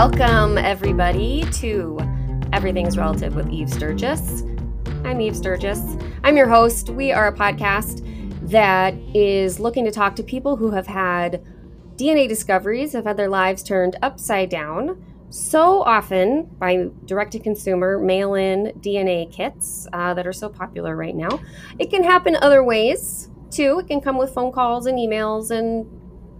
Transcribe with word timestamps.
Welcome, 0.00 0.58
everybody, 0.58 1.42
to 1.54 1.98
Everything's 2.52 2.96
Relative 2.96 3.34
with 3.34 3.50
Eve 3.50 3.68
Sturges. 3.68 4.44
I'm 5.04 5.20
Eve 5.20 5.34
Sturges. 5.34 5.96
I'm 6.22 6.36
your 6.36 6.46
host. 6.46 6.90
We 6.90 7.10
are 7.10 7.26
a 7.26 7.32
podcast 7.32 8.06
that 8.48 8.94
is 9.12 9.58
looking 9.58 9.84
to 9.86 9.90
talk 9.90 10.14
to 10.14 10.22
people 10.22 10.54
who 10.54 10.70
have 10.70 10.86
had 10.86 11.44
DNA 11.96 12.28
discoveries, 12.28 12.92
have 12.92 13.06
had 13.06 13.16
their 13.16 13.28
lives 13.28 13.64
turned 13.64 13.96
upside 14.00 14.50
down 14.50 15.04
so 15.30 15.82
often 15.82 16.44
by 16.44 16.90
direct 17.04 17.32
to 17.32 17.40
consumer 17.40 17.98
mail 17.98 18.34
in 18.34 18.66
DNA 18.78 19.28
kits 19.32 19.88
uh, 19.92 20.14
that 20.14 20.28
are 20.28 20.32
so 20.32 20.48
popular 20.48 20.94
right 20.94 21.16
now. 21.16 21.40
It 21.80 21.90
can 21.90 22.04
happen 22.04 22.36
other 22.36 22.62
ways 22.62 23.30
too. 23.50 23.80
It 23.80 23.88
can 23.88 24.00
come 24.00 24.16
with 24.16 24.32
phone 24.32 24.52
calls 24.52 24.86
and 24.86 24.96
emails 24.96 25.50
and 25.50 25.90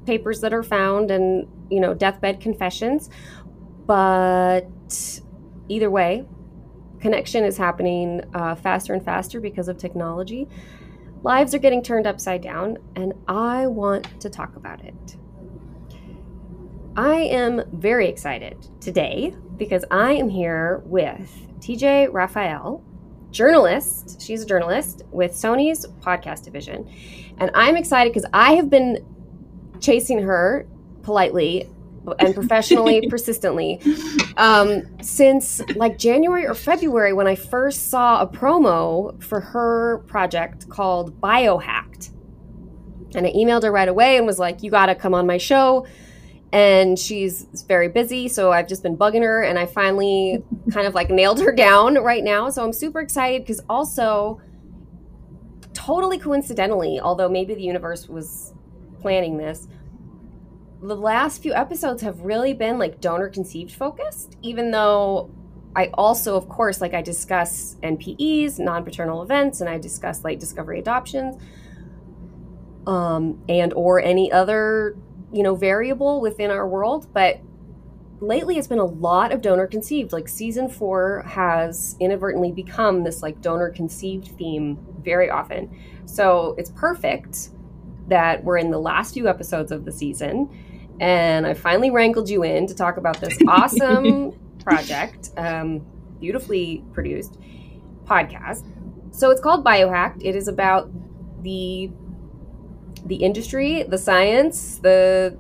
papers 0.08 0.40
that 0.40 0.54
are 0.54 0.62
found 0.62 1.10
and, 1.10 1.46
you 1.70 1.78
know, 1.78 1.92
deathbed 1.94 2.40
confessions. 2.40 3.10
But 3.88 5.22
either 5.68 5.90
way, 5.90 6.26
connection 7.00 7.42
is 7.42 7.56
happening 7.56 8.22
uh, 8.34 8.54
faster 8.54 8.92
and 8.92 9.02
faster 9.02 9.40
because 9.40 9.66
of 9.66 9.78
technology. 9.78 10.46
Lives 11.22 11.54
are 11.54 11.58
getting 11.58 11.82
turned 11.82 12.06
upside 12.06 12.42
down, 12.42 12.76
and 12.96 13.14
I 13.26 13.66
want 13.66 14.20
to 14.20 14.28
talk 14.28 14.56
about 14.56 14.84
it. 14.84 15.16
I 16.96 17.14
am 17.14 17.62
very 17.72 18.08
excited 18.08 18.58
today 18.78 19.34
because 19.56 19.86
I 19.90 20.12
am 20.12 20.28
here 20.28 20.82
with 20.84 21.46
TJ 21.60 22.12
Raphael, 22.12 22.84
journalist. 23.30 24.20
She's 24.20 24.42
a 24.42 24.46
journalist 24.46 25.02
with 25.10 25.32
Sony's 25.32 25.86
podcast 26.02 26.44
division. 26.44 26.86
And 27.38 27.50
I'm 27.54 27.74
excited 27.74 28.12
because 28.12 28.28
I 28.34 28.52
have 28.52 28.68
been 28.68 29.02
chasing 29.80 30.20
her 30.22 30.66
politely 31.02 31.70
and 32.18 32.34
professionally, 32.34 33.06
persistently, 33.10 33.80
um, 34.36 34.82
since 35.02 35.60
like 35.76 35.98
January 35.98 36.46
or 36.46 36.54
February 36.54 37.12
when 37.12 37.26
I 37.26 37.34
first 37.34 37.90
saw 37.90 38.20
a 38.20 38.26
promo 38.26 39.22
for 39.22 39.40
her 39.40 39.98
project 40.06 40.68
called 40.68 41.20
Biohacked. 41.20 42.10
And 43.14 43.26
I 43.26 43.32
emailed 43.32 43.62
her 43.62 43.72
right 43.72 43.88
away 43.88 44.16
and 44.16 44.26
was 44.26 44.38
like, 44.38 44.62
You 44.62 44.70
got 44.70 44.86
to 44.86 44.94
come 44.94 45.14
on 45.14 45.26
my 45.26 45.38
show. 45.38 45.86
And 46.52 46.98
she's 46.98 47.46
very 47.66 47.88
busy 47.88 48.26
so 48.26 48.50
i've 48.50 48.66
just 48.66 48.82
been 48.82 48.96
bugging 48.96 49.20
her 49.20 49.42
and 49.42 49.58
i 49.58 49.66
finally 49.66 50.42
kind 50.72 50.86
of 50.86 50.94
like 50.94 51.10
nailed 51.10 51.38
her 51.40 51.52
down 51.52 51.96
right 51.96 52.24
now. 52.24 52.48
So 52.48 52.64
i'm 52.64 52.72
super 52.72 53.00
excited 53.00 53.42
because 53.42 53.60
also 53.68 54.40
totally 55.74 56.18
coincidentally 56.18 57.00
although 57.00 57.28
maybe 57.28 57.54
the 57.54 57.62
universe 57.62 58.08
was 58.08 58.54
planning 59.00 59.36
this 59.36 59.68
the 60.82 60.96
last 60.96 61.42
few 61.42 61.52
episodes 61.52 62.02
have 62.02 62.20
really 62.20 62.52
been 62.54 62.78
like 62.78 63.00
donor 63.00 63.28
conceived 63.28 63.72
focused 63.72 64.36
even 64.42 64.70
though 64.70 65.30
i 65.74 65.90
also 65.94 66.36
of 66.36 66.48
course 66.48 66.80
like 66.80 66.94
i 66.94 67.02
discuss 67.02 67.76
npes 67.82 68.58
non-paternal 68.58 69.22
events 69.22 69.60
and 69.60 69.68
i 69.68 69.76
discuss 69.78 70.24
late 70.24 70.38
discovery 70.38 70.78
adoptions 70.78 71.40
um, 72.86 73.42
and 73.48 73.74
or 73.74 74.00
any 74.00 74.30
other 74.32 74.96
you 75.32 75.42
know 75.42 75.54
variable 75.54 76.20
within 76.20 76.50
our 76.50 76.66
world 76.66 77.12
but 77.12 77.40
lately 78.20 78.58
it's 78.58 78.66
been 78.66 78.78
a 78.78 78.84
lot 78.84 79.32
of 79.32 79.40
donor 79.40 79.66
conceived. 79.66 80.12
Like 80.12 80.28
season 80.28 80.68
four 80.68 81.22
has 81.22 81.96
inadvertently 82.00 82.52
become 82.52 83.04
this 83.04 83.22
like 83.22 83.40
donor 83.40 83.70
conceived 83.70 84.28
theme 84.36 84.78
very 85.02 85.30
often. 85.30 85.76
So 86.06 86.54
it's 86.58 86.70
perfect 86.70 87.50
that 88.08 88.42
we're 88.42 88.58
in 88.58 88.70
the 88.70 88.78
last 88.78 89.14
few 89.14 89.28
episodes 89.28 89.70
of 89.70 89.84
the 89.84 89.92
season 89.92 90.48
and 91.00 91.46
i 91.46 91.54
finally 91.54 91.90
wrangled 91.90 92.28
you 92.28 92.42
in 92.42 92.66
to 92.66 92.74
talk 92.74 92.96
about 92.96 93.20
this 93.20 93.38
awesome 93.48 94.32
project 94.62 95.30
um, 95.36 95.84
beautifully 96.20 96.84
produced 96.92 97.38
podcast 98.04 98.64
so 99.10 99.30
it's 99.30 99.40
called 99.40 99.64
biohacked 99.64 100.24
it 100.24 100.34
is 100.34 100.48
about 100.48 100.90
the 101.42 101.90
the 103.08 103.16
industry, 103.16 103.82
the 103.82 103.98
science, 103.98 104.78
the 104.78 105.36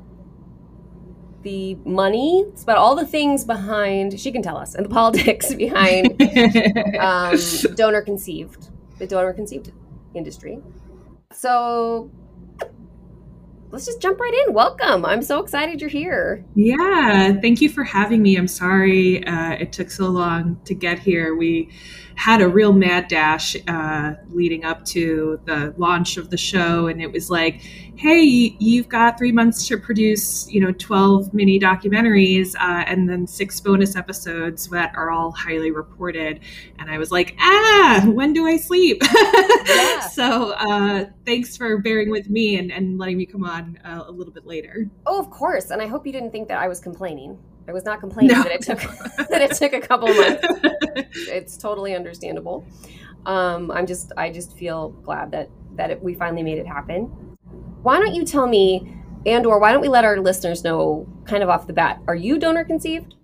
the 1.42 1.76
money. 1.84 2.44
It's 2.48 2.62
about 2.62 2.78
all 2.78 2.96
the 2.96 3.06
things 3.06 3.44
behind. 3.44 4.18
She 4.18 4.32
can 4.32 4.42
tell 4.42 4.56
us, 4.56 4.74
and 4.74 4.84
the 4.84 4.90
politics 5.00 5.54
behind 5.54 6.20
um, 7.00 7.38
donor 7.74 8.02
conceived, 8.02 8.70
the 8.98 9.06
donor 9.06 9.32
conceived 9.32 9.72
industry. 10.14 10.58
So 11.32 12.10
let's 13.70 13.86
just 13.86 14.00
jump 14.00 14.18
right 14.18 14.34
in. 14.46 14.54
Welcome. 14.54 15.04
I'm 15.04 15.22
so 15.22 15.40
excited 15.40 15.80
you're 15.80 15.90
here. 15.90 16.44
Yeah, 16.54 17.32
thank 17.40 17.60
you 17.60 17.68
for 17.68 17.84
having 17.84 18.22
me. 18.22 18.36
I'm 18.36 18.48
sorry 18.48 19.24
uh, 19.26 19.52
it 19.52 19.72
took 19.72 19.90
so 19.90 20.06
long 20.06 20.60
to 20.64 20.74
get 20.74 20.98
here. 20.98 21.34
We 21.36 21.70
had 22.14 22.40
a 22.40 22.48
real 22.48 22.72
mad 22.72 23.08
dash 23.08 23.56
uh, 23.68 24.14
leading 24.30 24.64
up 24.64 24.84
to 24.86 25.40
the 25.44 25.74
launch 25.76 26.16
of 26.16 26.30
the 26.30 26.36
show, 26.36 26.86
and 26.88 27.00
it 27.00 27.12
was 27.12 27.30
like, 27.30 27.62
hey, 27.98 28.54
you've 28.60 28.88
got 28.88 29.18
three 29.18 29.32
months 29.32 29.66
to 29.66 29.76
produce, 29.76 30.48
you 30.48 30.60
know, 30.60 30.70
12 30.70 31.34
mini 31.34 31.58
documentaries 31.58 32.54
uh, 32.54 32.84
and 32.86 33.08
then 33.08 33.26
six 33.26 33.60
bonus 33.60 33.96
episodes 33.96 34.68
that 34.68 34.94
are 34.94 35.10
all 35.10 35.32
highly 35.32 35.72
reported. 35.72 36.38
And 36.78 36.88
I 36.88 36.96
was 36.96 37.10
like, 37.10 37.34
ah, 37.40 38.04
when 38.06 38.32
do 38.32 38.46
I 38.46 38.56
sleep? 38.56 39.02
Yeah. 39.02 40.00
so 40.12 40.52
uh, 40.52 41.06
thanks 41.26 41.56
for 41.56 41.78
bearing 41.78 42.08
with 42.08 42.30
me 42.30 42.56
and, 42.58 42.70
and 42.70 42.98
letting 42.98 43.18
me 43.18 43.26
come 43.26 43.42
on 43.42 43.76
uh, 43.84 44.04
a 44.06 44.12
little 44.12 44.32
bit 44.32 44.46
later. 44.46 44.88
Oh, 45.04 45.18
of 45.18 45.28
course. 45.30 45.70
And 45.70 45.82
I 45.82 45.88
hope 45.88 46.06
you 46.06 46.12
didn't 46.12 46.30
think 46.30 46.46
that 46.48 46.58
I 46.58 46.68
was 46.68 46.78
complaining. 46.78 47.36
I 47.66 47.72
was 47.72 47.84
not 47.84 47.98
complaining 47.98 48.36
no. 48.36 48.44
that 48.44 48.52
it 48.52 48.62
took 48.62 48.78
that 49.28 49.42
it 49.42 49.56
took 49.56 49.72
a 49.72 49.80
couple 49.80 50.06
months. 50.06 50.46
it's 51.28 51.56
totally 51.56 51.96
understandable. 51.96 52.64
Um, 53.26 53.72
I'm 53.72 53.86
just 53.86 54.12
I 54.16 54.30
just 54.30 54.56
feel 54.56 54.90
glad 54.90 55.32
that 55.32 55.50
that 55.74 55.90
it, 55.90 56.02
we 56.02 56.14
finally 56.14 56.44
made 56.44 56.58
it 56.58 56.66
happen. 56.66 57.27
Why 57.88 57.98
don't 58.00 58.14
you 58.14 58.26
tell 58.26 58.46
me, 58.46 58.94
and 59.24 59.46
or 59.46 59.58
why 59.58 59.72
don't 59.72 59.80
we 59.80 59.88
let 59.88 60.04
our 60.04 60.20
listeners 60.20 60.62
know, 60.62 61.08
kind 61.24 61.42
of 61.42 61.48
off 61.48 61.66
the 61.66 61.72
bat, 61.72 62.02
are 62.06 62.14
you 62.14 62.38
donor 62.38 62.62
conceived? 62.62 63.14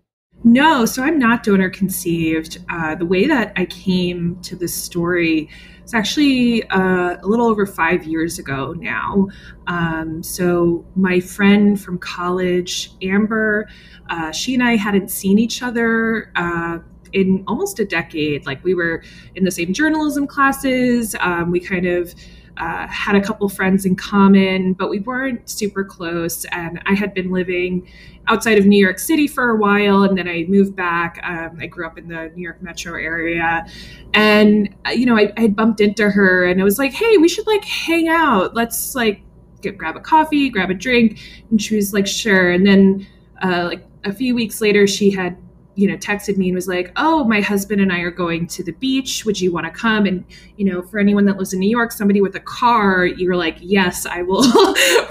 No, 0.43 0.87
so 0.87 1.03
I'm 1.03 1.19
not 1.19 1.43
donor 1.43 1.69
conceived. 1.69 2.65
Uh, 2.71 2.95
the 2.95 3.05
way 3.05 3.27
that 3.27 3.53
I 3.57 3.67
came 3.67 4.41
to 4.41 4.57
this 4.57 4.75
story 4.75 5.51
is 5.85 5.93
actually 5.93 6.67
uh, 6.71 7.19
a 7.23 7.27
little 7.27 7.47
over 7.47 7.67
five 7.67 8.05
years 8.05 8.39
ago 8.39 8.73
now. 8.79 9.29
Um, 9.67 10.23
so 10.23 10.87
my 10.97 11.21
friend 11.21 11.79
from 11.79 11.99
college, 11.99 12.93
Amber, 13.03 13.69
uh, 14.09 14.33
she 14.33 14.55
and 14.55 14.63
I 14.65 14.77
hadn't 14.77 15.11
seen 15.11 15.39
each 15.39 15.63
other 15.63 16.33
uh, 16.37 16.79
in 17.13 17.45
almost 17.47 17.81
a 17.81 17.85
decade. 17.85 18.47
Like 18.47 18.65
we 18.65 18.73
were 18.73 19.03
in 19.35 19.45
the 19.45 19.51
same 19.51 19.75
journalism 19.75 20.27
classes. 20.27 21.15
Um, 21.21 21.51
we 21.51 21.61
kind 21.61 21.85
of 21.85 22.15
uh, 22.57 22.87
had 22.87 23.17
a 23.17 23.21
couple 23.21 23.49
friends 23.49 23.85
in 23.85 23.97
common, 23.97 24.73
but 24.75 24.89
we 24.89 25.01
weren't 25.01 25.49
super 25.49 25.85
close. 25.85 26.45
And 26.47 26.81
I 26.87 26.95
had 26.95 27.15
been 27.15 27.31
living 27.31 27.89
outside 28.27 28.59
of 28.59 28.67
New 28.67 28.83
York 28.83 28.99
City 28.99 29.27
for 29.27 29.51
a 29.51 29.57
while, 29.57 30.03
and 30.03 30.17
then 30.17 30.29
I 30.29 30.45
moved 30.49 30.77
back. 30.77 31.21
Um, 31.25 31.59
I 31.61 31.67
grew 31.67 31.87
up 31.87 31.99
in 31.99 32.09
the 32.09 32.31
New 32.35 32.43
York 32.43 32.63
metro 32.63 32.95
area, 32.95 33.67
and 34.15 34.75
uh, 34.87 34.91
you 34.91 35.07
know, 35.07 35.17
I, 35.17 35.33
I 35.37 35.43
had 35.43 35.57
bumped 35.57 35.81
into 35.81 36.11
her, 36.11 36.45
and 36.47 36.61
I 36.61 36.65
was 36.65 36.79
like, 36.79 36.93
"Hey, 36.93 37.17
we 37.19 37.29
should 37.29 37.47
like 37.47 37.65
hang 37.65 38.09
out. 38.09 38.55
Let's 38.55 38.95
like 38.95 39.23
get 39.61 39.77
grab 39.77 39.97
a 39.97 40.01
coffee, 40.01 40.49
grab 40.49 40.71
a 40.71 40.75
drink." 40.75 41.21
And 41.51 41.61
she 41.61 41.77
was 41.77 41.93
like, 41.93 42.07
"Sure." 42.07 42.51
And 42.51 42.67
then 42.67 43.07
uh, 43.43 43.65
like 43.65 43.85
a 44.05 44.13
few 44.13 44.35
weeks 44.35 44.61
later, 44.61 44.87
she 44.87 45.11
had 45.11 45.37
you 45.75 45.89
know 45.89 45.97
texted 45.97 46.37
me 46.37 46.49
and 46.49 46.55
was 46.55 46.69
like 46.69 46.93
oh 46.97 47.25
my 47.25 47.41
husband 47.41 47.81
and 47.81 47.93
i 47.93 47.99
are 48.01 48.11
going 48.11 48.47
to 48.47 48.63
the 48.63 48.73
beach. 48.73 49.25
Would 49.25 49.41
you 49.41 49.53
want 49.53 49.67
to 49.67 49.73
come? 49.73 50.07
And 50.07 50.25
you 50.57 50.65
know 50.65 50.83
for 50.83 50.99
anyone 50.99 51.25
that 51.27 51.37
lives 51.37 51.53
in 51.53 51.61
new 51.61 51.69
york 51.69 51.93
somebody 51.93 52.21
with 52.21 52.35
a 52.37 52.41
car 52.41 53.05
you're 53.05 53.37
like 53.37 53.57
yes 53.61 54.07
i 54.07 54.23
will 54.23 54.45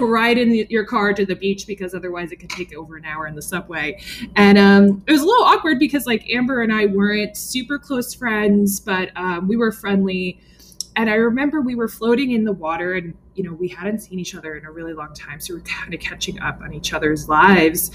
ride 0.00 0.38
in 0.38 0.50
the, 0.50 0.66
your 0.70 0.84
car 0.84 1.12
to 1.12 1.26
the 1.26 1.36
beach 1.36 1.66
because 1.66 1.94
otherwise 1.94 2.32
it 2.32 2.36
could 2.36 2.50
take 2.50 2.74
over 2.74 2.96
an 2.96 3.04
hour 3.04 3.26
in 3.26 3.34
the 3.34 3.42
subway. 3.42 4.00
And 4.36 4.58
um, 4.58 5.02
it 5.06 5.12
was 5.12 5.22
a 5.22 5.26
little 5.26 5.44
awkward 5.44 5.78
because 5.78 6.06
like 6.06 6.28
amber 6.30 6.62
and 6.62 6.72
i 6.72 6.86
weren't 6.86 7.36
super 7.36 7.78
close 7.78 8.14
friends 8.14 8.80
but 8.80 9.10
um, 9.16 9.48
we 9.48 9.56
were 9.56 9.72
friendly. 9.72 10.40
And 10.96 11.10
i 11.10 11.14
remember 11.14 11.60
we 11.60 11.74
were 11.74 11.88
floating 11.88 12.30
in 12.30 12.44
the 12.44 12.52
water 12.52 12.94
and 12.94 13.14
you 13.34 13.42
know 13.42 13.52
we 13.52 13.68
hadn't 13.68 14.00
seen 14.00 14.18
each 14.18 14.34
other 14.34 14.56
in 14.56 14.64
a 14.64 14.70
really 14.70 14.92
long 14.92 15.12
time 15.12 15.40
so 15.40 15.54
we 15.54 15.60
we're 15.60 15.66
kind 15.66 15.92
of 15.92 16.00
catching 16.00 16.40
up 16.40 16.60
on 16.60 16.72
each 16.72 16.92
other's 16.92 17.28
lives 17.28 17.90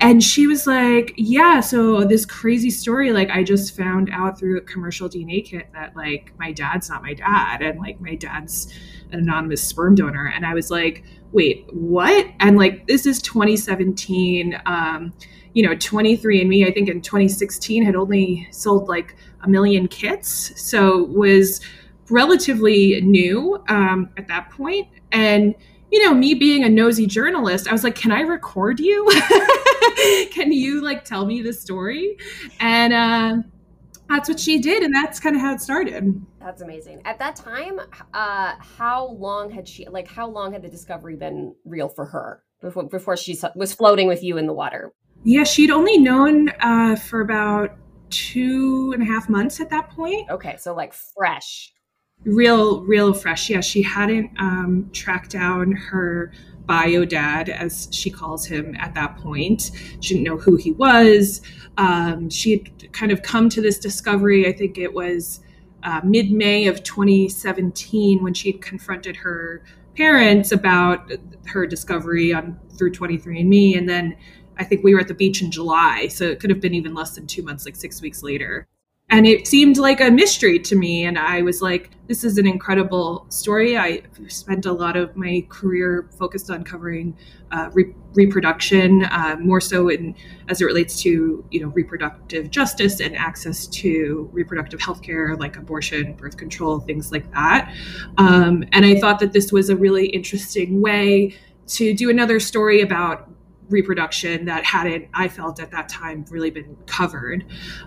and 0.00 0.22
she 0.22 0.46
was 0.46 0.66
like 0.66 1.12
yeah 1.16 1.60
so 1.60 2.04
this 2.04 2.24
crazy 2.24 2.70
story 2.70 3.12
like 3.12 3.30
i 3.30 3.42
just 3.42 3.76
found 3.76 4.08
out 4.12 4.38
through 4.38 4.56
a 4.58 4.60
commercial 4.60 5.08
dna 5.08 5.44
kit 5.44 5.68
that 5.72 5.94
like 5.96 6.32
my 6.38 6.52
dad's 6.52 6.88
not 6.88 7.02
my 7.02 7.14
dad 7.14 7.62
and 7.62 7.78
like 7.78 8.00
my 8.00 8.14
dad's 8.14 8.72
an 9.10 9.20
anonymous 9.20 9.62
sperm 9.62 9.94
donor. 9.94 10.32
And 10.34 10.44
i 10.46 10.54
was 10.54 10.70
like 10.70 11.04
wait 11.30 11.66
what? 11.74 12.26
And 12.40 12.56
like 12.56 12.86
this 12.86 13.04
is 13.04 13.20
2017 13.20 14.60
um 14.66 15.12
you 15.52 15.62
know 15.62 15.74
23andme 15.74 16.66
i 16.66 16.70
think 16.70 16.88
in 16.88 17.02
2016 17.02 17.84
had 17.84 17.96
only 17.96 18.48
sold 18.50 18.88
like 18.88 19.16
a 19.42 19.48
million 19.48 19.88
kits 19.88 20.52
so 20.60 21.04
was 21.04 21.60
relatively 22.10 23.00
new 23.02 23.62
um, 23.68 24.10
at 24.16 24.28
that 24.28 24.50
point. 24.50 24.88
And 25.12 25.54
you 25.90 26.04
know, 26.04 26.14
me 26.14 26.34
being 26.34 26.64
a 26.64 26.68
nosy 26.68 27.06
journalist, 27.06 27.68
I 27.68 27.72
was 27.72 27.84
like, 27.84 27.94
can 27.94 28.12
I 28.12 28.20
record 28.20 28.80
you? 28.80 29.08
can 30.30 30.52
you 30.52 30.82
like 30.82 31.04
tell 31.04 31.26
me 31.26 31.42
the 31.42 31.52
story? 31.52 32.16
And 32.60 32.92
uh, 32.92 33.36
that's 34.08 34.28
what 34.28 34.38
she 34.38 34.58
did. 34.58 34.82
And 34.82 34.94
that's 34.94 35.18
kind 35.18 35.34
of 35.34 35.42
how 35.42 35.52
it 35.54 35.60
started. 35.60 36.24
That's 36.40 36.62
amazing. 36.62 37.02
At 37.04 37.18
that 37.18 37.36
time, 37.36 37.80
uh, 38.12 38.54
how 38.58 39.08
long 39.18 39.50
had 39.50 39.66
she, 39.66 39.86
like, 39.88 40.08
how 40.08 40.28
long 40.28 40.52
had 40.52 40.62
the 40.62 40.68
discovery 40.68 41.16
been 41.16 41.54
real 41.64 41.88
for 41.88 42.04
her 42.06 42.42
before, 42.60 42.84
before 42.84 43.16
she 43.16 43.38
was 43.54 43.72
floating 43.72 44.08
with 44.08 44.22
you 44.22 44.36
in 44.38 44.46
the 44.46 44.52
water? 44.52 44.92
Yeah, 45.24 45.44
she'd 45.44 45.70
only 45.70 45.98
known 45.98 46.50
uh, 46.60 46.96
for 46.96 47.20
about 47.20 47.76
two 48.10 48.92
and 48.94 49.02
a 49.02 49.06
half 49.06 49.28
months 49.28 49.60
at 49.60 49.70
that 49.70 49.90
point. 49.90 50.30
Okay, 50.30 50.56
so 50.58 50.74
like 50.74 50.94
fresh 50.94 51.72
real 52.24 52.82
real 52.82 53.12
fresh. 53.14 53.50
Yeah 53.50 53.60
she 53.60 53.82
hadn't 53.82 54.30
um, 54.38 54.90
tracked 54.92 55.30
down 55.30 55.72
her 55.72 56.32
bio 56.66 57.04
dad 57.04 57.48
as 57.48 57.88
she 57.90 58.10
calls 58.10 58.44
him 58.46 58.76
at 58.78 58.94
that 58.94 59.16
point. 59.16 59.70
She 60.00 60.14
didn't 60.14 60.24
know 60.24 60.36
who 60.36 60.56
he 60.56 60.72
was. 60.72 61.40
Um, 61.78 62.28
she 62.28 62.50
had 62.50 62.78
kind 62.92 63.12
of 63.12 63.22
come 63.22 63.48
to 63.50 63.60
this 63.60 63.78
discovery 63.78 64.46
i 64.46 64.52
think 64.52 64.78
it 64.78 64.92
was 64.92 65.40
uh, 65.84 66.00
mid-may 66.04 66.66
of 66.66 66.82
2017 66.82 68.22
when 68.22 68.34
she 68.34 68.52
had 68.52 68.60
confronted 68.60 69.16
her 69.16 69.62
parents 69.96 70.52
about 70.52 71.10
her 71.46 71.66
discovery 71.66 72.32
on 72.32 72.58
through 72.76 72.90
23andme 72.92 73.76
and 73.76 73.88
then 73.88 74.16
i 74.58 74.64
think 74.64 74.82
we 74.82 74.94
were 74.94 75.00
at 75.00 75.08
the 75.08 75.14
beach 75.14 75.42
in 75.42 75.50
july 75.50 76.08
so 76.08 76.24
it 76.24 76.40
could 76.40 76.50
have 76.50 76.60
been 76.60 76.74
even 76.74 76.94
less 76.94 77.14
than 77.14 77.26
two 77.26 77.42
months 77.42 77.64
like 77.64 77.76
six 77.76 78.00
weeks 78.02 78.22
later 78.22 78.66
and 79.10 79.26
it 79.26 79.46
seemed 79.46 79.78
like 79.78 80.00
a 80.00 80.10
mystery 80.10 80.58
to 80.58 80.76
me 80.76 81.04
and 81.04 81.18
i 81.18 81.42
was 81.42 81.62
like 81.62 81.90
this 82.08 82.24
is 82.24 82.38
an 82.38 82.46
incredible 82.46 83.26
story. 83.28 83.76
I 83.76 84.02
spent 84.28 84.64
a 84.64 84.72
lot 84.72 84.96
of 84.96 85.14
my 85.14 85.46
career 85.50 86.08
focused 86.18 86.50
on 86.50 86.64
covering 86.64 87.14
uh, 87.52 87.68
re- 87.74 87.94
reproduction 88.14 89.04
uh, 89.04 89.36
more 89.38 89.60
so 89.60 89.90
in 89.90 90.14
as 90.48 90.62
it 90.62 90.64
relates 90.64 91.00
to 91.02 91.44
you 91.50 91.60
know 91.60 91.68
reproductive 91.68 92.50
justice 92.50 93.00
and 93.00 93.14
access 93.14 93.66
to 93.66 94.28
reproductive 94.32 94.80
health 94.80 95.02
care 95.02 95.36
like 95.36 95.56
abortion 95.56 96.14
birth 96.14 96.38
control 96.38 96.80
things 96.80 97.12
like 97.12 97.30
that. 97.32 97.72
Um, 98.16 98.64
and 98.72 98.84
i 98.86 98.98
thought 98.98 99.20
that 99.20 99.32
this 99.32 99.52
was 99.52 99.68
a 99.68 99.76
really 99.76 100.06
interesting 100.06 100.80
way 100.80 101.34
to 101.66 101.94
do 101.94 102.08
another 102.08 102.40
story 102.40 102.80
about 102.80 103.30
reproduction 103.68 104.44
that 104.46 104.64
hadn't 104.64 105.06
i 105.14 105.28
felt 105.28 105.60
at 105.60 105.70
that 105.70 105.88
time 105.88 106.24
really 106.30 106.50
been 106.50 106.76
covered. 106.86 107.44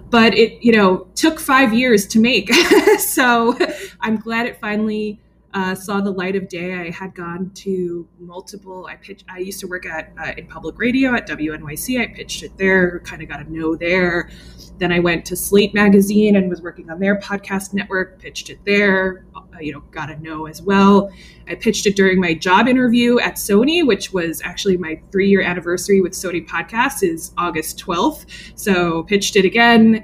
But 0.10 0.38
it 0.38 0.64
you 0.64 0.72
know 0.72 1.08
took 1.16 1.40
five 1.40 1.74
years 1.74 2.08
to 2.08 2.20
make. 2.20 2.52
So 3.00 3.58
i'm 4.02 4.18
glad 4.18 4.46
it 4.46 4.60
finally 4.60 5.20
uh, 5.54 5.76
saw 5.76 6.02
the 6.02 6.12
light 6.12 6.36
of 6.36 6.48
day 6.48 6.74
i 6.74 6.90
had 6.90 7.14
gone 7.14 7.52
to 7.54 8.08
multiple 8.20 8.88
i 8.88 8.96
pitched 8.96 9.26
i 9.30 9.40
used 9.40 9.60
to 9.60 9.68
work 9.68 9.86
at 9.86 10.12
uh, 10.20 10.32
in 10.38 10.48
public 10.48 10.78
radio 10.78 11.14
at 11.16 11.28
wnyc 11.28 12.02
i 12.02 12.08
pitched 12.08 12.44
it 12.44 12.56
there 12.58 13.00
kind 13.00 13.22
of 13.22 13.30
got 13.30 13.40
a 13.40 13.52
no 13.52 13.76
there 13.76 14.30
then 14.82 14.92
I 14.92 15.00
went 15.00 15.26
to 15.26 15.36
Slate 15.36 15.76
Magazine 15.76 16.36
and 16.36 16.50
was 16.50 16.60
working 16.60 16.90
on 16.90 17.00
their 17.00 17.20
podcast 17.20 17.72
network, 17.72 18.20
pitched 18.20 18.50
it 18.50 18.58
there, 18.66 19.26
uh, 19.36 19.60
you 19.60 19.72
know, 19.72 19.82
got 19.92 20.10
a 20.10 20.18
no 20.18 20.48
as 20.48 20.60
well. 20.60 21.12
I 21.48 21.54
pitched 21.54 21.86
it 21.86 21.96
during 21.96 22.20
my 22.20 22.34
job 22.34 22.68
interview 22.68 23.20
at 23.20 23.36
Sony, 23.36 23.86
which 23.86 24.12
was 24.12 24.42
actually 24.44 24.78
my 24.78 25.00
three 25.12 25.30
year 25.30 25.44
anniversary 25.44 26.02
with 26.02 26.14
Sony 26.14 26.46
Podcasts 26.46 27.04
is 27.08 27.32
August 27.38 27.80
12th. 27.80 28.26
So 28.56 29.04
pitched 29.04 29.36
it 29.36 29.46
again. 29.46 30.04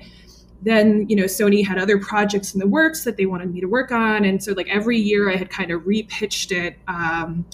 Then, 0.62 1.08
you 1.08 1.16
know, 1.16 1.26
Sony 1.26 1.66
had 1.66 1.78
other 1.78 2.00
projects 2.00 2.54
in 2.54 2.60
the 2.60 2.68
works 2.68 3.04
that 3.04 3.16
they 3.16 3.26
wanted 3.26 3.54
me 3.54 3.62
to 3.62 3.68
work 3.68 3.92
on. 3.92 4.26
And 4.26 4.44
so 4.44 4.54
like 4.54 4.68
every 4.70 4.98
year 4.98 5.32
I 5.32 5.36
had 5.36 5.50
kind 5.50 5.72
of 5.72 5.84
repitched 5.84 6.52
it. 6.52 6.78
Um, 6.88 7.46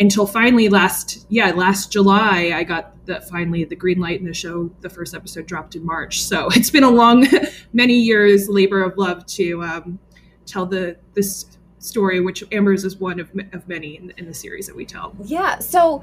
until 0.00 0.26
finally 0.26 0.68
last 0.68 1.26
yeah 1.28 1.50
last 1.50 1.90
july 1.90 2.52
i 2.54 2.62
got 2.62 2.94
the 3.06 3.20
finally 3.22 3.64
the 3.64 3.74
green 3.74 3.98
light 3.98 4.20
in 4.20 4.26
the 4.26 4.34
show 4.34 4.70
the 4.80 4.88
first 4.88 5.14
episode 5.14 5.46
dropped 5.46 5.74
in 5.74 5.84
march 5.84 6.22
so 6.22 6.48
it's 6.54 6.70
been 6.70 6.84
a 6.84 6.90
long 6.90 7.26
many 7.72 7.94
years 7.94 8.48
labor 8.48 8.82
of 8.82 8.96
love 8.96 9.24
to 9.26 9.62
um, 9.62 9.98
tell 10.46 10.66
the 10.66 10.96
this 11.14 11.58
story 11.80 12.20
which 12.20 12.44
amber's 12.52 12.84
is 12.84 12.96
one 12.96 13.20
of, 13.20 13.30
of 13.52 13.66
many 13.68 13.96
in, 13.96 14.12
in 14.16 14.26
the 14.26 14.34
series 14.34 14.66
that 14.66 14.74
we 14.74 14.84
tell 14.84 15.14
yeah 15.24 15.58
so 15.58 16.02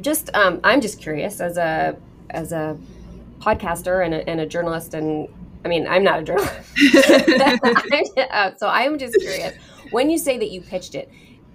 just 0.00 0.34
um, 0.34 0.60
i'm 0.64 0.80
just 0.80 1.00
curious 1.00 1.40
as 1.40 1.56
a 1.56 1.96
as 2.30 2.52
a 2.52 2.78
podcaster 3.40 4.04
and 4.04 4.14
a, 4.14 4.28
and 4.28 4.40
a 4.40 4.46
journalist 4.46 4.94
and 4.94 5.28
i 5.64 5.68
mean 5.68 5.86
i'm 5.86 6.02
not 6.02 6.20
a 6.20 6.22
journalist 6.22 6.52
uh, 8.30 8.50
so 8.56 8.68
i'm 8.68 8.98
just 8.98 9.18
curious 9.20 9.54
when 9.90 10.10
you 10.10 10.18
say 10.18 10.38
that 10.38 10.50
you 10.50 10.60
pitched 10.60 10.94
it 10.94 11.10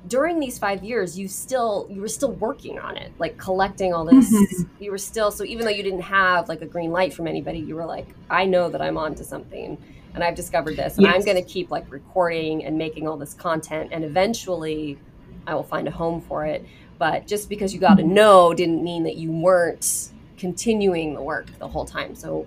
during 0.08 0.40
these 0.40 0.60
five 0.60 0.84
years 0.84 1.18
you 1.18 1.28
still 1.28 1.88
you 1.90 2.02
were 2.02 2.08
still 2.08 2.34
working 2.34 2.78
on 2.78 2.98
it 2.98 3.12
like 3.20 3.38
collecting 3.38 3.94
all 3.94 4.04
this 4.04 4.34
mm-hmm. 4.34 4.84
you 4.84 4.92
were 4.92 4.98
still 4.98 5.32
so 5.32 5.44
even 5.46 5.66
though 5.66 5.72
you 5.72 5.84
didn't 5.84 6.02
have 6.02 6.50
like 6.50 6.62
a 6.62 6.66
green 6.66 6.92
light 6.92 7.14
from 7.14 7.28
anybody 7.28 7.60
you 7.60 7.76
were 7.76 7.86
like 7.86 8.08
i 8.30 8.44
know 8.44 8.70
that 8.70 8.82
i'm 8.82 8.98
onto 8.98 9.24
something 9.24 9.78
and 10.14 10.24
i've 10.24 10.36
discovered 10.36 10.76
this 10.76 10.98
and 10.98 11.06
yes. 11.06 11.16
i'm 11.16 11.22
going 11.22 11.38
to 11.38 11.50
keep 11.50 11.72
like 11.72 11.90
recording 11.90 12.66
and 12.66 12.78
making 12.78 13.08
all 13.08 13.16
this 13.16 13.34
content 13.34 13.90
and 13.94 14.04
eventually 14.04 15.00
i 15.48 15.56
will 15.56 15.64
find 15.64 15.88
a 15.88 15.92
home 15.92 16.20
for 16.20 16.46
it 16.46 16.66
but 16.98 17.26
just 17.26 17.48
because 17.48 17.74
you 17.74 17.80
got 17.80 18.00
a 18.00 18.04
mm-hmm. 18.04 18.56
didn't 18.56 18.84
mean 18.84 19.04
that 19.04 19.16
you 19.16 19.32
weren't 19.32 20.12
continuing 20.38 21.14
the 21.14 21.22
work 21.22 21.48
the 21.60 21.68
whole 21.68 21.86
time 21.86 22.16
so 22.16 22.46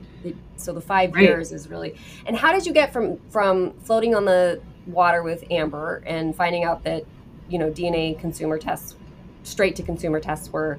so 0.56 0.72
the 0.72 0.80
five 0.80 1.14
right. 1.14 1.24
years 1.24 1.52
is 1.52 1.68
really 1.68 1.94
and 2.26 2.36
how 2.36 2.52
did 2.52 2.66
you 2.66 2.72
get 2.72 2.92
from 2.92 3.16
from 3.30 3.72
floating 3.80 4.14
on 4.14 4.24
the 4.24 4.60
water 4.86 5.22
with 5.22 5.44
amber 5.50 6.02
and 6.06 6.34
finding 6.34 6.64
out 6.64 6.82
that 6.84 7.04
you 7.48 7.58
know 7.58 7.70
DNA 7.70 8.18
consumer 8.18 8.58
tests, 8.58 8.96
straight 9.42 9.76
to 9.76 9.82
consumer 9.82 10.20
tests 10.20 10.52
were 10.52 10.78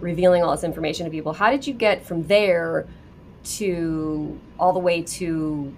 revealing 0.00 0.42
all 0.42 0.52
this 0.52 0.64
information 0.64 1.04
to 1.04 1.10
people. 1.10 1.32
How 1.32 1.50
did 1.50 1.66
you 1.66 1.74
get 1.74 2.04
from 2.04 2.26
there 2.26 2.86
to 3.44 4.38
all 4.58 4.72
the 4.72 4.78
way 4.78 5.02
to 5.02 5.74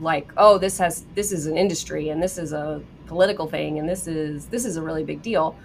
like, 0.00 0.32
oh, 0.36 0.58
this 0.58 0.78
has 0.78 1.04
this 1.14 1.32
is 1.32 1.46
an 1.46 1.56
industry 1.56 2.08
and 2.08 2.22
this 2.22 2.38
is 2.38 2.52
a 2.52 2.82
political 3.06 3.46
thing 3.46 3.78
and 3.78 3.88
this 3.88 4.06
is 4.06 4.46
this 4.46 4.64
is 4.64 4.76
a 4.76 4.82
really 4.82 5.04
big 5.04 5.22
deal. 5.22 5.56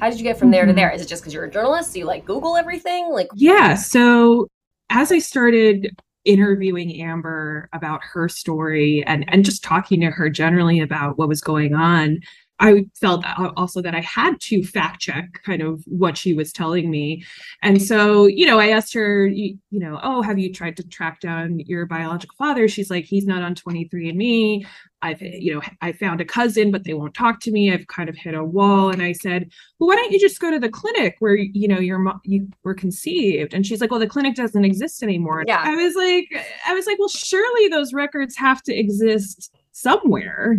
How 0.00 0.10
did 0.10 0.18
you 0.18 0.24
get 0.24 0.38
from 0.38 0.50
there 0.50 0.62
mm-hmm. 0.62 0.70
to 0.70 0.74
there? 0.74 0.90
Is 0.90 1.02
it 1.02 1.08
just 1.08 1.22
because 1.22 1.32
you're 1.32 1.44
a 1.44 1.50
journalist? 1.50 1.92
Do 1.92 1.98
you 1.98 2.04
like 2.04 2.24
Google 2.24 2.56
everything? 2.56 3.10
Like 3.10 3.28
Yeah. 3.34 3.74
So 3.74 4.48
as 4.90 5.12
I 5.12 5.18
started 5.18 5.94
interviewing 6.24 7.00
Amber 7.00 7.68
about 7.72 8.00
her 8.02 8.28
story 8.28 9.04
and 9.06 9.24
and 9.28 9.44
just 9.44 9.62
talking 9.62 10.00
to 10.00 10.10
her 10.10 10.30
generally 10.30 10.80
about 10.80 11.18
what 11.18 11.28
was 11.28 11.40
going 11.40 11.74
on, 11.74 12.18
I 12.60 12.86
felt 12.94 13.24
uh, 13.24 13.50
also 13.56 13.82
that 13.82 13.94
I 13.94 14.00
had 14.00 14.40
to 14.42 14.62
fact 14.62 15.00
check 15.00 15.42
kind 15.42 15.60
of 15.60 15.82
what 15.86 16.16
she 16.16 16.34
was 16.34 16.52
telling 16.52 16.88
me. 16.88 17.24
And 17.62 17.82
so, 17.82 18.26
you 18.26 18.46
know, 18.46 18.60
I 18.60 18.68
asked 18.68 18.94
her, 18.94 19.26
you, 19.26 19.58
you, 19.70 19.80
know, 19.80 19.98
oh, 20.02 20.22
have 20.22 20.38
you 20.38 20.52
tried 20.52 20.76
to 20.76 20.88
track 20.88 21.20
down 21.20 21.58
your 21.60 21.84
biological 21.86 22.36
father? 22.38 22.68
She's 22.68 22.90
like, 22.90 23.06
he's 23.06 23.26
not 23.26 23.42
on 23.42 23.56
23andMe. 23.56 24.66
I've, 25.02 25.20
you 25.20 25.54
know, 25.54 25.62
I 25.82 25.92
found 25.92 26.20
a 26.20 26.24
cousin, 26.24 26.70
but 26.70 26.84
they 26.84 26.94
won't 26.94 27.12
talk 27.12 27.40
to 27.40 27.50
me. 27.50 27.72
I've 27.72 27.88
kind 27.88 28.08
of 28.08 28.16
hit 28.16 28.34
a 28.34 28.44
wall. 28.44 28.88
And 28.88 29.02
I 29.02 29.12
said, 29.12 29.50
well, 29.78 29.88
why 29.88 29.96
don't 29.96 30.12
you 30.12 30.20
just 30.20 30.40
go 30.40 30.50
to 30.50 30.58
the 30.58 30.70
clinic 30.70 31.16
where, 31.18 31.34
you 31.34 31.66
know, 31.66 31.80
your 31.80 31.98
mom, 31.98 32.20
you 32.24 32.48
were 32.62 32.74
conceived? 32.74 33.52
And 33.52 33.66
she's 33.66 33.80
like, 33.80 33.90
well, 33.90 34.00
the 34.00 34.06
clinic 34.06 34.36
doesn't 34.36 34.64
exist 34.64 35.02
anymore. 35.02 35.44
Yeah. 35.46 35.60
I 35.62 35.74
was 35.74 35.94
like, 35.96 36.28
I 36.66 36.72
was 36.72 36.86
like, 36.86 36.98
well, 37.00 37.08
surely 37.08 37.68
those 37.68 37.92
records 37.92 38.36
have 38.36 38.62
to 38.62 38.74
exist 38.74 39.52
somewhere 39.72 40.56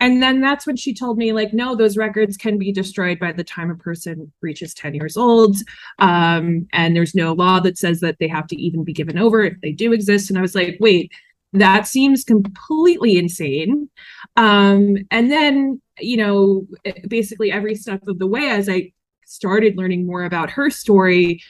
and 0.00 0.22
then 0.22 0.40
that's 0.40 0.66
when 0.66 0.76
she 0.76 0.94
told 0.94 1.18
me 1.18 1.32
like 1.32 1.52
no 1.52 1.76
those 1.76 1.96
records 1.96 2.36
can 2.36 2.58
be 2.58 2.72
destroyed 2.72 3.18
by 3.18 3.32
the 3.32 3.44
time 3.44 3.70
a 3.70 3.74
person 3.76 4.32
reaches 4.40 4.74
10 4.74 4.94
years 4.94 5.16
old. 5.16 5.56
Um, 5.98 6.66
and 6.72 6.96
there's 6.96 7.14
no 7.14 7.34
law 7.34 7.60
that 7.60 7.78
says 7.78 8.00
that 8.00 8.18
they 8.18 8.28
have 8.28 8.46
to 8.48 8.56
even 8.56 8.82
be 8.82 8.94
given 8.94 9.18
over 9.18 9.42
if 9.42 9.60
they 9.60 9.72
do 9.72 9.92
exist. 9.92 10.30
And 10.30 10.38
i 10.38 10.42
was 10.42 10.54
like 10.54 10.76
wait 10.80 11.12
that 11.52 11.84
seems 11.86 12.22
completely 12.22 13.18
insane. 13.18 13.90
Um, 14.36 14.96
and 15.10 15.30
then 15.30 15.80
you 15.98 16.16
know 16.16 16.66
basically 17.08 17.52
every 17.52 17.74
step 17.74 18.06
of 18.08 18.18
the 18.18 18.26
way 18.26 18.48
as 18.48 18.68
i 18.68 18.90
started 19.26 19.76
learning 19.76 20.06
more 20.06 20.24
about 20.24 20.50
her 20.50 20.70
story 20.70 21.40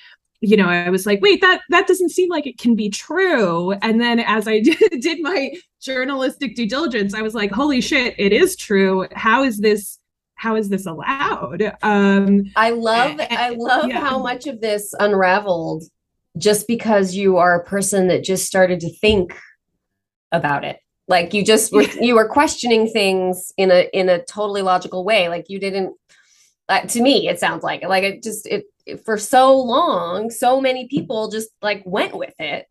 you 0.41 0.57
know 0.57 0.69
i 0.69 0.89
was 0.89 1.07
like 1.07 1.21
wait 1.21 1.41
that 1.41 1.61
that 1.69 1.87
doesn't 1.87 2.11
seem 2.11 2.29
like 2.31 2.47
it 2.47 2.59
can 2.59 2.75
be 2.75 2.89
true. 2.89 3.73
And 3.83 4.01
then 4.01 4.21
as 4.21 4.49
i 4.49 4.61
did, 4.61 4.79
did 5.01 5.21
my 5.21 5.53
journalistic 5.81 6.55
due 6.55 6.69
diligence 6.69 7.15
i 7.15 7.23
was 7.23 7.35
like 7.35 7.51
holy 7.51 7.81
shit 7.81 8.15
it 8.19 8.33
is 8.33 8.57
true. 8.57 9.07
How 9.13 9.45
is 9.45 9.59
this 9.59 9.99
how 10.35 10.57
is 10.57 10.69
this 10.69 10.87
allowed? 10.87 11.77
Um 11.83 12.45
i 12.57 12.71
love 12.71 13.21
and, 13.21 13.33
i 13.33 13.51
love 13.51 13.89
yeah. 13.89 14.01
how 14.01 14.19
much 14.19 14.47
of 14.47 14.61
this 14.61 14.95
unraveled 14.99 15.85
just 16.39 16.67
because 16.67 17.15
you 17.15 17.37
are 17.37 17.61
a 17.61 17.65
person 17.65 18.09
that 18.09 18.25
just 18.25 18.47
started 18.47 18.81
to 18.81 18.91
think 18.99 19.39
about 20.33 20.65
it. 20.65 20.79
Like 21.09 21.35
you 21.35 21.45
just 21.45 21.73
were 21.73 21.83
you 22.01 22.15
were 22.15 22.29
questioning 22.29 22.89
things 22.89 23.53
in 23.57 23.71
a 23.71 23.89
in 23.93 24.09
a 24.09 24.23
totally 24.25 24.63
logical 24.63 25.05
way. 25.05 25.29
Like 25.29 25.47
you 25.49 25.59
didn't 25.59 25.95
uh, 26.71 26.81
to 26.83 27.03
me 27.03 27.29
it 27.29 27.39
sounds 27.39 27.63
like 27.63 27.83
like 27.85 28.05
it 28.05 28.23
just 28.23 28.47
it, 28.47 28.65
it 28.87 29.05
for 29.05 29.19
so 29.19 29.55
long 29.59 30.31
so 30.31 30.61
many 30.61 30.89
people 30.89 31.31
just 31.31 31.51
like 31.61 31.83
went 31.85 32.17
with 32.17 32.35
it. 32.39 32.67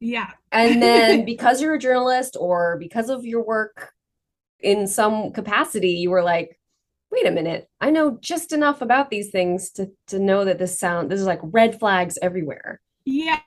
Yeah. 0.00 0.30
And 0.52 0.82
then 0.82 1.24
because 1.32 1.62
you're 1.62 1.74
a 1.74 1.78
journalist 1.78 2.36
or 2.38 2.76
because 2.78 3.08
of 3.08 3.24
your 3.24 3.44
work 3.44 3.92
in 4.60 4.86
some 4.86 5.32
capacity 5.32 5.92
you 5.92 6.10
were 6.10 6.22
like 6.22 6.58
wait 7.10 7.26
a 7.26 7.30
minute, 7.30 7.68
I 7.80 7.90
know 7.90 8.18
just 8.20 8.52
enough 8.52 8.82
about 8.82 9.10
these 9.10 9.30
things 9.30 9.70
to 9.72 9.90
to 10.08 10.18
know 10.18 10.44
that 10.44 10.58
this 10.58 10.78
sound 10.78 11.10
this 11.10 11.20
is 11.20 11.26
like 11.26 11.40
red 11.42 11.78
flags 11.78 12.18
everywhere. 12.20 12.80
Yeah, 13.04 13.40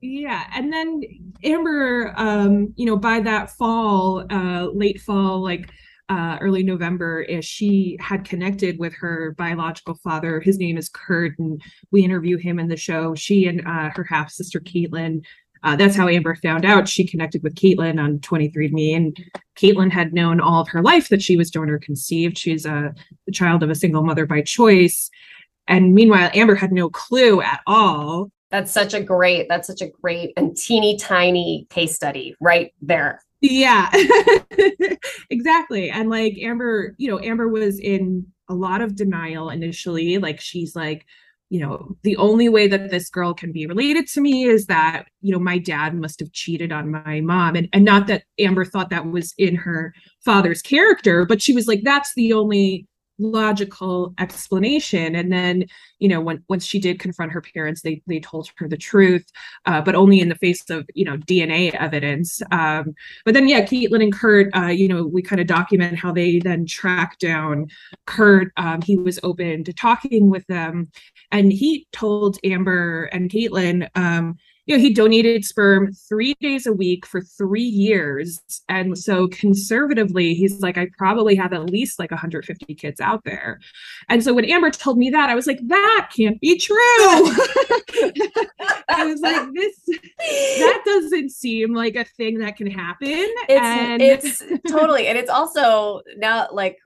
yeah. 0.00 0.44
And 0.54 0.72
then 0.72 1.02
Amber, 1.42 2.14
um, 2.16 2.72
you 2.76 2.86
know, 2.86 2.96
by 2.96 3.18
that 3.20 3.50
fall, 3.50 4.24
uh, 4.30 4.68
late 4.72 5.00
fall, 5.00 5.42
like 5.42 5.72
uh, 6.08 6.38
early 6.40 6.62
November, 6.62 7.20
is 7.20 7.44
she 7.44 7.96
had 8.00 8.24
connected 8.24 8.78
with 8.78 8.94
her 8.94 9.34
biological 9.36 9.94
father. 9.96 10.40
His 10.40 10.58
name 10.58 10.76
is 10.76 10.88
Kurt, 10.88 11.38
and 11.38 11.60
we 11.90 12.04
interview 12.04 12.36
him 12.36 12.58
in 12.58 12.68
the 12.68 12.76
show. 12.76 13.14
She 13.14 13.46
and 13.46 13.60
uh, 13.66 13.90
her 13.94 14.04
half 14.04 14.30
sister 14.30 14.60
Caitlin 14.60 15.22
uh, 15.62 15.76
that's 15.76 15.96
how 15.96 16.08
Amber 16.08 16.34
found 16.36 16.64
out. 16.64 16.88
She 16.88 17.06
connected 17.06 17.42
with 17.42 17.54
Caitlin 17.54 18.02
on 18.02 18.18
23andMe, 18.18 18.96
and 18.96 19.16
Caitlin 19.56 19.90
had 19.90 20.12
known 20.12 20.40
all 20.40 20.60
of 20.60 20.68
her 20.68 20.82
life 20.82 21.08
that 21.08 21.22
she 21.22 21.36
was 21.36 21.50
donor 21.50 21.78
conceived. 21.78 22.38
She's 22.38 22.64
a 22.64 22.94
the 23.26 23.32
child 23.32 23.62
of 23.62 23.70
a 23.70 23.74
single 23.74 24.02
mother 24.02 24.26
by 24.26 24.42
choice. 24.42 25.10
And 25.66 25.94
meanwhile, 25.94 26.30
Amber 26.32 26.54
had 26.54 26.72
no 26.72 26.88
clue 26.88 27.42
at 27.42 27.60
all. 27.66 28.30
That's 28.50 28.72
such 28.72 28.94
a 28.94 29.02
great, 29.02 29.48
that's 29.48 29.66
such 29.66 29.82
a 29.82 29.88
great 29.88 30.32
and 30.36 30.56
teeny 30.56 30.96
tiny 30.96 31.66
case 31.68 31.94
study 31.94 32.34
right 32.40 32.72
there. 32.80 33.22
Yeah, 33.40 33.90
exactly. 35.30 35.90
And 35.90 36.10
like 36.10 36.36
Amber, 36.38 36.94
you 36.98 37.08
know, 37.10 37.20
Amber 37.20 37.48
was 37.48 37.78
in 37.78 38.26
a 38.48 38.54
lot 38.54 38.80
of 38.80 38.96
denial 38.96 39.50
initially. 39.50 40.18
Like 40.18 40.40
she's 40.40 40.74
like, 40.74 41.06
you 41.50 41.60
know, 41.60 41.96
the 42.02 42.16
only 42.16 42.48
way 42.48 42.66
that 42.68 42.90
this 42.90 43.08
girl 43.08 43.32
can 43.32 43.52
be 43.52 43.66
related 43.66 44.06
to 44.08 44.20
me 44.20 44.44
is 44.44 44.66
that, 44.66 45.06
you 45.22 45.32
know, 45.32 45.38
my 45.38 45.56
dad 45.56 45.94
must 45.94 46.20
have 46.20 46.32
cheated 46.32 46.72
on 46.72 46.90
my 46.90 47.20
mom. 47.20 47.54
And, 47.56 47.68
and 47.72 47.84
not 47.84 48.06
that 48.08 48.24
Amber 48.38 48.64
thought 48.64 48.90
that 48.90 49.06
was 49.10 49.34
in 49.38 49.54
her 49.54 49.94
father's 50.24 50.60
character, 50.60 51.24
but 51.24 51.40
she 51.40 51.54
was 51.54 51.66
like, 51.66 51.82
that's 51.84 52.12
the 52.14 52.32
only 52.32 52.86
logical 53.18 54.14
explanation. 54.18 55.14
And 55.14 55.32
then 55.32 55.66
you 55.98 56.08
know 56.08 56.20
when 56.20 56.42
once 56.48 56.64
she 56.64 56.78
did 56.78 57.00
confront 57.00 57.32
her 57.32 57.40
parents 57.40 57.82
they 57.82 58.00
they 58.06 58.20
told 58.20 58.48
her 58.56 58.68
the 58.68 58.76
truth 58.76 59.26
uh, 59.66 59.80
but 59.80 59.96
only 59.96 60.20
in 60.20 60.28
the 60.28 60.36
face 60.36 60.68
of 60.70 60.88
you 60.94 61.04
know 61.04 61.16
dna 61.16 61.74
evidence. 61.74 62.40
Um, 62.50 62.94
but 63.24 63.34
then 63.34 63.48
yeah 63.48 63.62
caitlin 63.62 64.02
and 64.02 64.12
kurt 64.12 64.54
uh, 64.56 64.66
you 64.66 64.88
know 64.88 65.04
we 65.06 65.22
kind 65.22 65.40
of 65.40 65.46
document 65.46 65.98
how 65.98 66.12
they 66.12 66.38
then 66.38 66.66
track 66.66 67.18
down 67.18 67.68
kurt. 68.06 68.52
Um, 68.56 68.80
he 68.82 68.96
was 68.96 69.18
open 69.22 69.64
to 69.64 69.72
talking 69.72 70.30
with 70.30 70.46
them. 70.46 70.90
And 71.30 71.52
he 71.52 71.86
told 71.92 72.38
amber 72.44 73.04
and 73.12 73.30
caitlin 73.30 73.88
um, 73.94 74.36
you 74.68 74.76
know, 74.76 74.82
he 74.82 74.92
donated 74.92 75.46
sperm 75.46 75.94
three 75.94 76.34
days 76.42 76.66
a 76.66 76.72
week 76.74 77.06
for 77.06 77.22
three 77.22 77.62
years. 77.62 78.38
And 78.68 78.98
so 78.98 79.26
conservatively, 79.28 80.34
he's 80.34 80.60
like, 80.60 80.76
I 80.76 80.88
probably 80.98 81.34
have 81.36 81.54
at 81.54 81.70
least 81.70 81.98
like 81.98 82.10
150 82.10 82.74
kids 82.74 83.00
out 83.00 83.24
there. 83.24 83.60
And 84.10 84.22
so 84.22 84.34
when 84.34 84.44
Amber 84.44 84.70
told 84.70 84.98
me 84.98 85.08
that, 85.08 85.30
I 85.30 85.34
was 85.34 85.46
like, 85.46 85.58
that 85.68 86.10
can't 86.14 86.38
be 86.42 86.58
true. 86.58 86.76
I 88.90 89.06
was 89.06 89.22
like, 89.22 89.48
this, 89.54 89.74
that 90.58 90.82
doesn't 90.84 91.30
seem 91.30 91.74
like 91.74 91.96
a 91.96 92.04
thing 92.04 92.38
that 92.40 92.56
can 92.56 92.70
happen. 92.70 93.08
It's, 93.08 93.60
and 93.60 94.02
it's 94.02 94.42
totally, 94.68 95.06
and 95.06 95.16
it's 95.16 95.30
also 95.30 96.02
now 96.18 96.48
like, 96.52 96.76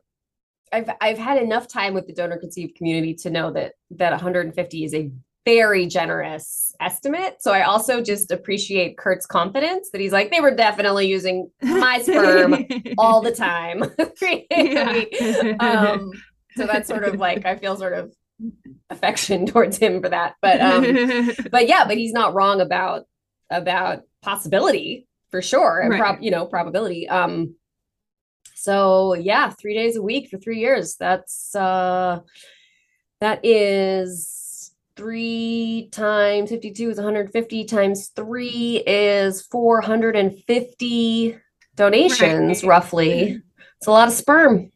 I've, 0.73 0.89
I've 1.01 1.19
had 1.19 1.43
enough 1.43 1.67
time 1.67 1.95
with 1.95 2.07
the 2.07 2.13
donor 2.13 2.39
conceived 2.39 2.77
community 2.77 3.13
to 3.15 3.31
know 3.31 3.51
that 3.53 3.73
that 3.91 4.13
150 4.13 4.85
is 4.85 4.95
a 4.95 5.11
very 5.45 5.87
generous 5.87 6.75
estimate. 6.81 7.37
So 7.41 7.53
I 7.53 7.63
also 7.63 8.03
just 8.03 8.31
appreciate 8.31 8.99
Kurt's 8.99 9.27
confidence 9.27 9.91
that 9.91 10.01
he's 10.01 10.13
like, 10.13 10.31
they 10.31 10.41
were 10.41 10.55
definitely 10.55 11.09
using 11.09 11.51
my 11.61 12.01
sperm 12.01 12.67
all 12.99 13.23
the 13.23 13.33
time. 13.33 13.83
um, 15.61 16.13
so 16.57 16.67
that's 16.67 16.89
sort 16.89 17.05
of 17.05 17.17
like 17.17 17.47
I 17.47 17.57
feel 17.57 17.77
sort 17.77 17.95
of 17.95 18.15
affection 18.91 19.47
towards 19.47 19.79
him 19.79 20.03
for 20.03 20.09
that. 20.09 20.35
But 20.41 20.61
um, 20.61 21.33
but 21.51 21.69
yeah, 21.69 21.85
but 21.87 21.97
he's 21.97 22.13
not 22.13 22.35
wrong 22.35 22.61
about 22.61 23.07
about 23.51 24.03
possibility 24.23 25.07
for 25.31 25.43
sure. 25.43 25.81
And 25.81 25.91
right. 25.91 26.01
prob 26.01 26.19
you 26.23 26.31
know, 26.31 26.47
probability. 26.47 27.09
Um 27.09 27.57
so 28.55 29.15
yeah, 29.15 29.51
three 29.51 29.75
days 29.75 29.97
a 29.97 30.03
week 30.03 30.29
for 30.29 30.39
three 30.39 30.61
years. 30.61 30.97
That's 30.97 31.55
uh 31.55 32.21
that 33.21 33.45
is 33.45 34.42
three 34.97 35.89
times 35.93 36.51
52 36.51 36.91
is 36.91 36.97
150 36.97 37.65
times 37.65 38.09
three 38.09 38.83
is 38.87 39.43
450 39.43 41.39
donations 41.77 42.63
right. 42.63 42.69
roughly 42.69 43.41
it's 43.79 43.87
a 43.87 43.91
lot 43.91 44.09
of 44.09 44.15
sperm 44.15 44.72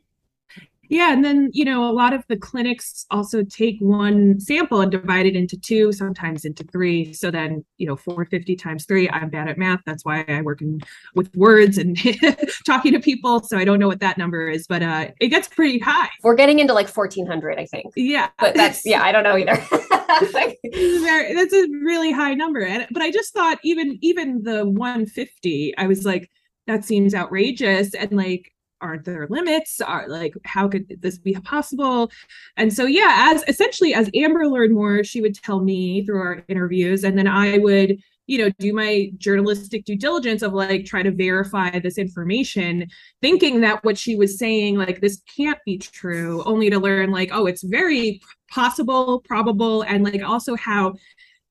yeah, 0.89 1.13
and 1.13 1.25
then 1.25 1.51
you 1.53 1.65
know 1.65 1.89
a 1.89 1.93
lot 1.93 2.13
of 2.13 2.25
the 2.29 2.37
clinics 2.37 3.07
also 3.11 3.43
take 3.43 3.77
one 3.81 4.41
sample 4.41 4.81
and 4.81 4.91
divide 4.91 5.27
it 5.27 5.37
into 5.37 5.57
two, 5.57 5.93
sometimes 5.93 6.45
into 6.45 6.65
three. 6.65 7.13
So 7.13 7.31
then 7.31 7.65
you 7.79 7.87
know 7.87 7.97
450 7.97 8.57
times 8.57 8.85
three. 8.85 9.09
I'm 9.11 9.31
bad 9.31 9.49
at 9.49 9.59
math. 9.59 9.81
That's 9.87 10.05
why 10.05 10.25
I 10.29 10.43
work 10.43 10.61
in, 10.61 10.81
with 11.15 11.35
words 11.37 11.79
and 11.79 11.99
talking 12.67 12.93
to 12.93 13.01
people. 13.01 13.43
So 13.43 13.59
I 13.59 13.65
don't 13.65 13.79
know 13.79 13.89
what 13.89 14.01
that 14.01 14.19
number 14.19 14.49
is, 14.49 14.67
but 14.67 14.83
uh, 14.83 15.09
it 15.21 15.29
gets 15.29 15.49
pretty 15.49 15.79
high. 15.79 16.09
We're 16.23 16.35
getting 16.35 16.59
into 16.59 16.73
like 16.73 16.89
1400, 16.89 17.59
I 17.59 17.67
think. 17.67 17.93
Yeah, 17.97 18.29
but 18.39 18.55
that's 18.55 18.85
yeah, 18.85 19.03
I 19.03 19.13
don't 19.13 19.25
know 19.25 19.37
either. 19.37 19.57
very, 20.73 21.35
that's 21.35 21.53
a 21.53 21.67
really 21.83 22.13
high 22.13 22.35
number, 22.35 22.61
and 22.61 22.87
but 22.91 23.03
I 23.03 23.11
just 23.11 23.33
thought 23.33 23.59
even 23.65 23.99
even 24.03 24.43
the 24.43 24.67
150, 24.67 25.77
I 25.77 25.87
was 25.87 26.05
like 26.05 26.31
that 26.67 26.85
seems 26.85 27.15
outrageous 27.15 27.95
and 27.95 28.13
like 28.13 28.53
aren't 28.81 29.05
there 29.05 29.27
limits? 29.29 29.81
Are 29.81 30.09
like 30.09 30.35
how 30.45 30.69
could 30.69 31.01
this 31.01 31.19
be 31.19 31.35
possible? 31.35 32.11
And 32.57 32.73
so 32.73 32.85
yeah 32.85 33.33
as 33.35 33.45
essentially 33.49 33.95
as 33.95 34.11
amber 34.15 34.47
learned 34.47 34.75
more 34.75 35.05
she 35.05 35.21
would 35.21 35.35
tell 35.35 35.61
me 35.61 36.05
through 36.05 36.21
our 36.21 36.45
interviews 36.49 37.05
and 37.05 37.19
then 37.19 37.27
i 37.27 37.59
would 37.59 37.99
you 38.27 38.39
know 38.39 38.51
do 38.59 38.73
my 38.73 39.11
journalistic 39.19 39.85
due 39.85 39.97
diligence 39.97 40.43
of 40.43 40.53
like 40.53 40.85
try 40.85 41.03
to 41.03 41.11
verify 41.11 41.79
this 41.79 41.99
information 41.99 42.87
thinking 43.23 43.61
that 43.61 43.83
what 43.85 43.97
she 43.97 44.17
was 44.17 44.39
saying 44.39 44.77
like 44.77 45.01
this 45.01 45.23
can't 45.37 45.59
be 45.65 45.79
true 45.79 46.43
only 46.45 46.71
to 46.71 46.79
learn 46.79 47.11
like 47.11 47.31
oh 47.33 47.47
it's 47.47 47.63
very 47.63 48.21
possible 48.51 49.21
probable 49.21 49.83
and 49.83 50.05
like 50.05 50.23
also 50.23 50.57
how 50.57 50.95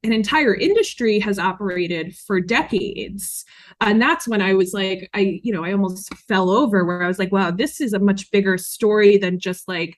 an 0.06 0.14
entire 0.14 0.56
industry 0.56 1.20
has 1.20 1.40
operated 1.40 2.16
for 2.16 2.40
decades. 2.40 3.46
And 3.82 4.02
that's 4.02 4.28
when 4.28 4.42
i 4.42 4.54
was 4.54 4.74
like 4.74 5.10
i 5.14 5.40
you 5.44 5.52
know 5.52 5.64
i 5.64 5.72
almost 5.72 6.14
fell 6.28 6.50
over 6.50 6.86
where 6.86 7.04
i 7.04 7.08
was 7.08 7.20
like 7.20 7.32
wow 7.32 7.52
this 7.52 7.82
is 7.82 7.94
a 7.94 8.00
much 8.00 8.32
bigger 8.32 8.58
story 8.58 9.18
than 9.18 9.38
just 9.38 9.68
like 9.68 9.98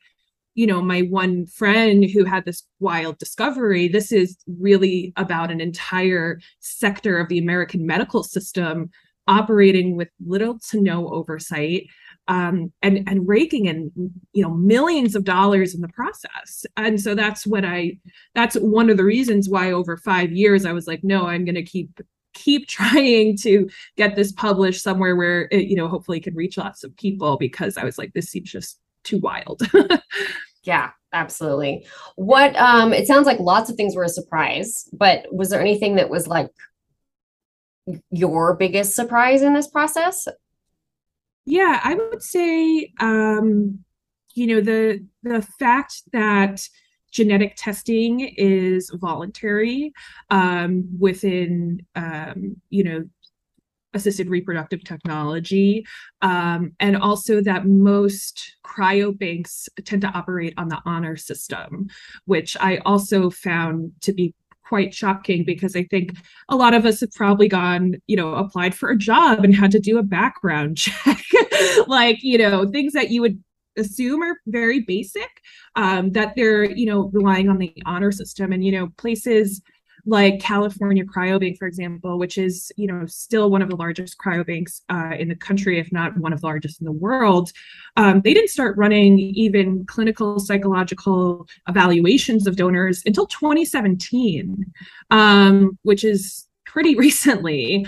you 0.56 0.66
know 0.66 0.82
my 0.82 1.02
one 1.02 1.46
friend 1.46 2.10
who 2.10 2.26
had 2.26 2.44
this 2.44 2.64
wild 2.80 3.18
discovery. 3.20 3.88
This 3.88 4.12
is 4.12 4.36
really 4.60 5.14
about 5.16 5.52
an 5.52 5.62
entire 5.62 6.40
sector 6.60 7.20
of 7.20 7.30
the 7.30 7.38
american 7.38 7.86
medical 7.86 8.24
system 8.24 8.90
operating 9.28 9.96
with 9.96 10.10
little 10.26 10.58
to 10.70 10.82
no 10.82 11.10
oversight 11.10 11.88
um, 12.28 12.72
and 12.82 13.08
and 13.08 13.28
raking 13.28 13.66
in 13.66 13.92
you 14.34 14.44
know 14.44 14.52
millions 14.52 15.16
of 15.16 15.24
dollars 15.24 15.74
in 15.74 15.82
the 15.82 15.88
process. 15.90 16.66
And 16.76 17.00
so 17.00 17.16
that's 17.16 17.46
what 17.48 17.66
i 17.66 17.98
that's 18.36 18.56
one 18.56 18.90
of 18.90 18.98
the 18.98 19.04
reasons 19.04 19.50
why 19.50 19.72
over 19.72 19.98
five 19.98 20.32
years 20.32 20.66
i 20.66 20.72
was 20.72 20.88
like 20.88 21.04
no 21.04 21.28
i'm 21.28 21.46
going 21.46 21.56
to 21.56 21.64
keep 21.64 22.00
keep 22.34 22.68
trying 22.78 23.38
to 23.38 23.70
get 23.96 24.16
this 24.16 24.32
published 24.32 24.82
somewhere 24.82 25.16
where 25.16 25.48
it 25.52 25.68
you 25.68 25.76
know 25.76 25.88
hopefully 25.88 26.20
can 26.20 26.36
reach 26.36 26.58
lots 26.58 26.84
of 26.84 26.96
people 26.98 27.38
because 27.38 27.78
i 27.78 27.84
was 27.84 27.98
like 27.98 28.14
this 28.14 28.30
seems 28.30 28.52
just 28.52 28.80
too 29.04 29.20
wild. 29.20 29.62
Yeah 30.64 30.92
absolutely. 31.14 31.88
What 32.18 32.54
um 32.58 32.92
it 32.92 33.08
sounds 33.08 33.26
like 33.26 33.40
lots 33.40 33.70
of 33.70 33.78
things 33.78 33.96
were 33.96 34.04
a 34.04 34.10
surprise 34.10 34.90
but 34.92 35.26
was 35.32 35.50
there 35.50 35.62
anything 35.62 35.96
that 35.96 36.10
was 36.10 36.28
like 36.28 36.50
your 38.12 38.54
biggest 38.54 38.94
surprise 38.94 39.42
in 39.42 39.54
this 39.54 39.68
process 39.68 40.28
yeah, 41.48 41.80
I 41.82 41.96
would 41.96 42.22
say, 42.22 42.92
um, 43.00 43.80
you 44.36 44.48
know, 44.48 44.62
the 44.62 45.04
the 45.24 45.42
fact 45.58 46.04
that 46.12 46.68
genetic 47.10 47.54
testing 47.56 48.20
is 48.36 48.92
voluntary 48.94 49.94
um, 50.30 50.90
within, 51.00 51.86
um, 51.96 52.58
you 52.70 52.84
know, 52.84 53.06
assisted 53.94 54.30
reproductive 54.30 54.84
technology, 54.84 55.86
um, 56.22 56.74
and 56.82 56.98
also 56.98 57.40
that 57.42 57.66
most 57.66 58.58
cryobanks 58.66 59.70
tend 59.86 60.02
to 60.02 60.10
operate 60.10 60.54
on 60.58 60.68
the 60.68 60.82
honor 60.86 61.16
system, 61.16 61.88
which 62.26 62.58
I 62.60 62.80
also 62.80 63.30
found 63.30 63.94
to 64.02 64.12
be 64.12 64.36
quite 64.68 64.94
shocking 64.94 65.44
because 65.44 65.76
I 65.76 65.84
think 65.84 66.14
a 66.50 66.56
lot 66.56 66.74
of 66.74 66.86
us 66.86 67.02
have 67.02 67.12
probably 67.12 67.48
gone, 67.48 67.96
you 68.08 68.18
know, 68.18 68.34
applied 68.36 68.76
for 68.76 68.90
a 68.90 68.98
job 68.98 69.44
and 69.44 69.56
had 69.56 69.72
to 69.72 69.80
do 69.80 69.98
a 69.98 70.04
background 70.04 70.78
check, 70.78 71.24
like, 71.88 72.22
you 72.22 72.38
know, 72.38 72.68
things 72.70 72.94
that 72.94 73.10
you 73.10 73.22
would 73.22 73.42
assume 73.78 74.22
are 74.24 74.38
very 74.48 74.82
basic, 74.82 75.42
um, 75.76 76.12
that 76.12 76.34
they're, 76.36 76.66
you 76.66 76.86
know, 76.86 77.10
relying 77.14 77.50
on 77.50 77.58
the 77.58 77.74
honor 77.86 78.12
system 78.12 78.52
and, 78.52 78.66
you 78.66 78.72
know, 78.72 78.90
places 78.98 79.62
like 80.08 80.40
California 80.40 81.04
Cryobank, 81.04 81.58
for 81.58 81.68
example, 81.68 82.18
which 82.18 82.38
is 82.38 82.72
you 82.78 82.88
know 82.88 83.06
still 83.06 83.52
one 83.52 83.62
of 83.62 83.70
the 83.70 83.76
largest 83.76 84.18
cryobanks 84.18 84.82
uh, 84.90 85.16
in 85.20 85.28
the 85.28 85.36
country, 85.36 85.80
if 85.80 85.92
not 85.92 86.18
one 86.18 86.34
of 86.34 86.42
the 86.42 86.48
largest 86.48 86.82
in 86.82 86.86
the 86.86 86.92
world, 86.92 87.52
um, 87.98 88.22
they 88.22 88.34
didn't 88.34 88.50
start 88.50 88.78
running 88.78 89.20
even 89.20 89.86
clinical 89.86 90.40
psychological 90.40 91.46
evaluations 91.68 92.48
of 92.48 92.56
donors 92.56 93.04
until 93.06 93.28
2017, 93.28 94.66
um, 95.12 95.78
which 95.84 96.04
is 96.04 96.48
pretty 96.66 96.96
recently. 96.98 97.86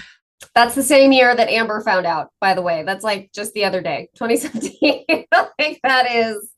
That's 0.56 0.76
the 0.76 0.84
same 0.84 1.12
year 1.12 1.36
that 1.36 1.50
Amber 1.50 1.82
found 1.82 2.06
out, 2.06 2.32
by 2.42 2.54
the 2.54 2.62
way. 2.62 2.84
That's 2.84 3.04
like 3.04 3.32
just 3.34 3.54
the 3.54 3.66
other 3.66 3.82
day, 3.82 4.10
2017. 4.16 5.26
like 5.60 5.80
that 5.84 6.12
is 6.12 6.50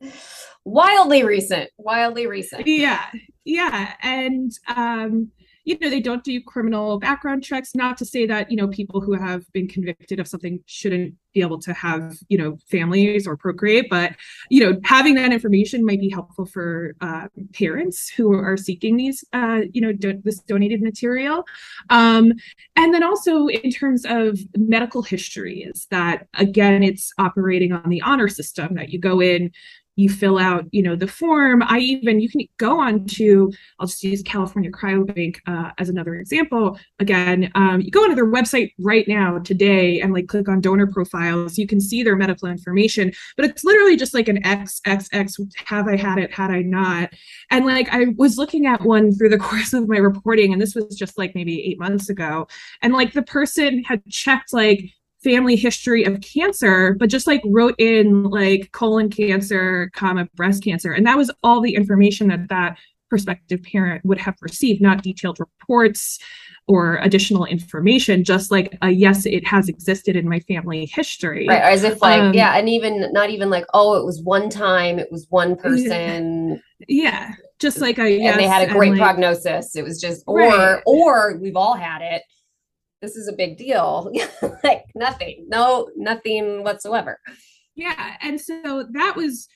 wildly 0.65 1.23
recent, 1.23 1.69
wildly 1.77 2.27
recent. 2.27 2.67
Yeah. 2.67 3.05
Yeah. 3.43 3.93
And 4.01 4.51
um 4.75 5.31
you 5.63 5.77
know 5.79 5.89
they 5.89 5.99
don't 5.99 6.23
do 6.23 6.41
criminal 6.41 6.99
background 6.99 7.43
checks 7.43 7.75
not 7.75 7.97
to 7.97 8.05
say 8.05 8.25
that 8.25 8.49
you 8.49 8.57
know 8.57 8.67
people 8.67 9.01
who 9.01 9.13
have 9.13 9.43
been 9.53 9.67
convicted 9.67 10.19
of 10.19 10.27
something 10.27 10.59
shouldn't 10.65 11.13
be 11.33 11.41
able 11.41 11.59
to 11.59 11.73
have 11.73 12.17
you 12.29 12.37
know 12.37 12.57
families 12.69 13.25
or 13.25 13.37
procreate 13.37 13.89
but 13.89 14.13
you 14.49 14.61
know 14.61 14.79
having 14.83 15.15
that 15.15 15.31
information 15.31 15.85
might 15.85 15.99
be 15.99 16.09
helpful 16.09 16.45
for 16.45 16.95
uh, 17.01 17.27
parents 17.53 18.09
who 18.09 18.33
are 18.33 18.57
seeking 18.57 18.97
these 18.97 19.23
uh, 19.33 19.61
you 19.71 19.81
know 19.81 19.91
do- 19.91 20.21
this 20.23 20.39
donated 20.39 20.81
material. 20.81 21.45
Um, 21.89 22.33
and 22.75 22.93
then 22.93 23.03
also 23.03 23.47
in 23.47 23.71
terms 23.71 24.05
of 24.05 24.39
medical 24.57 25.01
history 25.01 25.63
is 25.63 25.87
that 25.91 26.27
again 26.35 26.83
it's 26.83 27.13
operating 27.17 27.71
on 27.71 27.89
the 27.89 28.01
honor 28.01 28.27
system 28.27 28.75
that 28.75 28.89
you 28.89 28.99
go 28.99 29.21
in 29.21 29.51
you 29.95 30.09
fill 30.09 30.37
out 30.37 30.65
you 30.71 30.81
know 30.81 30.95
the 30.95 31.07
form. 31.07 31.63
I 31.63 31.79
even 31.79 32.19
you 32.19 32.29
can 32.29 32.41
go 32.57 32.79
on 32.79 33.05
to 33.05 33.51
i'll 33.79 33.87
just 33.87 34.03
use 34.03 34.21
california 34.23 34.71
cryobank 34.71 35.37
uh, 35.47 35.71
as 35.77 35.89
another 35.89 36.15
example. 36.15 36.79
Again 36.99 37.51
um, 37.55 37.81
you 37.81 37.91
go 37.91 38.03
onto 38.03 38.15
their 38.15 38.31
website 38.31 38.73
right 38.79 39.07
now 39.07 39.39
today 39.39 40.01
and 40.01 40.13
like 40.13 40.27
click 40.27 40.47
on 40.47 40.61
donor 40.61 40.87
profiles. 40.87 41.57
You 41.57 41.67
can 41.67 41.81
see 41.81 42.03
their 42.03 42.15
medical 42.15 42.47
information 42.47 43.11
but 43.35 43.45
it's 43.45 43.63
literally 43.63 43.95
just 43.95 44.13
like 44.13 44.27
an 44.27 44.41
xxx 44.43 45.39
have 45.65 45.87
i 45.87 45.95
had 45.95 46.17
it 46.17 46.33
had 46.33 46.51
i 46.51 46.61
not? 46.61 47.13
And 47.49 47.65
like 47.65 47.89
i 47.91 48.07
was 48.17 48.37
looking 48.37 48.65
at 48.65 48.81
one 48.81 49.13
through 49.13 49.29
the 49.29 49.37
course 49.51 49.73
of 49.73 49.87
my 49.87 49.97
reporting 49.97 50.53
and 50.53 50.61
this 50.61 50.75
was 50.75 50.95
just 50.95 51.17
like 51.17 51.35
maybe 51.35 51.63
eight 51.63 51.79
months 51.79 52.09
ago. 52.09 52.47
And 52.81 52.93
like 52.93 53.13
the 53.13 53.23
person 53.23 53.83
had 53.83 54.01
checked 54.09 54.53
like 54.53 54.91
family 55.23 55.55
history 55.55 56.03
of 56.03 56.21
cancer, 56.21 56.95
but 56.99 57.09
just 57.09 57.27
like 57.27 57.41
wrote 57.45 57.75
in 57.77 58.23
like 58.23 58.71
colon 58.71 59.09
cancer, 59.09 59.91
comma, 59.93 60.27
breast 60.35 60.63
cancer. 60.63 60.91
And 60.93 61.05
that 61.05 61.17
was 61.17 61.31
all 61.43 61.61
the 61.61 61.75
information 61.75 62.27
that 62.29 62.49
that 62.49 62.77
prospective 63.09 63.61
parent 63.63 64.03
would 64.05 64.17
have 64.17 64.35
received, 64.41 64.81
not 64.81 65.03
detailed 65.03 65.37
reports 65.39 66.17
or 66.67 66.97
additional 66.99 67.45
information, 67.45 68.23
just 68.23 68.51
like 68.51 68.77
a 68.81 68.89
yes, 68.89 69.25
it 69.25 69.45
has 69.45 69.67
existed 69.67 70.15
in 70.15 70.27
my 70.29 70.39
family 70.39 70.85
history. 70.85 71.45
Right. 71.47 71.61
As 71.61 71.83
if 71.83 72.01
like, 72.01 72.21
um, 72.21 72.33
yeah, 72.33 72.57
and 72.57 72.69
even 72.69 73.11
not 73.11 73.29
even 73.29 73.49
like, 73.49 73.65
oh, 73.73 73.95
it 73.95 74.05
was 74.05 74.21
one 74.23 74.49
time, 74.49 74.97
it 74.97 75.11
was 75.11 75.27
one 75.29 75.55
person. 75.57 76.61
Yeah. 76.87 77.33
Just 77.59 77.79
like 77.79 77.99
a 77.99 78.09
yes, 78.09 78.31
and 78.31 78.39
they 78.39 78.47
had 78.47 78.67
a 78.67 78.71
great 78.71 78.91
like, 78.91 78.99
prognosis. 78.99 79.75
It 79.75 79.83
was 79.83 79.99
just 79.99 80.23
or 80.25 80.39
right. 80.39 80.81
or 80.85 81.37
we've 81.37 81.57
all 81.57 81.75
had 81.75 82.01
it 82.01 82.23
this 83.01 83.15
is 83.15 83.27
a 83.27 83.33
big 83.33 83.57
deal. 83.57 84.11
like 84.63 84.85
nothing, 84.95 85.45
no, 85.47 85.89
nothing 85.95 86.63
whatsoever. 86.63 87.19
Yeah. 87.75 88.15
And 88.21 88.39
so 88.39 88.85
that 88.91 89.15
was 89.15 89.47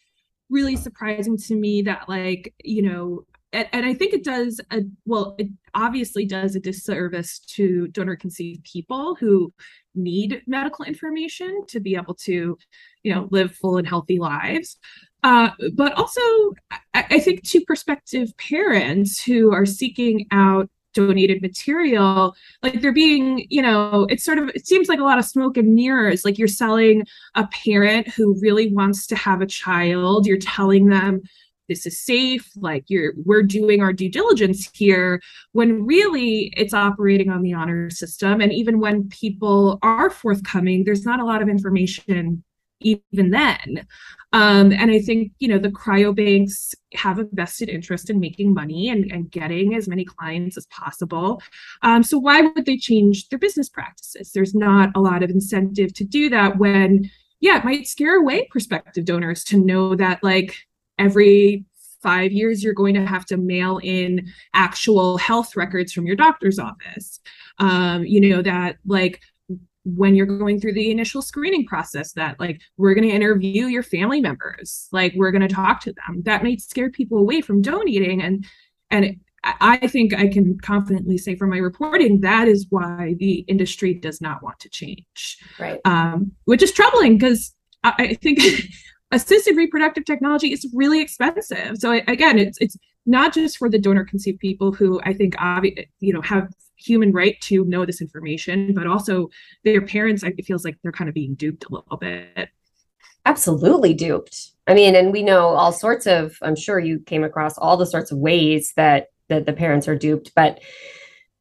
really 0.50 0.76
surprising 0.76 1.38
to 1.38 1.56
me 1.56 1.82
that, 1.84 2.08
like, 2.08 2.54
you 2.64 2.82
know, 2.82 3.26
and, 3.54 3.68
and 3.72 3.86
I 3.86 3.94
think 3.94 4.14
it 4.14 4.24
does 4.24 4.60
a 4.72 4.82
well, 5.06 5.36
it 5.38 5.48
obviously 5.74 6.26
does 6.26 6.56
a 6.56 6.60
disservice 6.60 7.40
to 7.40 7.88
donor 7.88 8.16
conceived 8.16 8.64
people 8.64 9.16
who 9.16 9.54
need 9.96 10.42
medical 10.46 10.84
information 10.84 11.66
to 11.68 11.80
be 11.80 11.96
able 11.96 12.16
to, 12.16 12.58
you 13.04 13.16
know, 13.16 13.28
live 13.32 13.56
full 13.56 13.78
and 13.78 13.88
healthy 13.88 14.20
lives. 14.20 14.78
Uh, 15.24 15.52
but 15.74 15.94
also, 15.94 16.22
I, 16.94 17.06
I 17.12 17.20
think 17.20 17.44
to 17.44 17.66
prospective 17.66 18.36
parents 18.38 19.24
who 19.24 19.54
are 19.54 19.66
seeking 19.66 20.28
out 20.32 20.70
donated 20.96 21.42
material 21.42 22.36
like 22.64 22.82
they're 22.82 22.92
being 22.92 23.46
you 23.50 23.62
know 23.62 24.08
it's 24.10 24.24
sort 24.24 24.40
of 24.40 24.50
it 24.56 24.66
seems 24.66 24.88
like 24.88 25.00
a 25.00 25.04
lot 25.04 25.20
of 25.20 25.26
smoke 25.26 25.58
and 25.58 25.76
mirrors 25.76 26.26
like 26.26 26.38
you're 26.40 26.48
selling 26.48 27.06
a 27.36 27.48
parent 27.48 28.08
who 28.08 28.40
really 28.42 28.74
wants 28.74 29.06
to 29.08 29.16
have 29.16 29.42
a 29.42 29.46
child. 29.46 30.26
You're 30.26 30.38
telling 30.38 30.88
them 30.88 31.22
this 31.68 31.86
is 31.86 32.00
safe 32.00 32.50
like 32.56 32.86
you're 32.88 33.14
we're 33.26 33.42
doing 33.42 33.82
our 33.82 33.92
due 33.92 34.10
diligence 34.10 34.70
here 34.74 35.22
when 35.54 35.86
really 35.86 36.54
it's 36.56 36.74
operating 36.74 37.30
on 37.30 37.42
the 37.42 37.54
honor 37.54 37.90
system. 37.90 38.42
And 38.42 38.54
even 38.54 38.80
when 38.80 39.10
people 39.10 39.80
are 39.82 40.10
forthcoming 40.10 40.84
there's 40.84 41.06
not 41.06 41.20
a 41.20 41.26
lot 41.26 41.42
of 41.42 41.50
information 41.50 42.44
even 42.82 43.32
then. 43.32 43.88
Um, 44.34 44.72
and 44.72 44.92
I 44.92 45.00
think, 45.00 45.32
you 45.40 45.48
know, 45.48 45.58
the 45.58 45.70
cryobanks 45.70 46.74
have 46.94 47.20
a 47.20 47.28
vested 47.32 47.70
interest 47.70 48.10
in 48.10 48.20
making 48.20 48.54
money 48.54 48.90
and, 48.90 49.10
and 49.12 49.32
getting 49.32 49.76
as 49.76 49.88
many 49.88 50.04
clients 50.04 50.58
as 50.58 50.66
possible. 50.68 51.42
Um, 51.84 52.04
so 52.04 52.18
why 52.18 52.42
would 52.42 52.66
they 52.66 52.78
change 52.78 53.30
their 53.30 53.40
business 53.40 53.70
practices? 53.70 54.32
There's 54.32 54.54
not 54.54 54.90
a 54.96 55.00
lot 55.00 55.24
of 55.24 55.30
incentive 55.30 55.94
to 55.94 56.04
do 56.04 56.30
that 56.30 56.58
when, 56.58 57.10
yeah, 57.40 57.60
it 57.60 57.66
might 57.66 57.88
scare 57.88 58.20
away 58.20 58.48
prospective 58.52 59.06
donors 59.06 59.44
to 59.46 59.58
know 59.58 59.96
that 59.96 60.24
like 60.24 60.56
every 61.00 61.66
five 62.02 62.32
years 62.32 62.64
you're 62.64 62.74
going 62.74 62.94
to 62.94 63.06
have 63.06 63.26
to 63.26 63.38
mail 63.38 63.80
in 63.84 64.28
actual 64.54 65.18
health 65.18 65.56
records 65.56 65.92
from 65.92 66.06
your 66.06 66.16
doctor's 66.16 66.60
office. 66.60 67.20
Um, 67.58 68.06
you 68.06 68.22
know, 68.22 68.42
that 68.42 68.78
like 68.86 69.22
when 69.86 70.16
you're 70.16 70.26
going 70.26 70.60
through 70.60 70.74
the 70.74 70.92
initial 70.92 71.22
screening 71.22 71.66
process 71.66 72.12
that 72.14 72.40
like 72.40 72.60
we're 72.78 72.94
going 72.94 73.08
to 73.08 73.14
interview 73.16 73.68
your 73.68 73.84
family 73.84 74.20
members 74.20 74.88
like 74.92 75.14
we're 75.16 75.32
going 75.32 75.48
to 75.48 75.54
talk 75.54 75.80
to 75.80 75.94
them 75.94 76.22
that 76.24 76.44
might 76.44 76.60
scare 76.60 76.90
people 76.90 77.18
away 77.18 77.40
from 77.40 77.62
donating 77.62 78.22
and 78.22 78.46
and 78.90 79.20
I 79.62 79.88
think 79.88 80.14
I 80.14 80.28
can 80.28 80.58
confidently 80.60 81.18
say 81.18 81.36
from 81.36 81.52
my 81.52 81.58
reporting 81.58 82.22
that 82.22 82.48
is 82.48 82.66
why 82.70 83.16
the 83.20 83.40
industry 83.48 83.94
does 83.94 84.20
not 84.20 84.42
want 84.42 84.60
to 84.62 84.70
change, 84.70 85.38
right? 85.60 85.80
Um, 85.86 86.32
which 86.46 86.64
is 86.64 86.72
troubling 86.72 87.18
because 87.18 87.54
I, 87.84 87.94
I 88.00 88.14
think 88.16 88.40
assisted 89.12 89.56
reproductive 89.56 90.06
technology 90.06 90.52
is 90.52 90.68
really 90.74 91.00
expensive. 91.00 91.78
So 91.78 91.92
again, 91.92 92.40
it's 92.40 92.58
it's 92.60 92.76
not 93.06 93.34
just 93.34 93.58
for 93.58 93.70
the 93.70 93.78
donor 93.78 94.04
conceived 94.04 94.40
people 94.40 94.72
who 94.72 95.00
I 95.04 95.14
think 95.14 95.36
obvi- 95.36 95.88
you 96.00 96.14
know 96.14 96.22
have 96.22 96.52
human 96.78 97.12
right 97.12 97.40
to 97.42 97.66
know 97.66 97.86
this 97.86 98.02
information, 98.02 98.74
but 98.74 98.88
also 98.88 99.30
their 99.64 99.82
parents, 99.82 100.24
it 100.24 100.46
feels 100.46 100.66
like 100.66 100.78
they're 100.82 100.92
kind 100.92 101.08
of 101.08 101.14
being 101.14 101.36
duped 101.36 101.66
a 101.66 101.74
little 101.74 101.98
bit. 101.98 102.50
Absolutely 103.26 103.94
duped. 103.94 104.52
I 104.68 104.74
mean, 104.74 104.96
and 104.96 105.12
we 105.12 105.24
know 105.24 105.50
all 105.50 105.72
sorts 105.72 106.06
of, 106.06 106.38
I'm 106.42 106.56
sure 106.56 106.80
you 106.80 107.00
came 107.00 107.24
across 107.24 107.58
all 107.58 107.78
the 107.78 107.86
sorts 107.86 108.12
of 108.12 108.18
ways 108.18 108.74
that 108.76 109.08
that 109.28 109.48
the 109.48 109.54
parents 109.54 109.88
are 109.88 109.98
duped, 109.98 110.34
but 110.36 110.60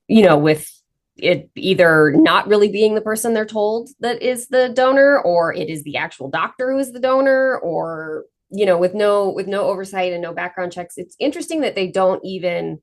you 0.08 0.22
know, 0.22 0.38
with 0.38 0.70
it 1.16 1.48
either 1.54 2.12
not 2.16 2.46
really 2.48 2.68
being 2.68 2.94
the 2.94 3.00
person 3.00 3.34
they're 3.34 3.44
told 3.44 3.90
that 4.00 4.20
is 4.20 4.48
the 4.48 4.70
donor 4.70 5.20
or 5.20 5.54
it 5.54 5.68
is 5.68 5.82
the 5.84 5.96
actual 5.96 6.28
doctor 6.28 6.72
who 6.72 6.78
is 6.78 6.92
the 6.92 6.98
donor 6.98 7.58
or 7.58 8.24
you 8.50 8.66
know 8.66 8.76
with 8.76 8.94
no 8.94 9.30
with 9.30 9.46
no 9.46 9.62
oversight 9.62 10.12
and 10.12 10.22
no 10.22 10.32
background 10.32 10.72
checks 10.72 10.94
it's 10.96 11.14
interesting 11.20 11.60
that 11.60 11.76
they 11.76 11.88
don't 11.88 12.24
even 12.24 12.80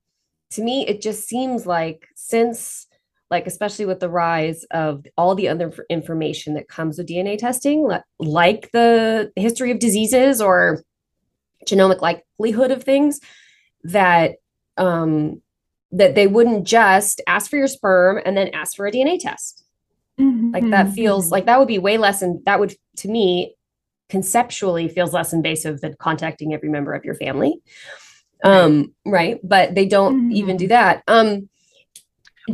to 0.52 0.62
me 0.62 0.86
it 0.88 1.02
just 1.02 1.28
seems 1.28 1.66
like 1.66 2.08
since 2.16 2.88
like 3.30 3.48
especially 3.48 3.86
with 3.86 4.00
the 4.00 4.10
rise 4.10 4.66
of 4.72 5.06
all 5.18 5.36
the 5.36 5.48
other 5.48 5.74
information 5.90 6.54
that 6.54 6.68
comes 6.68 6.98
with 6.98 7.08
DNA 7.08 7.38
testing 7.38 7.90
like 8.20 8.70
the 8.72 9.32
history 9.36 9.72
of 9.72 9.80
diseases 9.80 10.42
or 10.42 10.84
genomic 11.68 12.02
likelihood 12.02 12.72
of 12.72 12.84
things 12.84 13.20
that 13.84 14.36
um 14.78 15.42
that 15.92 16.16
they 16.16 16.28
wouldn't 16.28 16.66
just 16.66 17.22
ask 17.28 17.50
for 17.50 17.58
your 17.58 17.68
sperm 17.68 18.20
and 18.26 18.38
then 18.38 18.48
ask 18.50 18.76
for 18.76 18.88
a 18.88 18.92
DNA 18.92 19.20
test. 19.20 19.64
Mm-hmm. 20.20 20.52
Like 20.52 20.70
that 20.70 20.94
feels 20.94 21.26
mm-hmm. 21.26 21.34
like 21.34 21.46
that 21.46 21.60
would 21.60 21.68
be 21.68 21.80
way 21.80 21.98
less 21.98 22.22
and 22.22 22.44
that 22.46 22.60
would 22.60 22.74
to 22.98 23.08
me 23.08 23.56
conceptually 24.10 24.88
feels 24.88 25.14
less 25.14 25.34
invasive 25.34 25.82
than 25.82 25.96
contacting 26.00 26.54
every 26.54 26.70
member 26.70 26.94
of 26.94 27.06
your 27.06 27.16
family 27.16 27.62
um 28.44 28.94
right. 29.06 29.40
But 29.44 29.76
they 29.76 29.86
don't 29.86 30.16
mm-hmm. 30.16 30.32
even 30.32 30.58
do 30.58 30.68
that. 30.68 31.04
Um 31.08 31.50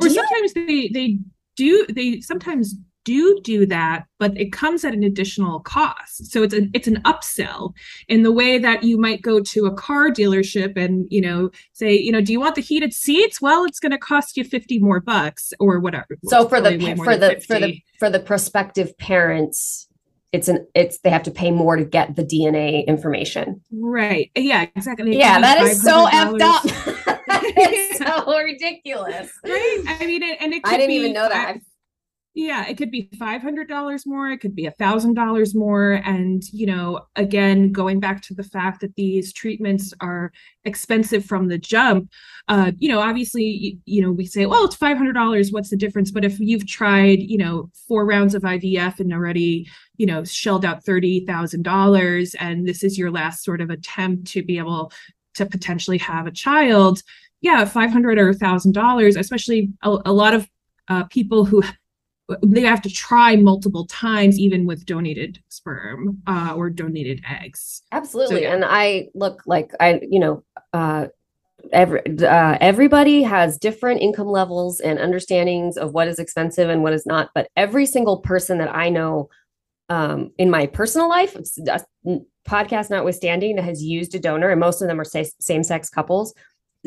or 0.02 0.10
sometimes 0.10 0.54
they 0.54 0.89
they 0.93 1.17
do 1.56 1.86
they 1.89 2.21
sometimes 2.21 2.76
do 3.04 3.39
do 3.41 3.65
that 3.65 4.04
but 4.19 4.38
it 4.38 4.52
comes 4.52 4.84
at 4.84 4.93
an 4.93 5.02
additional 5.02 5.62
cost. 5.62 6.30
So 6.30 6.43
it's 6.43 6.54
an 6.54 6.69
it's 6.73 6.89
an 6.89 7.02
upsell 7.04 7.73
in 8.10 8.23
the 8.23 8.34
way 8.34 8.60
that 8.60 8.84
you 8.84 8.97
might 8.97 9.21
go 9.21 9.39
to 9.39 9.65
a 9.65 9.73
car 9.73 10.10
dealership 10.10 10.76
and 10.76 11.08
you 11.10 11.21
know 11.21 11.50
say 11.71 11.93
you 11.97 12.12
know 12.12 12.19
do 12.19 12.34
you 12.34 12.39
want 12.39 12.56
the 12.56 12.62
heated 12.62 12.93
seats? 12.93 13.41
Well 13.41 13.63
it's 13.63 13.80
going 13.80 13.93
to 13.93 13.97
cost 13.97 14.36
you 14.36 14.43
50 14.43 14.80
more 14.80 15.00
bucks 15.00 15.54
or 15.58 15.80
whatever. 15.80 16.17
So 16.26 16.50
for 16.50 16.60
the 16.60 16.78
for 16.97 17.15
the 17.15 17.30
50. 17.30 17.45
for 17.45 17.60
the 17.60 17.82
for 17.97 18.10
the 18.10 18.19
prospective 18.19 18.97
parents 18.97 19.87
it's 20.38 20.47
an 20.47 20.67
it's 20.76 21.00
they 21.00 21.10
have 21.10 21.23
to 21.23 21.32
pay 21.32 21.50
more 21.50 21.76
to 21.76 21.84
get 21.84 22.15
the 22.15 22.23
DNA 22.23 22.86
information. 22.86 23.60
Right. 23.71 24.30
Yeah, 24.36 24.67
exactly. 24.76 25.17
Yeah, 25.17 25.41
that 25.41 25.60
is 25.62 25.82
so 25.82 26.06
effed 26.08 26.41
up. 26.41 26.62
it's 26.65 27.97
so 28.06 28.38
ridiculous. 28.38 29.32
Right. 29.43 29.84
I 29.88 30.06
mean, 30.06 30.21
and 30.23 30.54
it 30.54 30.62
I 30.63 30.78
didn't 30.78 30.91
even 30.91 31.13
know 31.13 31.28
that. 31.28 31.58
Yeah, 32.38 32.67
it 32.67 32.78
could 32.78 32.91
be 32.91 33.10
$500 33.15 34.06
more, 34.06 34.30
it 34.30 34.38
could 34.38 34.56
be 34.56 34.69
$1,000 34.69 35.56
more. 35.56 35.93
And, 36.06 36.43
you 36.54 36.67
know, 36.67 37.08
again, 37.15 37.71
going 37.71 38.00
back 38.00 38.21
to 38.21 38.36
the 38.36 38.43
fact 38.43 38.80
that 38.82 38.95
these 38.95 39.34
treatments 39.34 39.91
are 40.02 40.32
expensive 40.63 41.26
from 41.26 41.47
the 41.47 41.58
jump, 41.58 42.12
uh, 42.47 42.73
you 42.78 42.89
know, 42.89 43.00
obviously, 43.00 43.43
you, 43.43 43.80
you 43.86 44.04
know, 44.04 44.12
we 44.12 44.28
say, 44.28 44.45
well, 44.45 44.65
it's 44.65 44.78
$500, 44.78 45.52
what's 45.52 45.71
the 45.71 45.76
difference? 45.76 46.12
But 46.12 46.23
if 46.23 46.39
you've 46.39 46.67
tried, 46.67 47.23
you 47.23 47.39
know, 47.39 47.71
four 47.88 48.06
rounds 48.06 48.36
of 48.36 48.43
IVF 48.43 49.00
and 49.00 49.12
already, 49.12 49.67
you 49.95 50.06
know, 50.06 50.23
shelled 50.23 50.63
out 50.63 50.86
$30,000, 50.86 52.36
and 52.39 52.67
this 52.67 52.84
is 52.84 53.00
your 53.00 53.10
last 53.10 53.43
sort 53.43 53.62
of 53.62 53.71
attempt 53.71 54.28
to 54.28 54.43
be 54.43 54.60
able 54.60 54.91
to 55.34 55.47
potentially 55.47 55.97
have 55.97 56.28
a 56.28 56.32
child, 56.32 57.02
yeah, 57.41 57.65
500 57.65 58.19
or 58.19 58.32
$1,000, 58.32 59.17
especially 59.17 59.71
a, 59.82 59.97
a 60.06 60.13
lot 60.13 60.36
of 60.36 60.47
uh, 60.88 61.04
people 61.06 61.43
who 61.43 61.63
they 62.43 62.61
have 62.61 62.81
to 62.81 62.89
try 62.89 63.35
multiple 63.35 63.85
times 63.85 64.39
even 64.39 64.65
with 64.65 64.85
donated 64.85 65.41
sperm 65.49 66.21
uh, 66.27 66.53
or 66.55 66.69
donated 66.69 67.21
eggs 67.29 67.83
absolutely 67.91 68.37
so, 68.37 68.41
yeah. 68.41 68.53
and 68.53 68.65
i 68.65 69.07
look 69.13 69.43
like 69.45 69.71
i 69.79 69.99
you 70.09 70.19
know 70.19 70.43
uh, 70.73 71.07
every 71.71 72.01
uh, 72.19 72.57
everybody 72.59 73.23
has 73.23 73.57
different 73.57 74.01
income 74.01 74.27
levels 74.27 74.79
and 74.79 74.99
understandings 74.99 75.77
of 75.77 75.93
what 75.93 76.07
is 76.07 76.19
expensive 76.19 76.69
and 76.69 76.83
what 76.83 76.93
is 76.93 77.05
not 77.05 77.29
but 77.33 77.49
every 77.55 77.85
single 77.85 78.17
person 78.17 78.57
that 78.57 78.73
i 78.75 78.89
know 78.89 79.29
um, 79.89 80.31
in 80.37 80.49
my 80.49 80.65
personal 80.65 81.07
life 81.07 81.37
podcast 82.47 82.89
notwithstanding 82.89 83.55
that 83.55 83.63
has 83.63 83.81
used 83.81 84.13
a 84.15 84.19
donor 84.19 84.49
and 84.49 84.59
most 84.59 84.81
of 84.81 84.87
them 84.87 84.99
are 84.99 85.05
same-sex 85.05 85.89
couples 85.89 86.33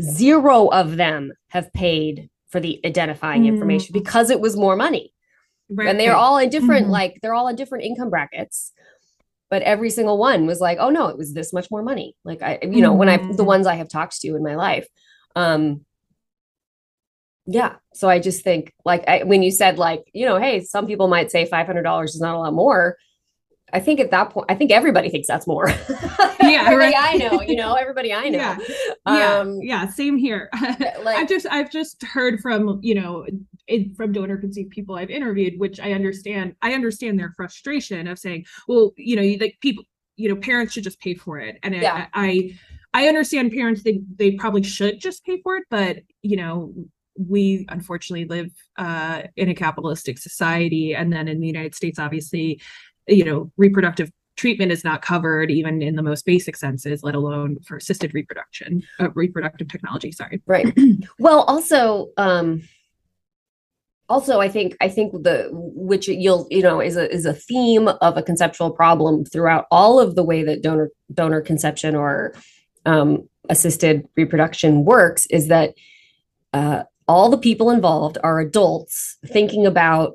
zero 0.00 0.68
of 0.68 0.96
them 0.96 1.32
have 1.48 1.72
paid 1.72 2.28
for 2.48 2.60
the 2.60 2.80
identifying 2.84 3.44
mm. 3.44 3.48
information 3.48 3.92
because 3.92 4.28
it 4.28 4.40
was 4.40 4.56
more 4.56 4.76
money 4.76 5.12
Right. 5.70 5.88
And 5.88 6.00
they're 6.00 6.16
all 6.16 6.38
in 6.38 6.50
different, 6.50 6.84
mm-hmm. 6.84 6.92
like, 6.92 7.18
they're 7.22 7.34
all 7.34 7.48
in 7.48 7.56
different 7.56 7.84
income 7.84 8.10
brackets. 8.10 8.72
But 9.50 9.62
every 9.62 9.90
single 9.90 10.16
one 10.16 10.46
was 10.46 10.60
like, 10.60 10.78
oh 10.80 10.90
no, 10.90 11.08
it 11.08 11.18
was 11.18 11.34
this 11.34 11.52
much 11.52 11.70
more 11.70 11.82
money. 11.82 12.14
Like 12.24 12.40
I, 12.40 12.60
you 12.62 12.80
know, 12.80 12.90
mm-hmm. 12.90 12.98
when 12.98 13.08
I 13.08 13.16
the 13.16 13.24
mm-hmm. 13.24 13.44
ones 13.44 13.66
I 13.66 13.74
have 13.74 13.88
talked 13.88 14.20
to 14.20 14.36
in 14.36 14.44
my 14.44 14.54
life. 14.54 14.86
Um 15.34 15.84
yeah. 17.46 17.76
So 17.94 18.08
I 18.08 18.20
just 18.20 18.44
think 18.44 18.72
like 18.84 19.06
I, 19.08 19.24
when 19.24 19.42
you 19.42 19.50
said 19.50 19.76
like, 19.76 20.04
you 20.12 20.24
know, 20.24 20.38
hey, 20.38 20.62
some 20.62 20.86
people 20.86 21.08
might 21.08 21.32
say 21.32 21.48
$500 21.48 22.04
is 22.04 22.20
not 22.20 22.36
a 22.36 22.38
lot 22.38 22.54
more. 22.54 22.96
I 23.72 23.80
think 23.80 23.98
at 23.98 24.12
that 24.12 24.30
point, 24.30 24.46
I 24.48 24.54
think 24.54 24.70
everybody 24.70 25.10
thinks 25.10 25.26
that's 25.26 25.46
more. 25.46 25.68
yeah, 26.40 26.64
everybody. 26.66 26.94
I 26.96 27.16
know, 27.16 27.40
you 27.40 27.56
know, 27.56 27.74
everybody 27.74 28.12
I 28.12 28.28
know. 28.28 28.38
Yeah, 28.38 28.58
yeah, 29.06 29.38
um, 29.38 29.60
yeah 29.62 29.88
same 29.88 30.16
here. 30.16 30.48
like, 31.02 31.18
I've 31.18 31.28
just, 31.28 31.46
I've 31.50 31.70
just 31.70 32.02
heard 32.04 32.40
from, 32.40 32.80
you 32.82 32.94
know, 32.94 33.26
it, 33.70 33.96
from 33.96 34.12
donor 34.12 34.36
conceived 34.36 34.70
people 34.70 34.96
I've 34.96 35.10
interviewed, 35.10 35.58
which 35.58 35.80
I 35.80 35.92
understand. 35.92 36.56
I 36.60 36.74
understand 36.74 37.18
their 37.18 37.32
frustration 37.36 38.06
of 38.06 38.18
saying, 38.18 38.44
well, 38.68 38.92
you 38.96 39.16
know, 39.16 39.22
like 39.40 39.58
people, 39.60 39.84
you 40.16 40.28
know, 40.28 40.36
parents 40.36 40.74
should 40.74 40.84
just 40.84 41.00
pay 41.00 41.14
for 41.14 41.38
it, 41.38 41.58
and 41.62 41.74
yeah. 41.74 42.08
I, 42.12 42.56
I, 42.92 43.08
understand 43.08 43.52
parents 43.52 43.82
they 43.82 44.00
they 44.16 44.32
probably 44.32 44.62
should 44.62 45.00
just 45.00 45.24
pay 45.24 45.40
for 45.42 45.56
it, 45.56 45.64
but 45.70 45.98
you 46.22 46.36
know, 46.36 46.74
we 47.16 47.66
unfortunately 47.68 48.26
live 48.26 48.50
uh, 48.76 49.22
in 49.36 49.48
a 49.48 49.54
capitalistic 49.54 50.18
society 50.18 50.94
and 50.94 51.12
then 51.12 51.28
in 51.28 51.40
the 51.40 51.46
united 51.46 51.74
states 51.74 51.98
obviously 51.98 52.60
you 53.08 53.24
know 53.24 53.50
reproductive 53.56 54.10
treatment 54.36 54.72
is 54.72 54.84
not 54.84 55.02
covered 55.02 55.50
even 55.50 55.82
in 55.82 55.96
the 55.96 56.02
most 56.02 56.24
basic 56.24 56.56
senses 56.56 57.02
let 57.02 57.14
alone 57.14 57.58
for 57.66 57.76
assisted 57.76 58.14
reproduction 58.14 58.82
uh, 58.98 59.10
reproductive 59.10 59.68
technology 59.68 60.10
sorry 60.10 60.40
right 60.46 60.72
well 61.18 61.42
also 61.42 62.08
um 62.16 62.62
also 64.10 64.40
i 64.40 64.48
think 64.48 64.76
i 64.80 64.88
think 64.88 65.12
the 65.12 65.48
which 65.52 66.08
you'll 66.08 66.46
you 66.50 66.62
know 66.62 66.80
is 66.80 66.96
a 66.96 67.10
is 67.10 67.24
a 67.24 67.32
theme 67.32 67.88
of 67.88 68.16
a 68.16 68.22
conceptual 68.22 68.70
problem 68.70 69.24
throughout 69.24 69.66
all 69.70 69.98
of 69.98 70.16
the 70.16 70.24
way 70.24 70.42
that 70.42 70.60
donor 70.60 70.90
donor 71.14 71.40
conception 71.40 71.94
or 71.94 72.34
um, 72.86 73.28
assisted 73.48 74.06
reproduction 74.16 74.84
works 74.84 75.26
is 75.26 75.48
that 75.48 75.74
uh, 76.52 76.82
all 77.06 77.28
the 77.28 77.38
people 77.38 77.70
involved 77.70 78.18
are 78.22 78.40
adults 78.40 79.18
thinking 79.26 79.66
about 79.66 80.14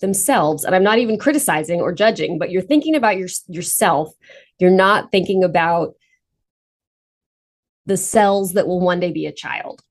themselves. 0.00 0.64
And 0.64 0.74
i'm 0.74 0.82
not 0.82 0.98
even 0.98 1.18
criticizing 1.18 1.80
or 1.80 1.92
judging 1.92 2.38
but 2.38 2.50
you're 2.50 2.62
thinking 2.62 2.94
about 2.94 3.16
your, 3.16 3.28
yourself. 3.48 4.12
You're 4.58 4.70
not 4.70 5.10
thinking 5.10 5.42
about 5.42 5.94
the 7.86 7.96
cells 7.96 8.52
that 8.52 8.66
will 8.66 8.80
one 8.80 9.00
day 9.00 9.10
be 9.10 9.26
a 9.26 9.32
child 9.32 9.82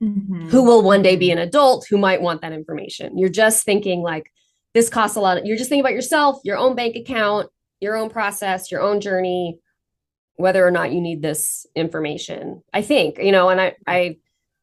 mm-hmm. 0.00 0.48
who 0.48 0.62
will 0.62 0.82
one 0.82 1.02
day 1.02 1.16
be 1.16 1.30
an 1.30 1.38
adult 1.38 1.86
who 1.88 1.98
might 1.98 2.22
want 2.22 2.40
that 2.40 2.52
information 2.52 3.16
you're 3.18 3.28
just 3.28 3.64
thinking 3.64 4.02
like 4.02 4.32
this 4.74 4.88
costs 4.88 5.16
a 5.16 5.20
lot 5.20 5.38
of, 5.38 5.44
you're 5.44 5.56
just 5.56 5.68
thinking 5.68 5.84
about 5.84 5.94
yourself 5.94 6.40
your 6.44 6.56
own 6.56 6.74
bank 6.74 6.96
account 6.96 7.48
your 7.80 7.96
own 7.96 8.08
process 8.10 8.70
your 8.70 8.80
own 8.80 9.00
journey 9.00 9.58
whether 10.36 10.66
or 10.66 10.70
not 10.70 10.92
you 10.92 11.00
need 11.00 11.22
this 11.22 11.66
information 11.74 12.62
i 12.72 12.82
think 12.82 13.18
you 13.18 13.32
know 13.32 13.48
and 13.48 13.60
i 13.60 13.74
i 13.86 14.16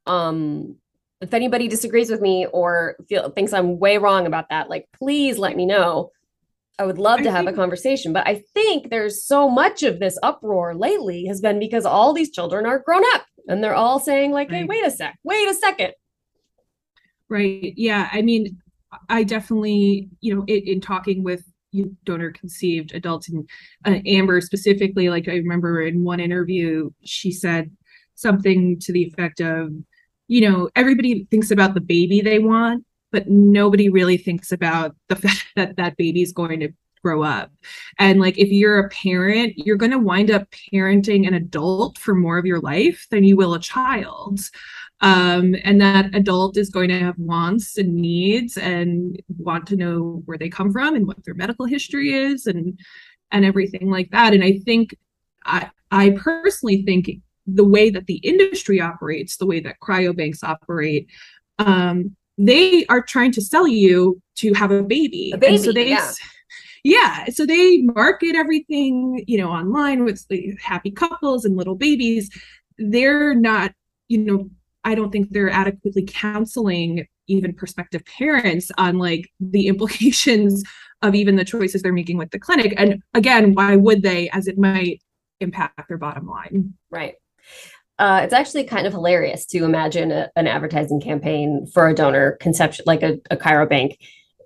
um 0.08 0.76
if 1.22 1.34
anybody 1.34 1.68
disagrees 1.68 2.10
with 2.10 2.22
me 2.22 2.46
or 2.52 2.96
feel 3.08 3.30
thinks 3.30 3.54
I'm 3.54 3.80
way 3.80 3.98
wrong 3.98 4.26
about 4.26 4.50
that, 4.50 4.70
like 4.70 4.88
please 4.94 5.38
let 5.38 5.56
me 5.56 5.66
know. 5.66 6.12
I 6.78 6.86
would 6.86 6.98
love 6.98 7.22
to 7.22 7.32
have 7.32 7.48
a 7.48 7.54
conversation, 7.54 8.12
but 8.12 8.28
I 8.28 8.44
think 8.54 8.90
there's 8.90 9.24
so 9.24 9.50
much 9.50 9.82
of 9.84 10.00
this 10.00 10.20
uproar 10.22 10.76
lately 10.76 11.26
has 11.26 11.40
been 11.40 11.58
because 11.58 11.86
all 11.86 12.12
these 12.12 12.32
children 12.32 12.66
are 12.66 12.80
grown 12.80 13.04
up 13.14 13.26
and 13.48 13.64
they're 13.64 13.76
all 13.76 14.00
saying 14.00 14.32
like, 14.32 14.50
right. 14.50 14.60
"Hey, 14.60 14.64
wait 14.66 14.86
a 14.86 14.92
sec. 14.92 15.18
Wait 15.24 15.50
a 15.50 15.54
second. 15.54 15.94
Right. 17.30 17.74
Yeah, 17.76 18.10
I 18.12 18.22
mean, 18.22 18.60
I 19.10 19.24
definitely, 19.24 20.10
you 20.22 20.36
know, 20.36 20.44
in, 20.48 20.64
in 20.68 20.82
talking 20.82 21.24
with 21.24 21.44
you 21.72 21.96
donor 22.06 22.32
conceived 22.32 22.94
adults 22.94 23.30
and 23.30 23.48
uh, 23.86 24.00
Amber 24.06 24.40
specifically, 24.42 25.10
like 25.10 25.28
I 25.28 25.34
remember 25.34 25.82
in 25.82 26.04
one 26.04 26.20
interview, 26.20 26.90
she 27.04 27.32
said 27.32 27.70
something 28.16 28.80
to 28.80 28.94
the 28.94 29.04
effect 29.04 29.42
of, 29.42 29.72
you 30.28 30.42
know, 30.42 30.70
everybody 30.76 31.28
thinks 31.30 31.52
about 31.52 31.74
the 31.74 31.82
baby 31.82 32.22
they 32.22 32.40
want, 32.40 32.86
but 33.12 33.28
nobody 33.28 33.90
really 33.90 34.18
thinks 34.18 34.52
about 34.52 34.96
the 35.10 35.16
fact 35.24 35.46
that 35.56 35.76
that 35.78 35.98
baby 35.98 36.22
is 36.22 36.32
going 36.32 36.62
to 36.62 36.70
grow 37.06 37.22
up. 37.22 37.52
And 38.00 38.20
like 38.20 38.40
if 38.40 38.50
you're 38.50 38.80
a 38.80 38.90
parent, 38.90 39.54
you're 39.58 39.76
going 39.76 39.92
to 39.92 40.00
wind 40.00 40.32
up 40.32 40.50
parenting 40.50 41.28
an 41.28 41.36
adult 41.36 42.00
for 42.00 42.16
more 42.16 42.40
of 42.40 42.48
your 42.48 42.60
life 42.60 43.06
than 43.12 43.24
you 43.24 43.38
will 43.38 43.54
a 43.54 43.60
child. 43.60 44.40
Um, 45.02 45.56
and 45.64 45.80
that 45.82 46.16
adult 46.16 46.58
is 46.58 46.72
going 46.72 46.90
to 46.90 47.00
have 47.00 47.20
wants 47.20 47.78
and 47.78 47.94
needs 47.94 48.58
and 48.58 49.22
want 49.38 49.68
to 49.68 49.76
know 49.76 50.24
where 50.26 50.40
they 50.40 50.50
come 50.50 50.72
from 50.72 50.96
and 50.96 51.06
what 51.06 51.24
their 51.24 51.36
medical 51.36 51.66
history 51.66 52.12
is 52.12 52.48
and 52.48 52.80
and 53.30 53.46
everything 53.46 53.92
like 53.92 54.10
that. 54.10 54.34
And 54.34 54.44
I 54.44 54.54
think 54.66 54.96
I 55.46 55.70
I 55.92 56.12
personally 56.12 56.82
think 56.84 57.12
the 57.46 57.68
way 57.76 57.92
that 57.92 58.08
the 58.08 58.20
industry 58.24 58.82
operates, 58.82 59.38
the 59.38 59.46
way 59.46 59.60
that 59.60 59.80
cryobanks 59.80 60.44
operate, 60.44 61.08
um, 61.60 62.16
they 62.38 62.86
are 62.88 63.04
trying 63.04 63.32
to 63.34 63.42
sell 63.42 63.68
you 63.68 64.20
to 64.38 64.54
have 64.54 64.72
a 64.72 64.82
baby. 64.82 65.32
A 65.34 65.38
baby, 65.38 65.56
and 65.56 65.64
so 65.64 65.72
they, 65.72 65.90
yeah. 65.90 66.12
Yeah. 66.86 67.26
So 67.32 67.48
they 67.48 67.82
market 67.82 68.36
everything, 68.36 69.24
you 69.26 69.40
know, 69.40 69.50
online 69.50 70.06
with 70.06 70.24
happy 70.62 70.92
couples 70.92 71.44
and 71.44 71.58
little 71.58 71.74
babies. 71.74 72.30
They're 72.78 73.34
not, 73.34 73.72
you 74.08 74.20
know, 74.20 74.52
I 74.84 74.94
don't 74.94 75.12
think 75.12 75.32
they're 75.32 75.50
adequately 75.50 76.06
counseling 76.08 77.08
even 77.26 77.56
prospective 77.56 78.06
parents 78.06 78.70
on 78.78 79.00
like 79.00 79.32
the 79.40 79.66
implications 79.68 80.64
of 81.02 81.16
even 81.16 81.38
the 81.38 81.44
choices 81.44 81.82
they're 81.82 81.92
making 81.92 82.20
with 82.20 82.30
the 82.30 82.38
clinic. 82.38 82.76
And 82.78 83.02
again, 83.16 83.56
why 83.56 83.76
would 83.76 84.04
they, 84.04 84.30
as 84.30 84.48
it 84.48 84.60
might 84.60 85.02
impact 85.40 85.88
their 85.88 85.98
bottom 85.98 86.28
line? 86.28 86.76
Right. 86.92 87.16
Uh, 87.98 88.22
it's 88.24 88.34
actually 88.34 88.64
kind 88.64 88.86
of 88.86 88.94
hilarious 88.94 89.48
to 89.48 89.64
imagine 89.66 90.12
a, 90.12 90.30
an 90.36 90.46
advertising 90.46 91.02
campaign 91.02 91.66
for 91.66 91.88
a 91.88 91.96
donor 91.96 92.34
conception, 92.34 92.84
like 92.86 93.02
a, 93.02 93.18
a 93.32 93.38
cryobank 93.38 93.98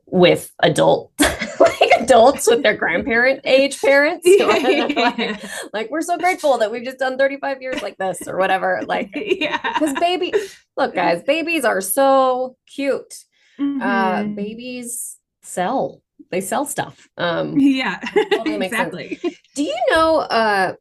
with 0.05 0.53
adult, 0.61 1.11
like 1.79 1.91
adults 1.99 2.47
with 2.47 2.63
their 2.63 2.75
grandparent 2.75 3.41
age 3.45 3.79
parents. 3.81 4.27
like, 4.39 5.43
like, 5.73 5.91
we're 5.91 6.01
so 6.01 6.17
grateful 6.17 6.57
that 6.57 6.71
we've 6.71 6.83
just 6.83 6.99
done 6.99 7.17
35 7.17 7.61
years 7.61 7.81
like 7.81 7.97
this 7.97 8.27
or 8.27 8.37
whatever. 8.37 8.81
Like, 8.89 9.11
yeah, 9.13 9.59
because 9.73 9.93
baby, 9.99 10.33
look, 10.75 10.95
guys, 10.95 11.21
babies 11.21 11.63
are 11.63 11.79
so 11.79 12.55
cute. 12.65 13.13
Uh, 13.59 13.61
mm-hmm. 13.61 13.81
Uh, 13.81 14.23
babies 14.35 15.17
sell, 15.43 16.01
they 16.31 16.41
sell 16.41 16.65
stuff. 16.65 17.07
Um, 17.17 17.59
yeah, 17.59 17.99
totally 18.31 18.65
exactly. 18.65 19.15
Sense. 19.15 19.35
Do 19.55 19.63
you 19.63 19.77
know? 19.91 20.19
Uh, 20.19 20.73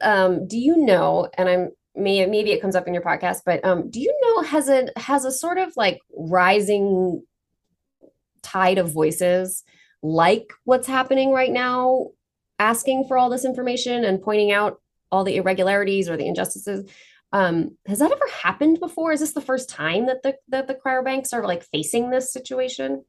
um, 0.00 0.46
do 0.46 0.56
you 0.56 0.78
know, 0.78 1.28
and 1.36 1.48
I'm 1.50 1.70
may 1.94 2.24
maybe 2.26 2.52
it 2.52 2.62
comes 2.62 2.76
up 2.76 2.86
in 2.86 2.94
your 2.94 3.02
podcast, 3.02 3.42
but 3.44 3.62
um, 3.64 3.90
do 3.90 4.00
you 4.00 4.16
know 4.22 4.42
has 4.42 4.68
a 4.68 4.88
has 4.96 5.24
a 5.24 5.32
sort 5.32 5.58
of 5.58 5.72
like 5.76 6.00
rising 6.16 7.22
tide 8.42 8.78
of 8.78 8.92
voices 8.92 9.64
like 10.02 10.52
what's 10.64 10.86
happening 10.86 11.30
right 11.32 11.52
now, 11.52 12.08
asking 12.58 13.06
for 13.06 13.18
all 13.18 13.30
this 13.30 13.44
information 13.44 14.04
and 14.04 14.22
pointing 14.22 14.52
out 14.52 14.80
all 15.12 15.24
the 15.24 15.36
irregularities 15.36 16.08
or 16.08 16.16
the 16.16 16.26
injustices. 16.26 16.88
Um, 17.32 17.76
has 17.86 18.00
that 18.00 18.10
ever 18.10 18.26
happened 18.42 18.80
before? 18.80 19.12
Is 19.12 19.20
this 19.20 19.32
the 19.32 19.40
first 19.40 19.68
time 19.68 20.06
that 20.06 20.22
the 20.22 20.36
that 20.48 20.66
the 20.66 20.74
cryobanks 20.74 21.32
are 21.32 21.46
like 21.46 21.62
facing 21.62 22.10
this 22.10 22.32
situation? 22.32 23.04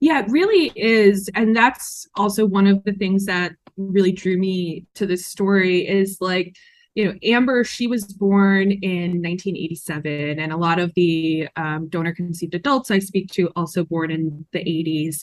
Yeah, 0.00 0.20
it 0.20 0.30
really 0.30 0.72
is. 0.76 1.30
And 1.34 1.56
that's 1.56 2.06
also 2.16 2.44
one 2.44 2.66
of 2.66 2.84
the 2.84 2.92
things 2.92 3.26
that 3.26 3.52
really 3.76 4.12
drew 4.12 4.36
me 4.36 4.86
to 4.96 5.06
this 5.06 5.26
story 5.26 5.86
is 5.86 6.18
like, 6.20 6.56
you 6.94 7.04
know, 7.04 7.14
Amber, 7.24 7.64
she 7.64 7.86
was 7.86 8.04
born 8.04 8.70
in 8.70 9.20
1987, 9.20 10.38
and 10.38 10.52
a 10.52 10.56
lot 10.56 10.78
of 10.78 10.92
the 10.94 11.48
um, 11.56 11.88
donor 11.88 12.14
conceived 12.14 12.54
adults 12.54 12.90
I 12.90 13.00
speak 13.00 13.30
to 13.32 13.50
also 13.56 13.84
born 13.84 14.10
in 14.10 14.46
the 14.52 14.60
80s. 14.60 15.22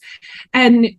And 0.53 0.89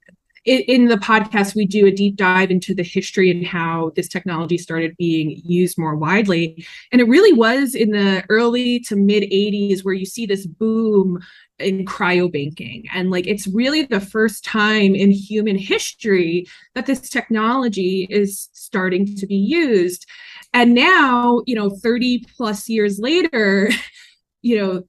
in 0.45 0.89
the 0.89 0.97
podcast, 0.97 1.55
we 1.55 1.67
do 1.67 1.87
a 1.87 1.93
deep 1.93 2.17
dive 2.17 2.51
into 2.51 2.75
the 2.75 2.83
history 2.83 3.31
and 3.31 3.47
how 3.47 3.93
this 3.95 4.09
technology 4.09 4.59
started 4.59 4.97
being 4.97 5.41
used 5.45 5.79
more 5.79 5.95
widely. 5.95 6.67
And 6.91 7.01
it 7.01 7.07
really 7.07 7.33
was 7.33 7.77
in 7.77 7.91
the 7.91 8.25
early 8.29 8.81
to 8.81 8.97
mid 8.97 9.23
80s 9.23 9.85
where 9.85 9.95
you 9.95 10.05
see 10.05 10.27
this 10.27 10.47
boom 10.47 11.21
in 11.61 11.85
cryobanking. 11.85 12.85
And 12.93 13.11
like 13.11 13.29
it's 13.29 13.47
really 13.47 13.85
the 13.85 14.01
first 14.01 14.45
time 14.45 14.97
in 14.97 15.13
human 15.13 15.57
history 15.57 16.47
that 16.75 16.87
this 16.87 17.09
technology 17.09 18.09
is 18.11 18.49
starting 18.53 19.15
to 19.17 19.27
be 19.27 19.37
used. 19.37 20.07
And 20.55 20.75
now, 20.75 21.43
you 21.47 21.55
know, 21.55 21.71
30 21.71 22.27
plus 22.37 22.69
years 22.69 22.99
later, 22.99 23.71
you 24.43 24.59
know, 24.59 24.83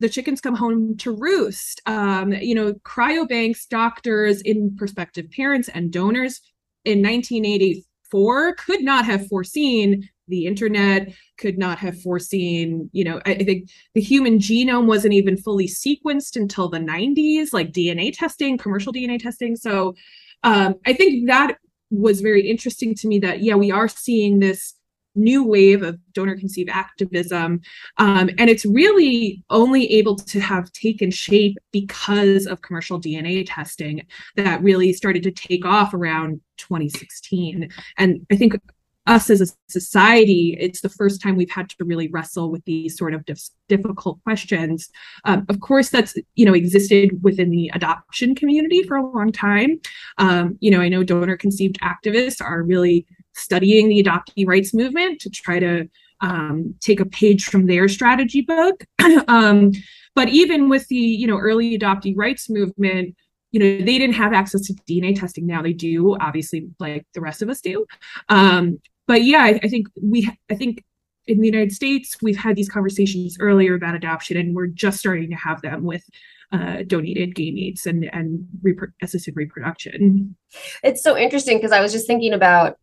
the 0.00 0.08
chickens 0.08 0.40
come 0.40 0.54
home 0.54 0.96
to 0.98 1.16
roost. 1.16 1.80
Um, 1.86 2.32
you 2.32 2.54
know, 2.54 2.74
cryobanks, 2.84 3.68
doctors, 3.68 4.40
in 4.42 4.76
prospective 4.76 5.30
parents 5.30 5.68
and 5.68 5.92
donors 5.92 6.40
in 6.84 7.02
1984 7.02 8.54
could 8.56 8.82
not 8.82 9.04
have 9.04 9.26
foreseen 9.28 10.08
the 10.28 10.46
internet 10.46 11.12
could 11.38 11.58
not 11.58 11.78
have 11.78 12.00
foreseen 12.00 12.88
you 12.92 13.04
know 13.04 13.20
I, 13.26 13.34
think 13.34 13.68
the 13.94 14.00
human 14.00 14.38
genome 14.38 14.86
wasn't 14.86 15.14
even 15.14 15.36
fully 15.36 15.68
sequenced 15.68 16.36
until 16.36 16.68
the 16.68 16.78
90s 16.78 17.52
like 17.52 17.72
dna 17.72 18.10
testing 18.16 18.56
commercial 18.56 18.92
dna 18.92 19.20
testing 19.20 19.56
so 19.56 19.94
um, 20.42 20.76
i 20.86 20.92
think 20.92 21.28
that 21.28 21.58
was 21.90 22.20
very 22.20 22.48
interesting 22.48 22.94
to 22.96 23.08
me 23.08 23.18
that 23.20 23.42
yeah 23.42 23.54
we 23.54 23.70
are 23.70 23.88
seeing 23.88 24.38
this 24.38 24.74
new 25.14 25.44
wave 25.44 25.82
of 25.82 25.98
donor 26.12 26.36
conceived 26.36 26.70
activism. 26.70 27.60
Um, 27.98 28.30
and 28.38 28.50
it's 28.50 28.64
really 28.64 29.42
only 29.50 29.90
able 29.92 30.16
to 30.16 30.40
have 30.40 30.72
taken 30.72 31.10
shape 31.10 31.56
because 31.72 32.46
of 32.46 32.62
commercial 32.62 33.00
DNA 33.00 33.44
testing 33.46 34.06
that 34.36 34.62
really 34.62 34.92
started 34.92 35.22
to 35.24 35.30
take 35.30 35.64
off 35.64 35.94
around 35.94 36.40
2016. 36.58 37.68
And 37.98 38.26
I 38.30 38.36
think 38.36 38.54
us 39.06 39.28
as 39.28 39.40
a 39.40 39.46
society, 39.68 40.56
it's 40.58 40.80
the 40.80 40.88
first 40.88 41.20
time 41.20 41.36
we've 41.36 41.50
had 41.50 41.68
to 41.68 41.84
really 41.84 42.08
wrestle 42.08 42.50
with 42.50 42.64
these 42.64 42.96
sort 42.96 43.12
of 43.14 43.24
dif- 43.26 43.50
difficult 43.68 44.22
questions. 44.24 44.88
Um, 45.24 45.44
of 45.48 45.60
course, 45.60 45.90
that's 45.90 46.14
you 46.34 46.46
know 46.46 46.54
existed 46.54 47.22
within 47.22 47.50
the 47.50 47.70
adoption 47.74 48.34
community 48.34 48.82
for 48.82 48.96
a 48.96 49.06
long 49.06 49.30
time. 49.30 49.80
Um, 50.18 50.56
you 50.60 50.70
know, 50.70 50.80
I 50.80 50.88
know 50.88 51.04
donor 51.04 51.36
conceived 51.36 51.78
activists 51.80 52.42
are 52.42 52.62
really 52.62 53.06
studying 53.34 53.88
the 53.88 54.02
adoptee 54.02 54.46
rights 54.46 54.72
movement 54.72 55.20
to 55.20 55.30
try 55.30 55.58
to 55.58 55.88
um, 56.20 56.74
take 56.80 57.00
a 57.00 57.06
page 57.06 57.44
from 57.44 57.66
their 57.66 57.88
strategy 57.88 58.40
book. 58.40 58.84
um, 59.28 59.72
but 60.14 60.28
even 60.28 60.68
with 60.68 60.88
the 60.88 60.96
you 60.96 61.26
know 61.26 61.38
early 61.38 61.78
adoptee 61.78 62.16
rights 62.16 62.48
movement, 62.48 63.14
you 63.50 63.60
know 63.60 63.84
they 63.84 63.98
didn't 63.98 64.14
have 64.14 64.32
access 64.32 64.62
to 64.62 64.74
DNA 64.88 65.18
testing. 65.18 65.46
Now 65.46 65.62
they 65.62 65.72
do, 65.72 66.16
obviously, 66.20 66.68
like 66.78 67.06
the 67.12 67.20
rest 67.20 67.42
of 67.42 67.50
us 67.50 67.60
do. 67.60 67.84
Um, 68.28 68.78
but 69.06 69.24
yeah, 69.24 69.42
I, 69.42 69.60
I 69.62 69.68
think 69.68 69.88
we, 70.00 70.30
I 70.50 70.54
think 70.54 70.84
in 71.26 71.40
the 71.40 71.46
United 71.46 71.72
States, 71.72 72.16
we've 72.22 72.36
had 72.36 72.56
these 72.56 72.68
conversations 72.68 73.36
earlier 73.40 73.74
about 73.74 73.94
adoption, 73.94 74.36
and 74.36 74.54
we're 74.54 74.66
just 74.66 74.98
starting 74.98 75.30
to 75.30 75.36
have 75.36 75.62
them 75.62 75.84
with 75.84 76.04
uh, 76.52 76.82
donated 76.86 77.34
gametes 77.34 77.86
and 77.86 78.04
and 78.12 78.46
repro- 78.62 78.92
assisted 79.02 79.34
reproduction. 79.36 80.36
It's 80.82 81.02
so 81.02 81.16
interesting 81.16 81.58
because 81.58 81.72
I 81.72 81.80
was 81.80 81.92
just 81.92 82.06
thinking 82.06 82.32
about 82.32 82.78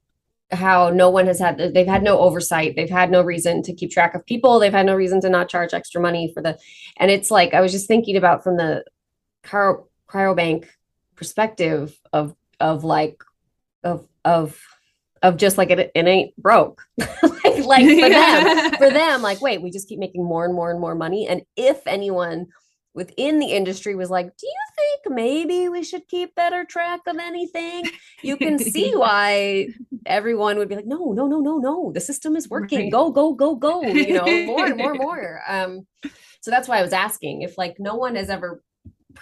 how 0.52 0.90
no 0.90 1.10
one 1.10 1.28
has 1.28 1.40
had 1.40 1.58
they've 1.58 1.88
had 1.88 2.04
no 2.04 2.20
oversight 2.20 2.76
they've 2.76 2.90
had 2.90 3.10
no 3.10 3.22
reason 3.22 3.62
to 3.64 3.74
keep 3.74 3.90
track 3.90 4.14
of 4.14 4.26
people 4.26 4.60
they've 4.60 4.74
had 4.74 4.86
no 4.86 4.96
reason 4.96 5.22
to 5.22 5.30
not 5.30 5.48
charge 5.48 5.74
extra 5.74 6.02
money 6.02 6.30
for 6.34 6.42
the 6.42 6.58
and 6.98 7.10
it's 7.10 7.32
like 7.32 7.54
i 7.54 7.62
was 7.62 7.72
just 7.72 7.88
thinking 7.88 8.18
about 8.18 8.44
from 8.44 8.58
the 8.58 8.84
cryo, 9.46 9.86
cryobank 10.10 10.66
perspective 11.16 11.98
of 12.12 12.36
of 12.60 12.84
like 12.84 13.24
of 13.84 14.06
of 14.26 14.60
of 15.22 15.38
just 15.38 15.58
like 15.58 15.70
it, 15.70 15.92
it 15.94 16.08
ain't 16.08 16.36
broke 16.36 16.82
like, 16.98 17.66
like 17.66 17.86
for 17.86 18.10
them 18.10 18.72
for 18.78 18.90
them 18.90 19.22
like 19.22 19.42
wait 19.42 19.62
we 19.62 19.70
just 19.70 19.88
keep 19.88 20.00
making 20.00 20.24
more 20.24 20.46
and 20.46 20.54
more 20.54 20.72
and 20.72 20.80
more 20.80 20.96
money 20.96 21.28
and 21.28 21.44
if 21.56 21.86
anyone 21.88 22.48
within 22.94 23.40
the 23.40 23.48
industry 23.48 23.96
was 23.96 24.10
like, 24.10 24.26
Do 24.26 24.48
you 24.48 24.54
think 24.76 25.16
maybe 25.16 25.70
we 25.70 25.84
should 25.84 26.08
keep 26.08 26.36
better 26.36 26.66
track 26.66 27.02
of 27.08 27.18
anything? 27.18 27.86
You 28.22 28.38
can 28.38 28.60
see 28.60 28.92
why 28.96 29.68
everyone 30.06 30.58
would 30.58 30.70
be 30.70 30.76
like, 30.76 30.86
No, 30.86 31.12
no, 31.14 31.28
no, 31.28 31.40
no, 31.40 31.58
no. 31.58 31.92
The 31.94 32.02
system 32.02 32.36
is 32.36 32.50
working. 32.50 32.80
Right. 32.80 32.92
Go, 32.92 33.12
go, 33.12 33.34
go, 33.34 33.56
go. 33.56 33.82
You 33.84 34.14
know, 34.16 34.46
more 34.46 34.66
and 34.66 34.78
more 34.78 34.92
and 34.92 35.00
more. 35.00 35.42
Um, 35.48 35.88
so 36.42 36.52
that's 36.52 36.68
why 36.68 36.80
I 36.80 36.82
was 36.82 36.94
asking 36.94 37.44
if 37.44 37.58
like 37.58 37.78
no 37.80 37.96
one 37.96 38.16
has 38.16 38.30
ever 38.30 38.64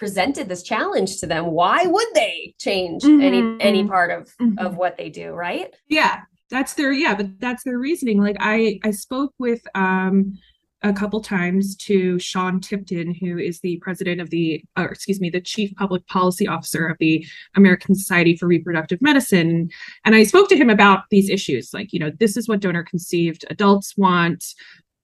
presented 0.00 0.48
this 0.48 0.62
challenge 0.62 1.18
to 1.18 1.26
them, 1.26 1.44
why 1.48 1.84
would 1.84 2.08
they 2.14 2.54
change 2.58 3.02
mm-hmm. 3.02 3.20
any 3.20 3.56
any 3.60 3.86
part 3.86 4.10
of 4.10 4.34
mm-hmm. 4.40 4.58
of 4.58 4.76
what 4.76 4.96
they 4.96 5.10
do, 5.10 5.32
right? 5.32 5.76
Yeah. 5.88 6.22
That's 6.48 6.72
their 6.74 6.90
yeah, 6.90 7.14
but 7.14 7.38
that's 7.38 7.62
their 7.62 7.78
reasoning. 7.78 8.18
Like 8.20 8.38
I 8.40 8.80
I 8.82 8.90
spoke 8.90 9.34
with 9.38 9.62
um 9.76 10.38
a 10.82 10.94
couple 10.94 11.20
times 11.20 11.76
to 11.76 12.18
Sean 12.18 12.58
Tipton, 12.58 13.14
who 13.14 13.36
is 13.36 13.60
the 13.60 13.76
president 13.82 14.18
of 14.18 14.30
the, 14.30 14.64
or 14.78 14.86
excuse 14.86 15.20
me, 15.20 15.28
the 15.28 15.38
chief 15.40 15.74
public 15.76 16.06
policy 16.06 16.48
officer 16.48 16.86
of 16.86 16.96
the 16.98 17.26
American 17.54 17.94
Society 17.94 18.34
for 18.34 18.46
Reproductive 18.46 19.02
Medicine. 19.02 19.68
And 20.06 20.14
I 20.14 20.24
spoke 20.24 20.48
to 20.48 20.56
him 20.56 20.70
about 20.70 21.04
these 21.10 21.28
issues 21.28 21.74
like, 21.74 21.92
you 21.92 21.98
know, 21.98 22.10
this 22.18 22.34
is 22.34 22.48
what 22.48 22.60
donor 22.60 22.82
conceived 22.82 23.44
adults 23.50 23.94
want. 23.98 24.54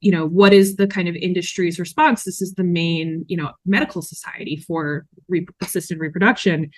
You 0.01 0.13
know, 0.13 0.27
what 0.27 0.53
is 0.53 0.77
the 0.77 0.87
kind 0.87 1.09
of 1.09 1.17
industry's 1.17 1.79
response? 1.79 2.25
This 2.25 2.43
is 2.43 2.55
the 2.55 2.65
main, 2.65 3.25
you 3.29 3.37
know, 3.37 3.53
medical 3.65 4.03
society 4.03 4.57
for 4.57 5.07
re- 5.29 5.47
assisted 5.63 5.99
reproduction. 5.99 6.71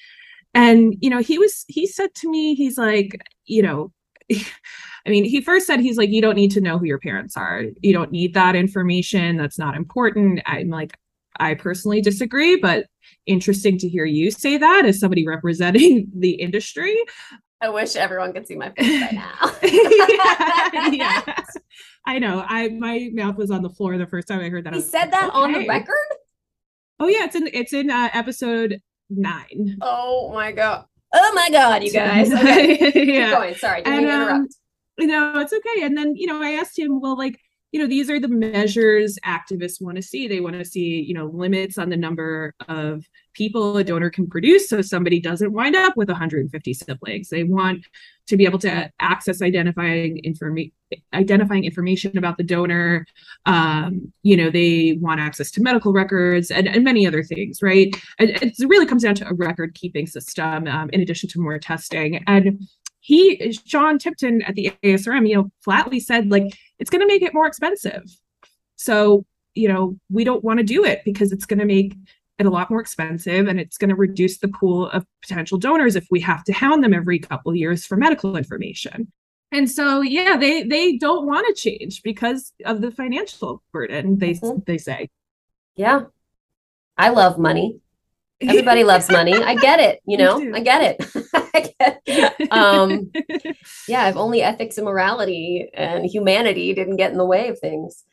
And, 0.54 0.94
you 1.00 1.11
know, 1.11 1.18
he 1.18 1.38
was, 1.38 1.64
he 1.68 1.87
said 1.87 2.14
to 2.16 2.31
me, 2.31 2.54
he's 2.54 2.78
like, 2.78 3.20
you 3.44 3.62
know, 3.62 3.92
I 4.33 5.11
mean, 5.11 5.24
he 5.24 5.40
first 5.40 5.66
said 5.66 5.81
he's 5.81 5.96
like, 5.96 6.11
you 6.11 6.20
don't 6.20 6.37
need 6.37 6.50
to 6.52 6.61
know 6.61 6.78
who 6.78 6.87
your 6.87 6.98
parents 6.98 7.37
are. 7.37 7.64
You 7.81 7.92
don't 7.92 8.12
need 8.12 8.35
that 8.35 8.54
information. 8.54 9.37
That's 9.37 9.59
not 9.59 9.76
important. 9.76 10.40
I'm 10.46 10.68
like, 10.68 10.96
I 11.40 11.54
personally 11.54 12.00
disagree, 12.00 12.57
but 12.57 12.87
interesting 13.26 13.78
to 13.78 13.88
hear 13.88 14.04
you 14.04 14.31
say 14.31 14.57
that 14.59 14.85
as 14.85 15.00
somebody 15.00 15.26
representing 15.26 16.09
the 16.16 16.33
industry. 16.33 16.96
I 17.61 17.70
wish 17.70 17.96
everyone 17.96 18.33
could 18.33 18.46
see 18.46 18.57
my 18.57 18.70
face 18.70 19.02
right 19.02 19.12
now. 19.14 19.57
yeah, 20.92 21.24
yeah, 21.26 21.35
I 22.09 22.18
know. 22.18 22.42
I 22.49 22.68
my 22.71 23.11
mouth 23.12 23.37
was 23.37 23.51
on 23.51 23.62
the 23.62 23.68
floor 23.68 23.99
the 23.99 24.07
first 24.07 24.29
time 24.29 24.40
I 24.40 24.49
heard 24.49 24.64
that. 24.64 24.75
He 24.75 24.81
said 24.81 25.11
that 25.11 25.29
okay. 25.29 25.38
on 25.38 25.53
the 25.53 25.68
record. 25.68 25.94
Oh 26.99 27.07
yeah, 27.07 27.25
it's 27.25 27.37
in 27.37 27.51
it's 27.53 27.75
in 27.75 27.90
uh, 27.90 28.09
episode 28.14 28.81
nine. 29.11 29.77
Oh 29.83 30.33
my 30.33 30.51
god. 30.53 30.87
Oh 31.12 31.33
my 31.35 31.51
God, 31.51 31.83
you 31.85 31.92
guys. 31.92 32.33
Okay. 32.33 32.79
yeah. 32.79 33.27
Keep 33.27 33.37
going. 33.37 33.55
Sorry, 33.57 33.83
didn't 33.83 34.05
and, 34.05 34.11
um, 34.11 34.23
interrupt. 34.23 34.55
You 34.99 35.07
know, 35.07 35.38
it's 35.38 35.53
okay. 35.53 35.83
And 35.83 35.97
then, 35.97 36.16
you 36.16 36.27
know, 36.27 36.42
I 36.42 36.53
asked 36.53 36.79
him, 36.79 37.01
well, 37.01 37.16
like, 37.16 37.38
you 37.70 37.81
know, 37.81 37.87
these 37.87 38.09
are 38.09 38.18
the 38.18 38.28
measures 38.28 39.18
activists 39.26 39.81
want 39.81 39.96
to 39.96 40.02
see. 40.02 40.26
They 40.26 40.40
want 40.40 40.57
to 40.57 40.64
see, 40.64 41.02
you 41.02 41.12
know, 41.12 41.26
limits 41.26 41.76
on 41.76 41.90
the 41.90 41.96
number 41.96 42.54
of 42.66 43.07
people 43.35 43.76
a 43.76 43.85
donor 43.85 44.11
can 44.11 44.26
produce 44.26 44.68
so 44.68 44.81
somebody 44.81 45.20
doesn't 45.20 45.52
wind 45.52 45.76
up 45.76 45.96
with 45.96 46.09
150 46.09 46.74
siblings. 46.74 47.28
They 47.28 47.44
want 47.44 47.87
to 48.26 48.37
be 48.37 48.46
able 48.46 48.59
to 48.61 48.90
access 49.00 49.42
identifying 49.42 50.18
information 50.18 50.72
identifying 51.12 51.64
information 51.64 52.16
about 52.16 52.38
the 52.38 52.42
donor. 52.42 53.07
Um, 53.44 54.11
you 54.22 54.38
know, 54.38 54.48
they 54.48 54.96
want 55.02 55.20
access 55.20 55.50
to 55.50 55.62
medical 55.62 55.92
records 55.92 56.50
and, 56.50 56.66
and 56.66 56.83
many 56.83 57.07
other 57.07 57.22
things, 57.22 57.61
right? 57.61 57.94
And 58.18 58.31
it 58.31 58.54
really 58.66 58.87
comes 58.87 59.02
down 59.02 59.14
to 59.16 59.28
a 59.28 59.35
record 59.35 59.74
keeping 59.74 60.07
system 60.07 60.66
um, 60.66 60.88
in 60.94 61.02
addition 61.02 61.28
to 61.28 61.40
more 61.40 61.59
testing. 61.59 62.24
And 62.26 62.66
he, 63.00 63.52
Sean 63.52 63.98
Tipton 63.98 64.40
at 64.42 64.54
the 64.54 64.72
ASRM, 64.83 65.28
you 65.28 65.37
know, 65.37 65.50
flatly 65.62 66.00
said 66.00 66.31
like 66.31 66.57
it's 66.78 66.90
going 66.90 67.00
to 67.00 67.06
make 67.06 67.22
it 67.22 67.34
more 67.34 67.46
expensive. 67.46 68.04
So, 68.76 69.24
you 69.54 69.68
know, 69.68 69.98
we 70.10 70.24
don't 70.24 70.44
want 70.44 70.58
to 70.58 70.64
do 70.64 70.84
it 70.84 71.02
because 71.04 71.32
it's 71.32 71.46
going 71.46 71.58
to 71.58 71.64
make 71.64 71.94
it 72.38 72.46
a 72.46 72.50
lot 72.50 72.70
more 72.70 72.80
expensive 72.80 73.48
and 73.48 73.58
it's 73.58 73.76
going 73.76 73.88
to 73.88 73.96
reduce 73.96 74.38
the 74.38 74.48
pool 74.48 74.88
of 74.90 75.04
potential 75.22 75.58
donors 75.58 75.96
if 75.96 76.06
we 76.10 76.20
have 76.20 76.44
to 76.44 76.52
hound 76.52 76.84
them 76.84 76.94
every 76.94 77.18
couple 77.18 77.54
years 77.54 77.84
for 77.84 77.96
medical 77.96 78.36
information. 78.36 79.10
And 79.50 79.70
so 79.70 80.02
yeah, 80.02 80.36
they 80.36 80.62
they 80.62 80.98
don't 80.98 81.26
want 81.26 81.46
to 81.48 81.54
change 81.60 82.02
because 82.02 82.52
of 82.66 82.80
the 82.82 82.90
financial 82.90 83.62
burden 83.72 84.18
they 84.18 84.34
mm-hmm. 84.34 84.58
they 84.66 84.78
say. 84.78 85.08
Yeah. 85.74 86.02
I 86.98 87.10
love 87.10 87.38
money. 87.38 87.80
Everybody 88.40 88.85
loves 88.85 89.09
money. 89.11 89.35
I 89.35 89.55
get 89.55 89.81
it. 89.81 90.01
You 90.07 90.18
know, 90.18 90.53
I 90.55 90.61
get 90.61 90.83
it. 90.83 91.29
I 91.35 91.72
get, 92.07 92.53
um, 92.53 93.11
yeah, 93.88 94.09
if 94.09 94.16
only 94.16 94.42
ethics 94.42 94.79
and 94.79 94.85
morality 94.85 95.68
and 95.74 96.05
humanity 96.05 96.74
didn't 96.74 96.96
get 96.96 97.12
in 97.12 97.18
the 97.18 97.27
way 97.27 97.48
of 97.48 97.59
things. 97.59 98.05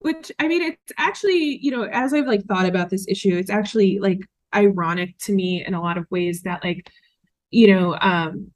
Which 0.00 0.30
I 0.38 0.48
mean, 0.48 0.62
it's 0.62 0.92
actually, 0.98 1.58
you 1.62 1.70
know, 1.70 1.84
as 1.84 2.12
I've 2.12 2.26
like 2.26 2.44
thought 2.44 2.66
about 2.66 2.90
this 2.90 3.06
issue, 3.08 3.36
it's 3.36 3.50
actually 3.50 3.98
like 4.00 4.20
ironic 4.54 5.16
to 5.20 5.32
me 5.32 5.64
in 5.64 5.74
a 5.74 5.80
lot 5.80 5.98
of 5.98 6.10
ways 6.10 6.42
that 6.42 6.62
like, 6.62 6.90
you 7.50 7.68
know, 7.68 7.96
um, 8.00 8.50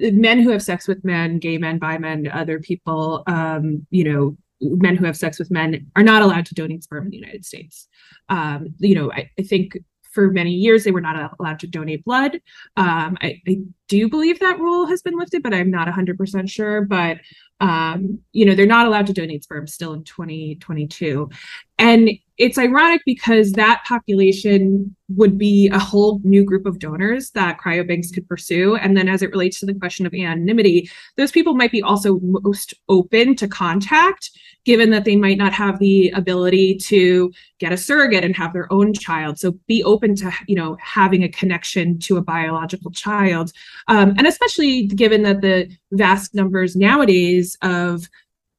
men 0.00 0.40
who 0.40 0.50
have 0.50 0.62
sex 0.62 0.88
with 0.88 1.04
men, 1.04 1.38
gay 1.38 1.58
men, 1.58 1.78
bi 1.78 1.98
men, 1.98 2.28
other 2.28 2.58
people, 2.58 3.22
um, 3.26 3.86
you 3.90 4.04
know, 4.04 4.36
men 4.60 4.96
who 4.96 5.04
have 5.04 5.16
sex 5.16 5.38
with 5.38 5.50
men 5.50 5.86
are 5.96 6.02
not 6.02 6.22
allowed 6.22 6.46
to 6.46 6.54
donate 6.54 6.82
sperm 6.82 7.04
in 7.04 7.10
the 7.10 7.16
United 7.16 7.44
States. 7.44 7.88
Um, 8.28 8.74
you 8.78 8.94
know, 8.94 9.12
I, 9.12 9.30
I, 9.38 9.42
think 9.42 9.78
for 10.10 10.30
many 10.30 10.52
years 10.52 10.84
they 10.84 10.90
were 10.90 11.00
not 11.00 11.34
allowed 11.38 11.60
to 11.60 11.66
donate 11.66 12.04
blood. 12.04 12.40
Um, 12.76 13.16
I, 13.20 13.40
I, 13.46 13.58
do 13.88 14.06
believe 14.06 14.38
that 14.38 14.58
rule 14.58 14.84
has 14.86 15.00
been 15.00 15.16
lifted, 15.16 15.42
but 15.42 15.54
I'm 15.54 15.70
not 15.70 15.88
100% 15.88 16.50
sure. 16.50 16.82
But 16.82 17.20
um, 17.60 18.20
you 18.32 18.44
know, 18.44 18.54
they're 18.54 18.66
not 18.66 18.86
allowed 18.86 19.06
to 19.06 19.12
donate 19.12 19.44
sperm 19.44 19.66
still 19.66 19.92
in 19.92 20.04
2022. 20.04 21.28
And 21.78 22.10
it's 22.36 22.58
ironic 22.58 23.02
because 23.04 23.52
that 23.52 23.82
population 23.84 24.94
would 25.08 25.36
be 25.36 25.68
a 25.68 25.78
whole 25.78 26.20
new 26.22 26.44
group 26.44 26.66
of 26.66 26.78
donors 26.78 27.30
that 27.30 27.58
cryobanks 27.58 28.12
could 28.12 28.28
pursue. 28.28 28.76
And 28.76 28.96
then 28.96 29.08
as 29.08 29.22
it 29.22 29.30
relates 29.30 29.58
to 29.60 29.66
the 29.66 29.74
question 29.74 30.06
of 30.06 30.14
anonymity, 30.14 30.88
those 31.16 31.32
people 31.32 31.54
might 31.54 31.72
be 31.72 31.82
also 31.82 32.20
most 32.20 32.74
open 32.88 33.34
to 33.36 33.48
contact 33.48 34.30
given 34.68 34.90
that 34.90 35.06
they 35.06 35.16
might 35.16 35.38
not 35.38 35.54
have 35.54 35.78
the 35.78 36.10
ability 36.10 36.74
to 36.74 37.32
get 37.58 37.72
a 37.72 37.76
surrogate 37.76 38.22
and 38.22 38.36
have 38.36 38.52
their 38.52 38.70
own 38.70 38.92
child 38.92 39.38
so 39.38 39.52
be 39.66 39.82
open 39.82 40.14
to 40.14 40.30
you 40.46 40.54
know 40.54 40.76
having 40.78 41.22
a 41.22 41.28
connection 41.30 41.98
to 41.98 42.18
a 42.18 42.20
biological 42.20 42.90
child 42.90 43.50
um, 43.86 44.14
and 44.18 44.26
especially 44.26 44.82
given 44.86 45.22
that 45.22 45.40
the 45.40 45.74
vast 45.92 46.34
numbers 46.34 46.76
nowadays 46.76 47.56
of 47.62 48.10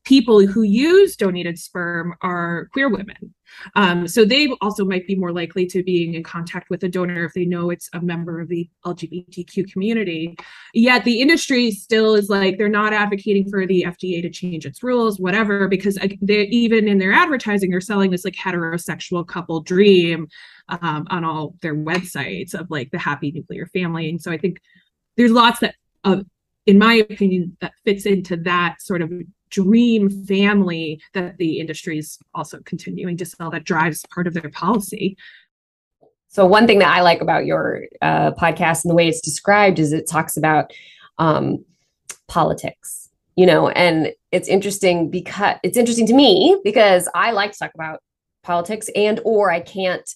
people 0.03 0.47
who 0.47 0.63
use 0.63 1.15
donated 1.15 1.59
sperm 1.59 2.15
are 2.21 2.67
queer 2.73 2.89
women. 2.89 3.35
Um, 3.75 4.07
so 4.07 4.25
they 4.25 4.49
also 4.62 4.85
might 4.85 5.07
be 5.07 5.15
more 5.15 5.31
likely 5.31 5.65
to 5.67 5.83
being 5.83 6.13
in 6.13 6.23
contact 6.23 6.69
with 6.69 6.83
a 6.83 6.89
donor 6.89 7.25
if 7.25 7.33
they 7.33 7.45
know 7.45 7.69
it's 7.69 7.89
a 7.93 8.01
member 8.01 8.39
of 8.39 8.47
the 8.47 8.69
LGBTQ 8.85 9.71
community. 9.71 10.35
Yet 10.73 11.03
the 11.03 11.21
industry 11.21 11.71
still 11.71 12.15
is 12.15 12.29
like 12.29 12.57
they're 12.57 12.69
not 12.69 12.93
advocating 12.93 13.49
for 13.49 13.65
the 13.65 13.85
FDA 13.88 14.21
to 14.21 14.29
change 14.29 14.65
its 14.65 14.83
rules, 14.83 15.19
whatever, 15.19 15.67
because 15.67 15.97
they 16.21 16.43
even 16.43 16.88
in 16.88 16.97
their 16.97 17.13
advertising 17.13 17.71
they're 17.71 17.81
selling 17.81 18.12
this 18.12 18.25
like 18.25 18.35
heterosexual 18.35 19.27
couple 19.27 19.62
dream 19.62 20.27
um, 20.69 21.07
on 21.09 21.23
all 21.23 21.55
their 21.62 21.75
websites 21.75 22.53
of 22.53 22.69
like 22.69 22.91
the 22.91 22.99
happy 22.99 23.31
nuclear 23.31 23.65
family. 23.67 24.09
And 24.09 24.21
so 24.21 24.31
I 24.31 24.38
think 24.38 24.59
there's 25.17 25.31
lots 25.31 25.59
that. 25.59 25.75
Uh, 26.03 26.23
in 26.65 26.77
my 26.77 26.93
opinion, 26.93 27.57
that 27.62 27.71
fits 27.83 28.05
into 28.05 28.38
that 28.38 28.79
sort 28.79 29.01
of 29.01 29.12
dream 29.49 30.09
family 30.25 31.01
that 31.13 31.38
the 31.38 31.59
industry 31.59 31.97
is 31.97 32.19
also 32.33 32.59
continuing 32.65 33.17
to 33.17 33.25
sell 33.25 33.49
that 33.51 33.63
drives 33.63 34.05
part 34.13 34.27
of 34.27 34.33
their 34.33 34.49
policy. 34.51 35.17
So, 36.27 36.45
one 36.45 36.67
thing 36.67 36.79
that 36.79 36.95
I 36.95 37.01
like 37.01 37.21
about 37.21 37.45
your 37.45 37.85
uh, 38.01 38.31
podcast 38.31 38.83
and 38.83 38.91
the 38.91 38.95
way 38.95 39.07
it's 39.07 39.21
described 39.21 39.79
is 39.79 39.93
it 39.93 40.07
talks 40.07 40.38
about 40.38 40.71
um, 41.17 41.65
politics, 42.27 43.09
you 43.35 43.45
know, 43.45 43.69
and 43.69 44.13
it's 44.31 44.47
interesting 44.47 45.09
because 45.09 45.55
it's 45.63 45.77
interesting 45.77 46.05
to 46.07 46.13
me 46.13 46.59
because 46.63 47.09
I 47.15 47.31
like 47.31 47.51
to 47.53 47.59
talk 47.59 47.71
about 47.73 48.01
politics 48.43 48.89
and 48.95 49.19
or 49.25 49.51
I 49.51 49.59
can't 49.59 50.07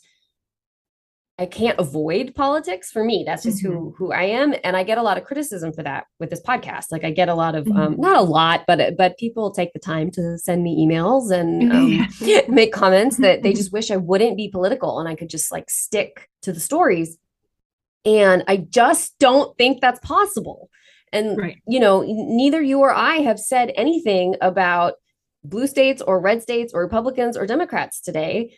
I 1.40 1.48
can't 1.48 1.80
avoid 1.80 2.36
politics 2.36 2.92
for 2.92 3.04
me. 3.04 3.24
That's 3.26 3.42
just 3.42 3.64
mm-hmm. 3.64 3.74
who 3.74 3.96
who 3.98 4.12
I 4.12 4.24
am, 4.24 4.54
and 4.64 4.78
I 4.78 4.84
get 4.84 5.00
a 5.00 5.02
lot 5.02 5.18
of 5.18 5.24
criticism 5.24 5.74
for 5.74 5.82
that 5.82 6.06
with 6.20 6.30
this 6.30 6.42
podcast. 6.42 6.92
Like 6.92 7.04
I 7.04 7.10
get 7.10 7.28
a 7.28 7.34
lot 7.34 7.56
of 7.56 7.68
um, 7.68 7.74
mm-hmm. 7.74 7.82
um, 7.82 7.96
not 7.98 8.18
a 8.18 8.22
lot, 8.22 8.66
but 8.68 8.96
but 8.98 9.18
people 9.18 9.50
take 9.50 9.74
the 9.74 9.80
time 9.80 10.12
to 10.12 10.38
send 10.38 10.62
me 10.62 10.86
emails 10.86 11.32
and 11.32 11.74
um, 11.74 12.08
yeah. 12.20 12.42
make 12.48 12.72
comments 12.72 13.18
that 13.18 13.42
they 13.42 13.52
just 13.54 13.74
wish 13.74 13.90
I 13.90 13.98
wouldn't 13.98 14.38
be 14.38 14.50
political 14.50 15.00
and 15.00 15.10
I 15.10 15.16
could 15.16 15.30
just 15.30 15.52
like 15.52 15.72
stick 15.72 16.30
to 16.44 16.54
the 16.54 16.60
stories. 16.60 17.18
And 18.06 18.44
I 18.48 18.58
just 18.58 19.18
don't 19.18 19.58
think 19.58 19.82
that's 19.82 20.00
possible. 20.02 20.70
And 21.12 21.38
right. 21.38 21.58
you 21.68 21.80
know, 21.80 22.04
neither 22.06 22.62
you 22.62 22.80
or 22.80 22.94
I 22.94 23.18
have 23.18 23.40
said 23.40 23.72
anything 23.76 24.36
about 24.40 24.96
blue 25.44 25.66
states 25.66 26.02
or 26.02 26.20
red 26.20 26.44
states 26.44 26.74
or 26.74 26.84
Republicans 26.84 27.36
or 27.36 27.48
Democrats 27.48 28.02
today 28.02 28.54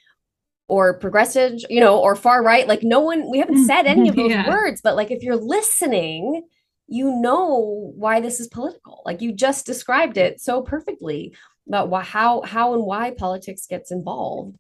or 0.67 0.97
progressive, 0.97 1.60
you 1.69 1.80
know, 1.80 1.99
or 1.99 2.15
far 2.15 2.43
right. 2.43 2.67
Like 2.67 2.84
no 2.84 2.99
one, 2.99 3.30
we 3.30 3.39
haven't 3.39 3.65
said 3.65 3.86
any 3.86 4.10
of 4.10 4.15
those 4.15 4.32
yeah. 4.32 4.49
words, 4.49 4.82
but 4.84 4.95
like 4.95 5.12
if 5.12 5.21
you're 5.21 5.36
listening, 5.36 6.43
you 6.88 7.19
know 7.19 7.93
why 7.95 8.19
this 8.19 8.39
is 8.39 8.47
political. 8.47 9.01
Like 9.06 9.21
you 9.21 9.32
just 9.32 9.65
described 9.65 10.17
it 10.17 10.41
so 10.41 10.62
perfectly 10.62 11.36
about 11.67 11.89
why, 11.89 12.04
how, 12.04 12.41
how 12.41 12.73
and 12.73 12.84
why 12.84 13.12
politics 13.12 13.67
gets 13.67 13.91
involved. 13.91 14.58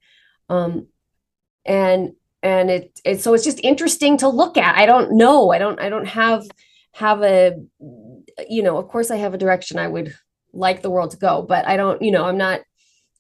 Um, 0.49 0.87
and, 1.65 2.13
and 2.43 2.69
it, 2.69 2.99
it, 3.03 3.21
so 3.21 3.33
it's 3.33 3.43
just 3.43 3.59
interesting 3.63 4.17
to 4.17 4.29
look 4.29 4.57
at. 4.57 4.77
I 4.77 4.85
don't 4.85 5.17
know. 5.17 5.51
I 5.51 5.57
don't, 5.57 5.79
I 5.79 5.89
don't 5.89 6.07
have, 6.07 6.45
have 6.93 7.23
a, 7.23 7.55
you 8.47 8.63
know, 8.63 8.77
of 8.77 8.87
course 8.87 9.09
I 9.09 9.17
have 9.17 9.33
a 9.33 9.39
direction 9.39 9.79
I 9.79 9.87
would 9.87 10.15
like 10.53 10.81
the 10.81 10.89
world 10.89 11.11
to 11.11 11.17
go, 11.17 11.41
but 11.41 11.67
I 11.67 11.77
don't, 11.77 12.01
you 12.01 12.11
know, 12.11 12.25
I'm 12.25 12.37
not 12.37 12.61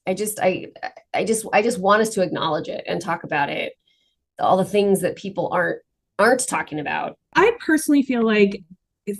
I 0.07 0.13
just 0.13 0.39
I 0.39 0.67
I 1.13 1.23
just 1.23 1.45
I 1.53 1.61
just 1.61 1.79
want 1.79 2.01
us 2.01 2.09
to 2.11 2.21
acknowledge 2.21 2.67
it 2.67 2.83
and 2.87 3.01
talk 3.01 3.23
about 3.23 3.49
it. 3.49 3.73
All 4.39 4.57
the 4.57 4.65
things 4.65 5.01
that 5.01 5.15
people 5.15 5.49
aren't 5.51 5.81
aren't 6.19 6.47
talking 6.47 6.79
about. 6.79 7.17
I 7.35 7.51
personally 7.59 8.03
feel 8.03 8.23
like 8.23 8.63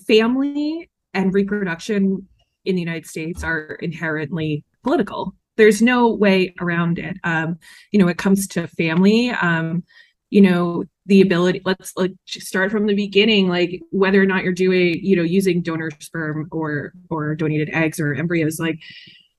family 0.07 0.89
and 1.13 1.33
reproduction 1.33 2.27
in 2.65 2.75
the 2.75 2.81
United 2.81 3.05
States 3.05 3.43
are 3.43 3.77
inherently 3.81 4.63
political. 4.83 5.35
There's 5.57 5.81
no 5.81 6.13
way 6.13 6.53
around 6.59 6.99
it. 6.99 7.17
Um, 7.23 7.59
you 7.91 7.99
know, 7.99 8.07
it 8.07 8.17
comes 8.17 8.47
to 8.49 8.67
family. 8.67 9.29
Um, 9.29 9.83
you 10.29 10.41
know, 10.41 10.83
the 11.05 11.21
ability. 11.21 11.61
Let's 11.65 11.95
like 11.95 12.13
start 12.25 12.71
from 12.71 12.87
the 12.87 12.95
beginning. 12.95 13.47
Like 13.47 13.81
whether 13.91 14.21
or 14.21 14.25
not 14.25 14.43
you're 14.43 14.53
doing, 14.53 14.99
you 15.01 15.15
know, 15.15 15.23
using 15.23 15.61
donor 15.61 15.91
sperm 15.99 16.47
or 16.51 16.93
or 17.09 17.35
donated 17.35 17.69
eggs 17.71 17.99
or 17.99 18.13
embryos. 18.13 18.59
Like 18.59 18.79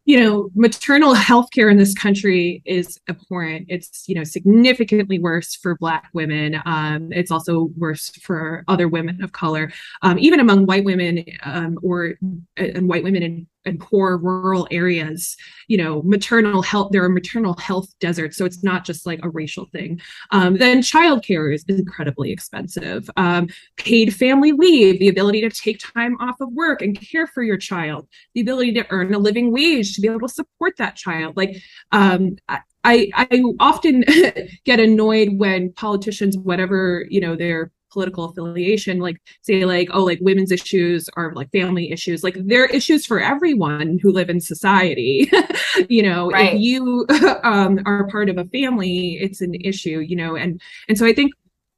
you 0.06 0.20
know, 0.20 0.50
maternal 0.54 1.14
health 1.14 1.50
care 1.52 1.68
in 1.68 1.76
this 1.76 1.92
country 1.92 2.62
is 2.64 2.98
abhorrent. 3.08 3.66
It's, 3.68 4.08
you 4.08 4.14
know, 4.14 4.22
significantly 4.22 5.18
worse 5.18 5.56
for 5.56 5.76
Black 5.76 6.08
women. 6.12 6.62
Um, 6.64 7.12
it's 7.12 7.32
also 7.32 7.70
worse 7.76 8.10
for 8.22 8.64
other 8.68 8.86
women 8.86 9.22
of 9.22 9.32
color, 9.32 9.72
um, 10.02 10.16
even 10.20 10.38
among 10.38 10.66
white 10.66 10.84
women 10.84 11.24
um, 11.42 11.76
or 11.82 12.14
and 12.56 12.88
white 12.88 13.02
women 13.02 13.24
in 13.24 13.46
and 13.66 13.80
poor 13.80 14.16
rural 14.16 14.66
areas 14.70 15.36
you 15.68 15.76
know 15.76 16.02
maternal 16.02 16.62
health 16.62 16.90
there 16.92 17.04
are 17.04 17.08
maternal 17.08 17.54
health 17.54 17.88
deserts 18.00 18.36
so 18.36 18.44
it's 18.44 18.62
not 18.62 18.84
just 18.84 19.06
like 19.06 19.20
a 19.22 19.28
racial 19.28 19.66
thing. 19.66 20.00
Um, 20.30 20.56
then 20.56 20.80
childcare 20.80 21.54
is 21.54 21.64
incredibly 21.68 22.30
expensive. 22.30 23.08
Um, 23.16 23.48
paid 23.76 24.14
family 24.14 24.52
leave 24.52 24.98
the 24.98 25.08
ability 25.08 25.40
to 25.42 25.50
take 25.50 25.78
time 25.78 26.16
off 26.20 26.40
of 26.40 26.52
work 26.52 26.82
and 26.82 27.00
care 27.00 27.26
for 27.26 27.42
your 27.42 27.56
child 27.56 28.08
the 28.34 28.40
ability 28.40 28.72
to 28.74 28.86
earn 28.90 29.12
a 29.14 29.18
living 29.18 29.52
wage 29.52 29.94
to 29.94 30.00
be 30.00 30.08
able 30.08 30.20
to 30.20 30.28
support 30.28 30.74
that 30.78 30.96
child. 30.96 31.36
Like 31.36 31.56
um, 31.92 32.36
I, 32.48 33.10
I 33.14 33.42
often 33.58 34.04
get 34.64 34.78
annoyed 34.78 35.30
when 35.38 35.72
politicians, 35.72 36.38
whatever 36.38 37.04
you 37.08 37.20
know 37.20 37.36
their 37.36 37.72
political 37.96 38.24
affiliation 38.24 38.98
like 38.98 39.16
say 39.40 39.64
like 39.64 39.88
oh 39.94 40.04
like 40.04 40.18
women's 40.20 40.52
issues 40.52 41.08
are 41.16 41.32
like 41.32 41.50
family 41.50 41.90
issues 41.90 42.22
like 42.22 42.36
they're 42.44 42.66
issues 42.66 43.06
for 43.06 43.18
everyone 43.18 43.98
who 44.02 44.12
live 44.12 44.28
in 44.28 44.38
society 44.38 45.30
you 45.88 46.02
know 46.02 46.30
right. 46.30 46.52
if 46.52 46.60
you 46.60 47.06
um, 47.42 47.80
are 47.86 48.06
part 48.08 48.28
of 48.28 48.36
a 48.36 48.44
family 48.56 49.16
it's 49.18 49.40
an 49.40 49.54
issue 49.54 50.00
you 50.00 50.14
know 50.14 50.36
and 50.36 50.60
and 50.90 50.98
so 50.98 51.06
i 51.06 51.12
think 51.14 51.32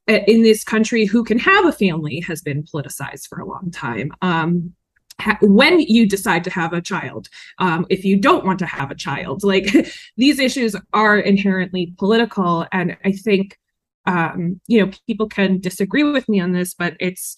uh, 0.09 0.19
in 0.27 0.43
this 0.43 0.61
country 0.65 1.05
who 1.05 1.23
can 1.23 1.39
have 1.39 1.65
a 1.65 1.71
family 1.71 2.19
has 2.19 2.41
been 2.41 2.63
politicized 2.63 3.29
for 3.29 3.39
a 3.39 3.45
long 3.45 3.71
time 3.71 4.11
um, 4.21 4.73
when 5.41 5.79
you 5.79 6.05
decide 6.05 6.43
to 6.43 6.49
have 6.49 6.73
a 6.73 6.81
child 6.81 7.29
um, 7.59 7.85
if 7.89 8.03
you 8.03 8.17
don't 8.17 8.45
want 8.45 8.59
to 8.59 8.65
have 8.65 8.91
a 8.91 8.95
child 9.07 9.41
like 9.41 9.67
these 10.17 10.37
issues 10.37 10.75
are 10.91 11.17
inherently 11.17 11.93
political 11.97 12.65
and 12.73 12.97
i 13.05 13.13
think 13.13 13.57
um, 14.05 14.59
you 14.67 14.83
know, 14.83 14.91
people 15.07 15.27
can 15.27 15.59
disagree 15.59 16.03
with 16.03 16.27
me 16.29 16.39
on 16.39 16.51
this, 16.51 16.73
but 16.73 16.95
it's, 16.99 17.35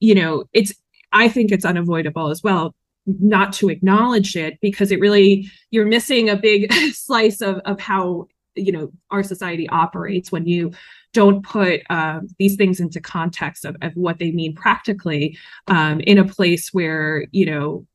you 0.00 0.14
know, 0.14 0.44
it's, 0.52 0.72
I 1.12 1.28
think 1.28 1.52
it's 1.52 1.64
unavoidable 1.64 2.28
as 2.28 2.42
well 2.42 2.74
not 3.06 3.52
to 3.52 3.68
acknowledge 3.68 4.36
it 4.36 4.58
because 4.60 4.92
it 4.92 5.00
really, 5.00 5.50
you're 5.70 5.86
missing 5.86 6.28
a 6.28 6.36
big 6.36 6.72
slice 6.92 7.40
of, 7.40 7.56
of 7.64 7.80
how, 7.80 8.26
you 8.54 8.72
know, 8.72 8.92
our 9.10 9.22
society 9.22 9.68
operates 9.70 10.30
when 10.30 10.46
you 10.46 10.70
don't 11.12 11.44
put 11.44 11.80
uh, 11.90 12.20
these 12.38 12.56
things 12.56 12.80
into 12.80 13.00
context 13.00 13.64
of, 13.64 13.76
of 13.82 13.92
what 13.94 14.18
they 14.18 14.30
mean 14.30 14.54
practically 14.54 15.36
um, 15.66 16.00
in 16.00 16.18
a 16.18 16.24
place 16.24 16.72
where, 16.72 17.26
you 17.32 17.46
know, 17.46 17.86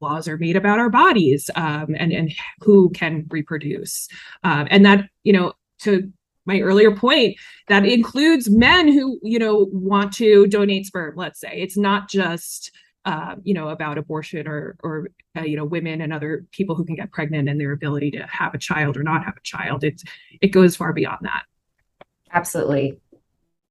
laws 0.00 0.28
are 0.28 0.38
made 0.38 0.56
about 0.56 0.78
our 0.78 0.90
bodies 0.90 1.50
um, 1.56 1.94
and, 1.98 2.12
and 2.12 2.32
who 2.60 2.90
can 2.90 3.26
reproduce. 3.30 4.08
Um, 4.42 4.66
and 4.70 4.84
that, 4.84 5.08
you 5.24 5.32
know, 5.32 5.52
to 5.80 6.12
my 6.46 6.60
earlier 6.60 6.94
point 6.94 7.36
that 7.68 7.86
includes 7.86 8.50
men 8.50 8.88
who 8.88 9.18
you 9.22 9.38
know 9.38 9.68
want 9.72 10.12
to 10.14 10.46
donate 10.46 10.86
sperm 10.86 11.14
let's 11.16 11.40
say. 11.40 11.52
It's 11.54 11.76
not 11.76 12.08
just 12.08 12.70
uh, 13.04 13.36
you 13.42 13.54
know 13.54 13.68
about 13.68 13.98
abortion 13.98 14.48
or 14.48 14.76
or 14.82 15.08
uh, 15.36 15.42
you 15.42 15.56
know 15.56 15.64
women 15.64 16.00
and 16.00 16.12
other 16.12 16.46
people 16.52 16.74
who 16.74 16.84
can 16.84 16.96
get 16.96 17.12
pregnant 17.12 17.48
and 17.48 17.60
their 17.60 17.72
ability 17.72 18.10
to 18.12 18.26
have 18.26 18.54
a 18.54 18.58
child 18.58 18.96
or 18.96 19.02
not 19.02 19.24
have 19.24 19.36
a 19.36 19.42
child. 19.42 19.84
It's 19.84 20.04
it 20.40 20.48
goes 20.48 20.76
far 20.76 20.92
beyond 20.92 21.18
that. 21.22 21.44
Absolutely. 22.32 22.98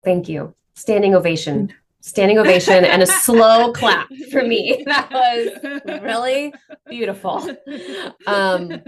Thank 0.04 0.30
you. 0.30 0.54
Standing 0.76 1.16
ovation. 1.16 1.74
Standing 2.02 2.38
ovation 2.38 2.84
and 2.84 3.02
a 3.02 3.08
slow 3.08 3.72
clap 3.74 4.10
for 4.32 4.44
me. 4.44 4.84
That 4.86 5.10
was 5.12 6.02
really 6.02 6.54
beautiful. 6.90 7.50
Um 8.28 8.82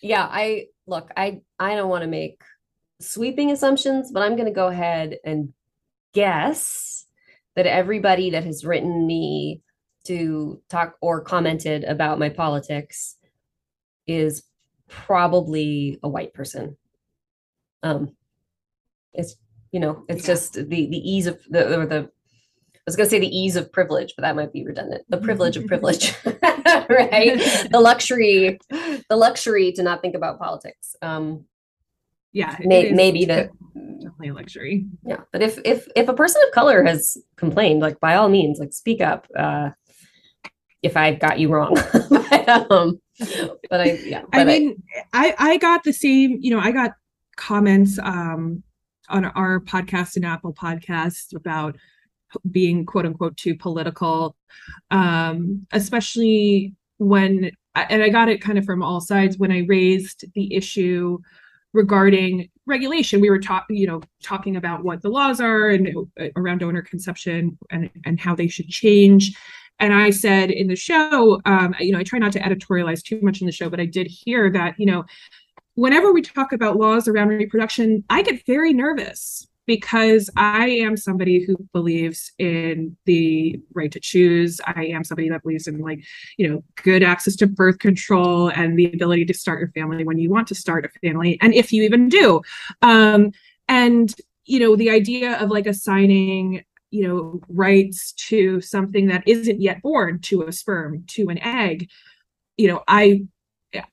yeah 0.00 0.26
i 0.30 0.66
look 0.86 1.10
i 1.16 1.40
i 1.58 1.74
don't 1.74 1.88
want 1.88 2.02
to 2.02 2.08
make 2.08 2.40
sweeping 3.00 3.50
assumptions, 3.50 4.10
but 4.10 4.22
I'm 4.22 4.36
going 4.36 4.48
to 4.48 4.54
go 4.54 4.68
ahead 4.68 5.18
and 5.24 5.52
guess 6.12 7.06
that 7.56 7.66
everybody 7.66 8.30
that 8.30 8.44
has 8.44 8.64
written 8.64 9.06
me 9.06 9.62
to 10.04 10.60
talk 10.68 10.96
or 11.00 11.20
commented 11.20 11.84
about 11.84 12.18
my 12.18 12.28
politics 12.28 13.16
is 14.06 14.42
probably 14.88 15.98
a 16.02 16.08
white 16.08 16.32
person. 16.32 16.76
Um, 17.82 18.16
it's 19.12 19.36
you 19.70 19.80
know, 19.80 20.04
it's 20.08 20.22
yeah. 20.22 20.34
just 20.34 20.54
the 20.54 20.62
the 20.64 21.10
ease 21.10 21.26
of 21.26 21.40
the 21.50 21.78
or 21.78 21.86
the 21.86 22.10
I 22.88 22.88
was 22.88 22.96
going 22.96 23.06
to 23.06 23.10
say 23.10 23.20
the 23.20 23.38
ease 23.38 23.56
of 23.56 23.70
privilege, 23.70 24.14
but 24.16 24.22
that 24.22 24.34
might 24.34 24.50
be 24.50 24.64
redundant. 24.64 25.04
The 25.10 25.18
privilege 25.18 25.58
of 25.58 25.66
privilege, 25.66 26.14
right? 26.24 27.36
the 27.70 27.80
luxury, 27.80 28.58
the 28.70 29.16
luxury 29.16 29.72
to 29.72 29.82
not 29.82 30.00
think 30.00 30.14
about 30.14 30.38
politics. 30.38 30.96
Um, 31.02 31.44
yeah 32.32 32.56
May, 32.60 32.92
maybe 32.92 33.24
that 33.26 33.50
definitely 33.74 34.28
a 34.28 34.34
luxury. 34.34 34.86
Yeah 35.04 35.20
but 35.32 35.42
if 35.42 35.58
if 35.64 35.88
if 35.96 36.08
a 36.08 36.14
person 36.14 36.42
of 36.46 36.54
color 36.54 36.84
has 36.84 37.16
complained 37.36 37.80
like 37.80 38.00
by 38.00 38.14
all 38.14 38.28
means 38.28 38.58
like 38.58 38.72
speak 38.72 39.00
up 39.00 39.26
uh 39.36 39.70
if 40.82 40.96
i 40.96 41.14
got 41.14 41.38
you 41.38 41.48
wrong. 41.48 41.76
But, 42.30 42.70
um 42.70 43.00
but 43.68 43.80
i 43.80 43.92
yeah 44.04 44.22
but 44.30 44.40
i 44.40 44.44
mean 44.44 44.80
I, 45.12 45.34
I 45.38 45.50
i 45.50 45.56
got 45.56 45.82
the 45.82 45.92
same 45.92 46.38
you 46.40 46.52
know 46.52 46.60
i 46.60 46.70
got 46.70 46.92
comments 47.36 47.98
um 47.98 48.62
on 49.08 49.24
our 49.24 49.60
podcast 49.60 50.16
and 50.16 50.24
apple 50.24 50.54
podcast 50.54 51.34
about 51.34 51.76
being 52.50 52.84
quote 52.84 53.06
unquote 53.06 53.36
too 53.36 53.56
political. 53.56 54.36
Um 54.90 55.66
especially 55.72 56.74
when 56.98 57.50
and 57.74 58.02
i 58.02 58.08
got 58.08 58.28
it 58.28 58.40
kind 58.40 58.58
of 58.58 58.64
from 58.64 58.82
all 58.82 59.00
sides. 59.00 59.38
When 59.38 59.52
i 59.52 59.64
raised 59.66 60.24
the 60.34 60.54
issue 60.54 61.18
regarding 61.72 62.48
regulation. 62.66 63.20
We 63.20 63.30
were 63.30 63.40
talking 63.40 63.76
you 63.76 63.86
know 63.86 64.02
talking 64.22 64.56
about 64.56 64.84
what 64.84 65.02
the 65.02 65.08
laws 65.08 65.40
are 65.40 65.68
and 65.68 65.88
uh, 66.20 66.26
around 66.36 66.58
donor 66.58 66.82
conception 66.82 67.58
and 67.70 67.90
and 68.04 68.20
how 68.20 68.34
they 68.34 68.48
should 68.48 68.68
change. 68.68 69.36
And 69.80 69.94
i 69.94 70.10
said 70.10 70.50
in 70.50 70.66
the 70.66 70.76
show 70.76 71.40
um, 71.44 71.74
you 71.78 71.92
know 71.92 71.98
i 71.98 72.02
try 72.02 72.18
not 72.18 72.32
to 72.32 72.40
editorialize 72.40 73.02
too 73.02 73.20
much 73.22 73.40
in 73.40 73.46
the 73.46 73.52
show 73.52 73.70
but 73.70 73.78
i 73.78 73.86
did 73.86 74.08
hear 74.08 74.50
that 74.50 74.74
you 74.76 74.86
know 74.86 75.04
whenever 75.76 76.12
we 76.12 76.20
talk 76.20 76.52
about 76.52 76.76
laws 76.76 77.06
around 77.06 77.28
reproduction 77.28 78.02
i 78.10 78.20
get 78.22 78.44
very 78.44 78.72
nervous 78.72 79.47
because 79.68 80.30
I 80.34 80.66
am 80.68 80.96
somebody 80.96 81.44
who 81.44 81.56
believes 81.74 82.32
in 82.38 82.96
the 83.04 83.60
right 83.74 83.92
to 83.92 84.00
choose. 84.00 84.62
I 84.66 84.86
am 84.86 85.04
somebody 85.04 85.28
that 85.28 85.42
believes 85.42 85.68
in 85.68 85.78
like, 85.78 86.02
you 86.38 86.48
know, 86.48 86.64
good 86.82 87.02
access 87.02 87.36
to 87.36 87.46
birth 87.46 87.78
control 87.78 88.48
and 88.48 88.78
the 88.78 88.86
ability 88.86 89.26
to 89.26 89.34
start 89.34 89.60
your 89.60 89.68
family 89.68 90.04
when 90.04 90.18
you 90.18 90.30
want 90.30 90.48
to 90.48 90.54
start 90.54 90.86
a 90.86 91.06
family, 91.06 91.38
and 91.42 91.54
if 91.54 91.70
you 91.70 91.82
even 91.82 92.08
do. 92.08 92.40
Um, 92.82 93.30
and 93.68 94.12
you 94.46 94.58
know, 94.58 94.74
the 94.74 94.88
idea 94.88 95.38
of 95.38 95.50
like 95.50 95.66
assigning 95.66 96.64
you 96.90 97.06
know 97.06 97.40
rights 97.50 98.12
to 98.12 98.62
something 98.62 99.08
that 99.08 99.22
isn't 99.28 99.60
yet 99.60 99.82
born 99.82 100.18
to 100.20 100.44
a 100.44 100.52
sperm 100.52 101.04
to 101.06 101.28
an 101.28 101.38
egg 101.42 101.86
you 102.56 102.66
know 102.66 102.82
i 102.88 103.20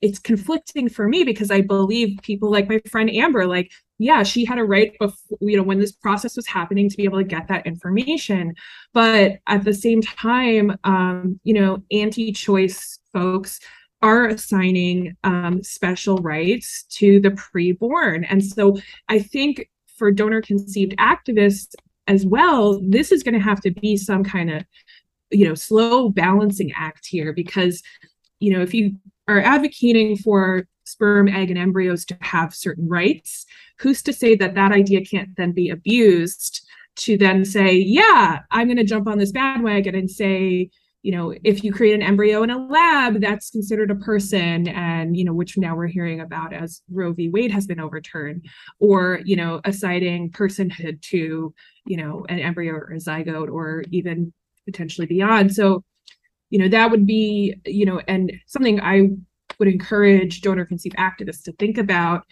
it's 0.00 0.18
conflicting 0.18 0.88
for 0.88 1.08
me 1.08 1.24
because 1.24 1.50
I 1.50 1.60
believe 1.60 2.18
people 2.22 2.50
like 2.50 2.68
my 2.68 2.80
friend 2.88 3.10
Amber, 3.10 3.46
like, 3.46 3.70
yeah, 3.98 4.22
she 4.22 4.44
had 4.44 4.58
a 4.58 4.64
right 4.64 4.94
before, 4.98 5.38
you 5.40 5.56
know, 5.56 5.62
when 5.62 5.80
this 5.80 5.92
process 5.92 6.36
was 6.36 6.46
happening 6.46 6.90
to 6.90 6.96
be 6.96 7.04
able 7.04 7.18
to 7.18 7.24
get 7.24 7.48
that 7.48 7.66
information. 7.66 8.54
But 8.92 9.38
at 9.46 9.64
the 9.64 9.72
same 9.72 10.02
time, 10.02 10.76
um, 10.84 11.40
you 11.44 11.54
know, 11.54 11.82
anti 11.90 12.32
choice 12.32 12.98
folks 13.12 13.58
are 14.02 14.26
assigning 14.26 15.16
um, 15.24 15.62
special 15.62 16.18
rights 16.18 16.84
to 16.90 17.20
the 17.20 17.30
preborn. 17.30 18.26
And 18.28 18.44
so 18.44 18.78
I 19.08 19.18
think 19.18 19.70
for 19.96 20.10
donor 20.12 20.42
conceived 20.42 20.94
activists 20.98 21.74
as 22.06 22.26
well, 22.26 22.80
this 22.82 23.10
is 23.10 23.22
going 23.22 23.34
to 23.34 23.40
have 23.40 23.60
to 23.62 23.70
be 23.70 23.96
some 23.96 24.22
kind 24.22 24.50
of, 24.50 24.64
you 25.30 25.48
know, 25.48 25.54
slow 25.54 26.10
balancing 26.10 26.70
act 26.76 27.06
here 27.06 27.32
because 27.32 27.82
you 28.38 28.52
know 28.52 28.60
if 28.60 28.74
you 28.74 28.94
are 29.28 29.40
advocating 29.40 30.16
for 30.16 30.66
sperm, 30.86 31.28
egg, 31.28 31.50
and 31.50 31.58
embryos 31.58 32.04
to 32.06 32.16
have 32.20 32.54
certain 32.54 32.88
rights, 32.88 33.46
who's 33.78 34.02
to 34.02 34.12
say 34.12 34.34
that 34.36 34.54
that 34.54 34.72
idea 34.72 35.04
can't 35.04 35.36
then 35.36 35.52
be 35.52 35.68
abused 35.68 36.66
to 36.96 37.18
then 37.18 37.44
say, 37.44 37.74
yeah, 37.74 38.40
I'm 38.50 38.68
going 38.68 38.78
to 38.78 38.84
jump 38.84 39.06
on 39.06 39.18
this 39.18 39.32
bandwagon 39.32 39.94
and 39.94 40.10
say, 40.10 40.70
you 41.02 41.12
know, 41.12 41.34
if 41.44 41.62
you 41.62 41.72
create 41.72 41.94
an 41.94 42.02
embryo 42.02 42.42
in 42.42 42.50
a 42.50 42.58
lab, 42.66 43.20
that's 43.20 43.50
considered 43.50 43.90
a 43.92 43.96
person, 43.96 44.66
and 44.66 45.16
you 45.16 45.24
know, 45.24 45.32
which 45.32 45.56
now 45.56 45.76
we're 45.76 45.86
hearing 45.86 46.20
about 46.20 46.52
as 46.52 46.82
Roe 46.90 47.12
v. 47.12 47.28
Wade 47.28 47.52
has 47.52 47.64
been 47.64 47.78
overturned, 47.78 48.44
or 48.80 49.20
you 49.24 49.36
know, 49.36 49.60
assigning 49.64 50.32
personhood 50.32 51.00
to 51.02 51.54
you 51.84 51.96
know 51.96 52.26
an 52.28 52.40
embryo 52.40 52.72
or 52.72 52.92
a 52.92 52.96
zygote, 52.96 53.52
or 53.52 53.84
even 53.92 54.32
potentially 54.64 55.06
beyond. 55.06 55.54
So 55.54 55.84
you 56.50 56.58
know 56.58 56.68
that 56.68 56.90
would 56.90 57.06
be 57.06 57.54
you 57.64 57.86
know 57.86 58.00
and 58.06 58.32
something 58.46 58.80
i 58.80 59.08
would 59.58 59.68
encourage 59.68 60.40
donor 60.40 60.64
conceived 60.64 60.96
activists 60.96 61.42
to 61.44 61.52
think 61.52 61.78
about 61.78 62.24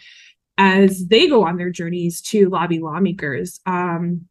as 0.56 1.06
they 1.06 1.28
go 1.28 1.44
on 1.44 1.56
their 1.56 1.70
journeys 1.70 2.20
to 2.20 2.48
lobby 2.48 2.78
lawmakers. 2.78 3.60
Um, 3.66 4.28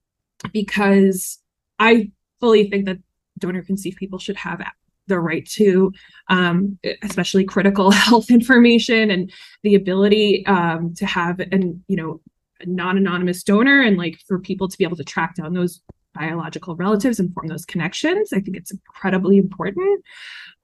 because 0.51 1.39
i 1.79 2.11
fully 2.39 2.69
think 2.69 2.85
that 2.85 2.97
donor 3.39 3.63
conceived 3.63 3.97
people 3.97 4.19
should 4.19 4.35
have 4.35 4.61
the 5.07 5.19
right 5.19 5.45
to 5.47 5.91
um, 6.29 6.77
especially 7.01 7.43
critical 7.43 7.91
health 7.91 8.29
information 8.29 9.11
and 9.11 9.31
the 9.63 9.75
ability 9.75 10.45
um, 10.45 10.93
to 10.95 11.05
have 11.05 11.39
an 11.39 11.83
you 11.87 11.95
know 11.95 12.21
non-anonymous 12.65 13.43
donor 13.43 13.81
and 13.81 13.97
like 13.97 14.17
for 14.27 14.39
people 14.39 14.67
to 14.67 14.77
be 14.77 14.85
able 14.85 14.95
to 14.95 15.03
track 15.03 15.35
down 15.35 15.53
those 15.53 15.81
biological 16.14 16.76
relatives 16.76 17.20
and 17.20 17.34
form 17.34 17.47
those 17.47 17.66
connections. 17.66 18.34
I 18.34 18.39
think 18.39 18.57
it's 18.57 18.72
incredibly 18.72 19.38
important. 19.38 20.03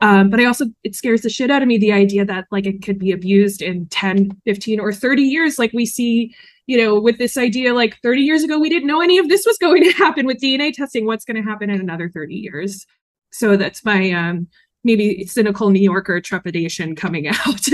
Um, 0.02 0.30
but 0.30 0.39
I 0.39 0.45
also, 0.45 0.66
it 0.84 0.95
scares 0.95 1.22
the 1.22 1.30
shit 1.30 1.52
out 1.52 1.62
of 1.62 1.68
me 1.68 1.78
the 1.78 1.91
idea 1.91 2.24
that 2.26 2.45
like 2.52 2.66
it 2.66 2.84
could 2.84 3.00
be 3.00 3.12
abused 3.12 3.62
in 3.62 3.88
10, 3.88 4.32
15, 4.45 4.80
or 4.80 4.93
30 4.93 5.22
years, 5.24 5.60
like 5.60 5.74
we 5.74 5.86
see, 5.86 6.34
you 6.68 6.78
know, 6.78 7.00
with 7.00 7.18
this 7.18 7.38
idea 7.38 7.74
like 7.74 7.97
30 8.02 8.22
years 8.22 8.43
ago, 8.43 8.58
we 8.60 8.70
didn't 8.70 8.88
know 8.88 9.02
any 9.02 9.18
of 9.18 9.28
this 9.28 9.45
was 9.45 9.58
going 9.58 9.84
to 9.84 9.91
happen 9.97 10.26
with 10.26 10.39
DNA 10.39 10.74
testing. 10.74 11.06
What's 11.06 11.26
going 11.26 11.38
to 11.38 11.50
happen 11.50 11.70
in 11.70 11.80
another 11.82 12.10
30 12.10 12.36
years? 12.36 12.86
So 13.32 13.58
that's 13.58 13.84
my 13.84 14.12
um, 14.12 14.47
maybe 14.84 15.26
cynical 15.26 15.70
New 15.70 15.82
Yorker 15.82 16.22
trepidation 16.22 16.95
coming 16.95 17.28
out. 17.45 17.68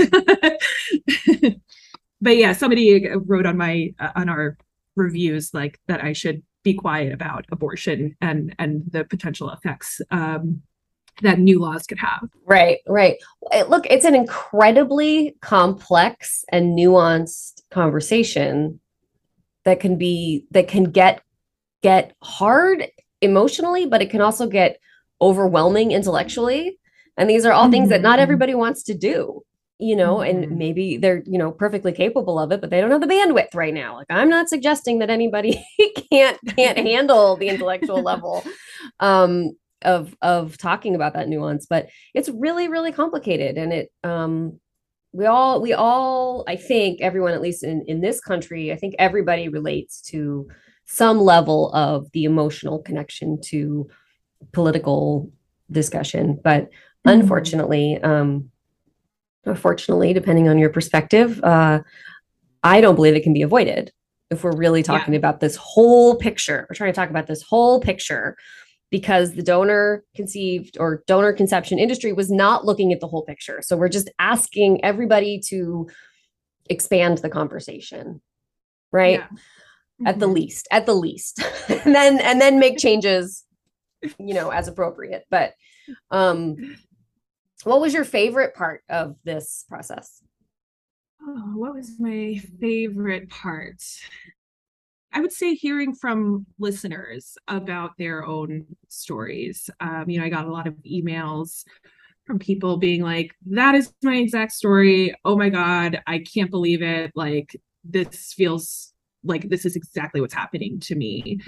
but 2.20 2.36
yeah, 2.36 2.52
somebody 2.52 3.08
wrote 3.26 3.46
on 3.46 3.56
my 3.56 3.94
uh, 3.98 4.10
on 4.16 4.28
our 4.28 4.56
reviews 4.96 5.52
like 5.54 5.78
that 5.86 6.02
I 6.02 6.12
should 6.12 6.42
be 6.66 6.74
quiet 6.74 7.12
about 7.12 7.46
abortion 7.52 8.16
and 8.20 8.54
and 8.58 8.82
the 8.90 9.04
potential 9.04 9.50
effects 9.50 10.00
um, 10.10 10.60
that 11.22 11.38
new 11.38 11.58
laws 11.60 11.86
could 11.86 11.98
have. 11.98 12.28
Right, 12.44 12.78
right. 12.88 13.16
Look, 13.68 13.86
it's 13.88 14.04
an 14.04 14.16
incredibly 14.16 15.36
complex 15.40 16.44
and 16.50 16.76
nuanced 16.76 17.62
conversation 17.70 18.80
that 19.64 19.78
can 19.78 19.96
be 19.96 20.44
that 20.50 20.66
can 20.66 20.84
get 20.90 21.22
get 21.82 22.14
hard 22.22 22.88
emotionally, 23.22 23.86
but 23.86 24.02
it 24.02 24.10
can 24.10 24.20
also 24.20 24.48
get 24.48 24.80
overwhelming 25.20 25.92
intellectually. 25.92 26.78
And 27.16 27.30
these 27.30 27.46
are 27.46 27.52
all 27.52 27.64
mm-hmm. 27.64 27.72
things 27.72 27.88
that 27.90 28.02
not 28.02 28.16
mm-hmm. 28.16 28.22
everybody 28.24 28.54
wants 28.54 28.82
to 28.84 28.94
do 28.94 29.42
you 29.78 29.94
know 29.94 30.16
mm-hmm. 30.16 30.44
and 30.44 30.58
maybe 30.58 30.96
they're 30.96 31.22
you 31.26 31.38
know 31.38 31.50
perfectly 31.50 31.92
capable 31.92 32.38
of 32.38 32.50
it 32.50 32.60
but 32.60 32.70
they 32.70 32.80
don't 32.80 32.90
have 32.90 33.00
the 33.00 33.06
bandwidth 33.06 33.54
right 33.54 33.74
now 33.74 33.94
like 33.96 34.06
i'm 34.10 34.28
not 34.28 34.48
suggesting 34.48 34.98
that 34.98 35.10
anybody 35.10 35.62
can't 36.10 36.38
can't 36.56 36.78
handle 36.86 37.36
the 37.36 37.48
intellectual 37.48 38.02
level 38.02 38.42
um 39.00 39.52
of 39.82 40.16
of 40.22 40.56
talking 40.56 40.94
about 40.94 41.12
that 41.12 41.28
nuance 41.28 41.66
but 41.66 41.88
it's 42.14 42.28
really 42.30 42.68
really 42.68 42.92
complicated 42.92 43.58
and 43.58 43.72
it 43.72 43.92
um 44.04 44.58
we 45.12 45.26
all 45.26 45.60
we 45.60 45.74
all 45.74 46.44
i 46.48 46.56
think 46.56 47.00
everyone 47.00 47.32
at 47.32 47.42
least 47.42 47.62
in 47.62 47.82
in 47.86 48.00
this 48.00 48.20
country 48.20 48.72
i 48.72 48.76
think 48.76 48.94
everybody 48.98 49.48
relates 49.48 50.00
to 50.00 50.48
some 50.86 51.18
level 51.18 51.70
of 51.72 52.10
the 52.12 52.24
emotional 52.24 52.78
connection 52.78 53.38
to 53.40 53.86
political 54.52 55.30
discussion 55.70 56.38
but 56.42 56.64
mm-hmm. 56.64 57.10
unfortunately 57.10 57.98
um 58.02 58.50
unfortunately, 59.46 60.12
depending 60.12 60.48
on 60.48 60.58
your 60.58 60.70
perspective. 60.70 61.42
Uh, 61.42 61.80
I 62.62 62.80
don't 62.80 62.96
believe 62.96 63.14
it 63.14 63.22
can 63.22 63.32
be 63.32 63.42
avoided. 63.42 63.92
if 64.30 64.42
we're 64.42 64.56
really 64.56 64.82
talking 64.82 65.14
yeah. 65.14 65.18
about 65.18 65.38
this 65.38 65.54
whole 65.54 66.16
picture. 66.16 66.66
We're 66.68 66.74
trying 66.74 66.92
to 66.92 66.96
talk 66.96 67.10
about 67.10 67.28
this 67.28 67.42
whole 67.42 67.80
picture 67.80 68.36
because 68.90 69.34
the 69.34 69.42
donor 69.42 70.04
conceived 70.16 70.76
or 70.80 71.04
donor 71.06 71.32
conception 71.32 71.78
industry 71.78 72.12
was 72.12 72.30
not 72.30 72.64
looking 72.64 72.92
at 72.92 73.00
the 73.00 73.06
whole 73.06 73.22
picture. 73.22 73.60
So 73.62 73.76
we're 73.76 73.88
just 73.88 74.10
asking 74.18 74.84
everybody 74.84 75.40
to 75.46 75.88
expand 76.68 77.18
the 77.18 77.28
conversation, 77.28 78.20
right? 78.92 79.20
Yeah. 79.20 79.26
Mm-hmm. 79.26 80.06
At 80.08 80.18
the 80.18 80.26
mm-hmm. 80.26 80.34
least, 80.34 80.68
at 80.72 80.86
the 80.86 80.94
least. 80.94 81.42
and 81.68 81.94
then 81.94 82.18
and 82.20 82.40
then 82.40 82.58
make 82.58 82.78
changes, 82.78 83.44
you 84.02 84.34
know, 84.34 84.50
as 84.50 84.68
appropriate. 84.68 85.24
But 85.30 85.54
um 86.10 86.76
what 87.66 87.80
was 87.80 87.92
your 87.92 88.04
favorite 88.04 88.54
part 88.54 88.84
of 88.88 89.16
this 89.24 89.64
process? 89.68 90.22
Oh, 91.20 91.52
what 91.56 91.74
was 91.74 91.98
my 91.98 92.40
favorite 92.60 93.28
part? 93.28 93.82
I 95.12 95.20
would 95.20 95.32
say 95.32 95.54
hearing 95.54 95.92
from 95.92 96.46
listeners 96.60 97.36
about 97.48 97.98
their 97.98 98.24
own 98.24 98.66
stories. 98.86 99.68
Um, 99.80 100.08
you 100.08 100.20
know, 100.20 100.26
I 100.26 100.28
got 100.28 100.46
a 100.46 100.52
lot 100.52 100.68
of 100.68 100.74
emails 100.88 101.64
from 102.24 102.38
people 102.38 102.76
being 102.76 103.02
like, 103.02 103.34
that 103.46 103.74
is 103.74 103.92
my 104.00 104.14
exact 104.14 104.52
story. 104.52 105.12
Oh 105.24 105.36
my 105.36 105.48
God, 105.48 106.00
I 106.06 106.20
can't 106.20 106.52
believe 106.52 106.82
it. 106.82 107.10
Like, 107.16 107.56
this 107.82 108.32
feels 108.32 108.92
like 109.24 109.48
this 109.48 109.64
is 109.64 109.74
exactly 109.74 110.20
what's 110.20 110.34
happening 110.34 110.78
to 110.80 110.94
me. 110.94 111.40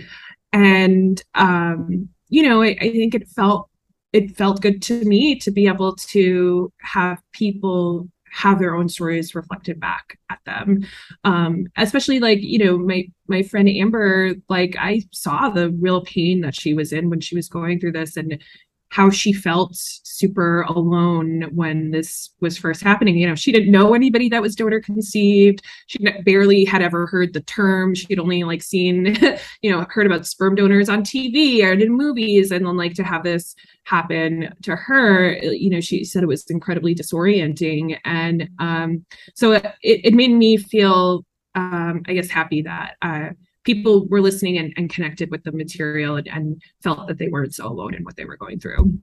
And, 0.53 1.23
um, 1.37 2.09
you 2.29 2.43
know, 2.43 2.63
I, 2.63 2.77
I 2.81 2.91
think 2.91 3.15
it 3.15 3.29
felt 3.29 3.71
it 4.13 4.37
felt 4.37 4.63
good 4.63 4.81
to 4.83 5.05
me 5.05 5.37
to 5.37 5.51
be 5.51 5.67
able 5.67 5.95
to 5.97 6.73
have 6.81 7.21
people 7.33 8.09
have 8.31 8.59
their 8.59 8.75
own 8.75 8.89
stories 8.89 9.35
reflected 9.35 9.81
back 9.81 10.19
at 10.31 10.39
them. 10.45 10.85
Um 11.25 11.67
especially 11.77 12.21
like 12.21 12.39
you 12.41 12.59
know 12.59 12.79
my 12.79 13.09
my 13.27 13.43
friend 13.43 13.69
amber 13.69 14.35
like 14.49 14.77
i 14.79 15.03
saw 15.13 15.51
the 15.51 15.71
real 15.73 16.03
pain 16.03 16.41
that 16.43 16.55
she 16.55 16.75
was 16.75 16.93
in 16.93 17.11
when 17.11 17.21
she 17.21 17.37
was 17.37 17.49
going 17.49 17.81
through 17.81 17.93
this 17.93 18.17
and 18.17 18.43
how 18.91 19.11
she 19.11 19.33
felt 19.33 19.73
super 19.75 20.63
alone 20.63 21.43
when 21.55 21.91
this 21.91 22.31
was 22.41 22.57
first 22.57 22.83
happening. 22.83 23.17
You 23.17 23.29
know, 23.29 23.35
she 23.35 23.53
didn't 23.53 23.71
know 23.71 23.95
anybody 23.95 24.29
that 24.31 24.43
was 24.43 24.57
donor 24.57 24.81
conceived. 24.81 25.63
She 25.87 25.99
barely 26.25 26.65
had 26.65 26.83
ever 26.83 27.07
heard 27.07 27.33
the 27.33 27.43
term. 27.43 27.95
She'd 27.95 28.19
only 28.19 28.45
like 28.45 28.63
seen, 28.63 29.17
you 29.63 29.71
know, 29.71 29.87
heard 29.91 30.07
about 30.07 30.27
sperm 30.27 30.55
donors 30.55 30.89
on 30.89 31.03
TV 31.03 31.63
or 31.63 31.73
in 31.73 31.93
movies. 31.93 32.51
And 32.51 32.67
then 32.67 32.77
like 32.77 32.95
to 32.95 33.05
have 33.05 33.25
this 33.25 33.55
happen 33.85 34.55
to 34.63 34.75
her, 34.75 35.37
you 35.43 35.71
know, 35.71 35.81
she 35.81 36.05
said 36.05 36.23
it 36.23 36.27
was 36.27 36.45
incredibly 36.51 36.95
disorienting. 36.95 37.99
And 38.05 38.49
um, 38.59 39.05
so 39.35 39.53
it, 39.53 39.65
it 39.83 40.15
made 40.15 40.33
me 40.33 40.57
feel, 40.57 41.25
um, 41.55 42.03
I 42.07 42.15
guess, 42.15 42.29
happy 42.29 42.63
that 42.63 42.97
uh, 43.03 43.31
people 43.65 44.07
were 44.09 44.21
listening 44.21 44.59
and, 44.59 44.73
and 44.77 44.91
connected 44.91 45.31
with 45.31 45.45
the 45.45 45.53
material 45.53 46.17
and, 46.17 46.29
and 46.29 46.63
felt 46.83 47.09
that 47.09 47.19
they 47.19 47.29
weren't 47.29 47.55
so 47.55 47.67
alone 47.67 47.95
in 47.95 48.05
what 48.05 48.17
they 48.17 48.25
were 48.25 48.37
going 48.37 48.59
through. 48.59 48.99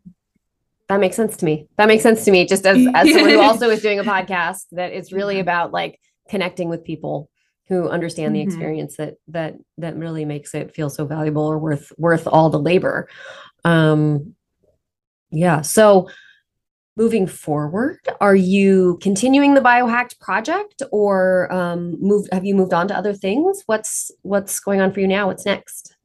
That 0.88 1.00
makes 1.00 1.16
sense 1.16 1.36
to 1.38 1.46
me. 1.46 1.68
That 1.78 1.88
makes 1.88 2.04
sense 2.04 2.26
to 2.26 2.32
me. 2.32 2.46
Just 2.46 2.66
as, 2.66 2.78
as 2.94 3.10
someone 3.10 3.30
who 3.30 3.42
also 3.42 3.70
is 3.70 3.82
doing 3.82 4.00
a 4.00 4.04
podcast, 4.04 4.66
that 4.72 4.94
it's 4.94 5.12
really 5.12 5.40
about 5.40 5.72
like 5.72 6.00
connecting 6.30 6.70
with 6.70 6.84
people 6.84 7.30
who 7.68 7.90
understand 7.90 8.36
the 8.36 8.40
mm-hmm. 8.40 8.50
experience 8.50 8.98
that 8.98 9.16
that 9.28 9.56
that 9.80 9.96
really 9.96 10.26
makes 10.26 10.54
it 10.54 10.76
feel 10.76 10.90
so 10.90 11.06
valuable 11.06 11.44
or 11.44 11.58
worth 11.58 11.92
worth 11.98 12.28
all 12.28 12.50
the 12.50 12.60
labor. 12.60 13.10
Um 13.64 14.36
yeah. 15.32 15.62
So 15.62 16.10
moving 16.98 17.28
forward 17.28 18.00
are 18.22 18.36
you 18.36 18.98
continuing 19.02 19.54
the 19.54 19.62
biohacked 19.62 20.20
project 20.20 20.82
or 20.92 21.52
um, 21.52 21.98
moved 22.00 22.30
have 22.32 22.46
you 22.46 22.56
moved 22.56 22.74
on 22.74 22.88
to 22.88 22.98
other 22.98 23.14
things? 23.14 23.64
What's 23.66 24.12
what's 24.22 24.60
going 24.60 24.82
on 24.82 24.92
for 24.92 25.00
you 25.00 25.08
now? 25.08 25.28
What's 25.28 25.46
next? 25.46 25.96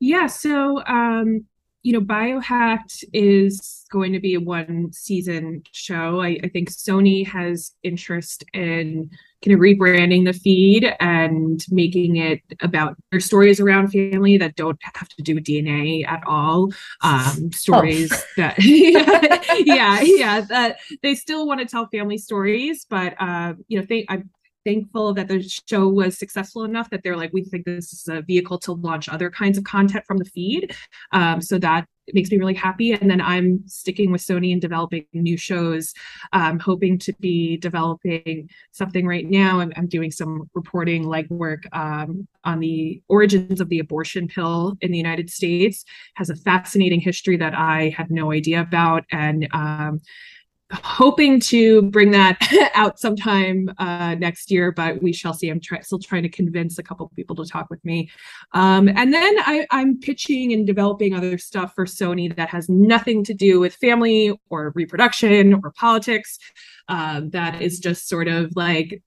Yeah 0.00 0.26
so 0.26 0.84
um, 0.86 1.46
you 1.82 1.92
know 1.92 2.00
biohacked 2.00 3.04
is 3.12 3.84
going 3.90 4.12
to 4.12 4.20
be 4.20 4.34
a 4.34 4.40
one 4.40 4.92
season 4.92 5.62
show 5.72 6.20
I, 6.20 6.38
I 6.42 6.48
think 6.48 6.70
sony 6.70 7.26
has 7.26 7.72
interest 7.82 8.44
in 8.52 9.10
kind 9.42 9.54
of 9.54 9.60
rebranding 9.60 10.24
the 10.24 10.32
feed 10.32 10.94
and 11.00 11.64
making 11.70 12.16
it 12.16 12.40
about 12.60 12.96
their 13.10 13.20
stories 13.20 13.60
around 13.60 13.88
family 13.88 14.38
that 14.38 14.56
don't 14.56 14.78
have 14.94 15.08
to 15.08 15.22
do 15.22 15.34
with 15.34 15.44
DNA 15.44 16.06
at 16.06 16.22
all. 16.26 16.70
Um, 17.02 17.50
stories 17.52 18.12
oh. 18.12 18.24
that, 18.36 18.54
yeah, 19.66 20.00
yeah, 20.00 20.40
that 20.42 20.78
they 21.02 21.14
still 21.14 21.46
want 21.46 21.60
to 21.60 21.66
tell 21.66 21.88
family 21.88 22.18
stories, 22.18 22.86
but 22.88 23.14
uh, 23.20 23.54
you 23.68 23.80
know, 23.80 23.86
they, 23.88 24.06
I'm 24.08 24.30
thankful 24.64 25.14
that 25.14 25.28
the 25.28 25.42
show 25.68 25.88
was 25.88 26.18
successful 26.18 26.64
enough 26.64 26.90
that 26.90 27.02
they're 27.02 27.16
like, 27.16 27.32
we 27.32 27.44
think 27.44 27.64
this 27.64 27.92
is 27.92 28.08
a 28.08 28.22
vehicle 28.22 28.58
to 28.60 28.72
launch 28.72 29.08
other 29.08 29.30
kinds 29.30 29.58
of 29.58 29.64
content 29.64 30.04
from 30.06 30.18
the 30.18 30.24
feed. 30.24 30.74
Um, 31.12 31.40
so 31.40 31.58
that 31.58 31.86
makes 32.12 32.30
me 32.30 32.38
really 32.38 32.54
happy. 32.54 32.92
And 32.92 33.08
then 33.08 33.20
I'm 33.20 33.62
sticking 33.66 34.10
with 34.10 34.20
Sony 34.20 34.52
and 34.52 34.60
developing 34.60 35.06
new 35.12 35.36
shows, 35.36 35.94
um, 36.32 36.58
hoping 36.58 36.98
to 36.98 37.12
be 37.20 37.56
developing 37.58 38.50
something 38.72 39.06
right 39.06 39.28
now. 39.28 39.60
I'm, 39.60 39.72
I'm 39.76 39.86
doing 39.86 40.10
some 40.10 40.50
reporting 40.54 41.04
legwork 41.04 41.64
um, 41.72 42.26
on 42.44 42.58
the 42.58 43.00
origins 43.08 43.60
of 43.60 43.68
the 43.68 43.78
abortion 43.78 44.26
pill 44.26 44.76
in 44.80 44.90
the 44.90 44.98
United 44.98 45.30
States. 45.30 45.84
Has 46.14 46.28
a 46.28 46.36
fascinating 46.36 47.00
history 47.00 47.36
that 47.36 47.54
I 47.54 47.94
had 47.96 48.10
no 48.10 48.32
idea 48.32 48.60
about, 48.60 49.04
and 49.12 49.48
um, 49.52 50.00
hoping 50.72 51.40
to 51.40 51.82
bring 51.82 52.10
that 52.12 52.38
out 52.74 52.98
sometime 52.98 53.70
uh, 53.78 54.14
next 54.14 54.50
year, 54.50 54.72
but 54.72 55.02
we 55.02 55.12
shall 55.12 55.34
see. 55.34 55.48
I'm 55.48 55.60
try- 55.60 55.80
still 55.80 55.98
trying 55.98 56.22
to 56.22 56.28
convince 56.28 56.78
a 56.78 56.82
couple 56.82 57.10
people 57.14 57.36
to 57.36 57.44
talk 57.44 57.68
with 57.70 57.84
me. 57.84 58.10
Um, 58.52 58.88
and 58.88 59.12
then 59.12 59.34
I, 59.40 59.66
am 59.70 59.98
pitching 60.00 60.52
and 60.52 60.66
developing 60.66 61.14
other 61.14 61.38
stuff 61.38 61.74
for 61.74 61.84
Sony 61.84 62.34
that 62.36 62.48
has 62.48 62.68
nothing 62.68 63.24
to 63.24 63.34
do 63.34 63.60
with 63.60 63.74
family 63.74 64.32
or 64.50 64.72
reproduction 64.74 65.54
or 65.54 65.72
politics. 65.72 66.38
Um, 66.88 67.30
that 67.30 67.60
is 67.62 67.78
just 67.78 68.08
sort 68.08 68.28
of 68.28 68.52
like 68.56 69.02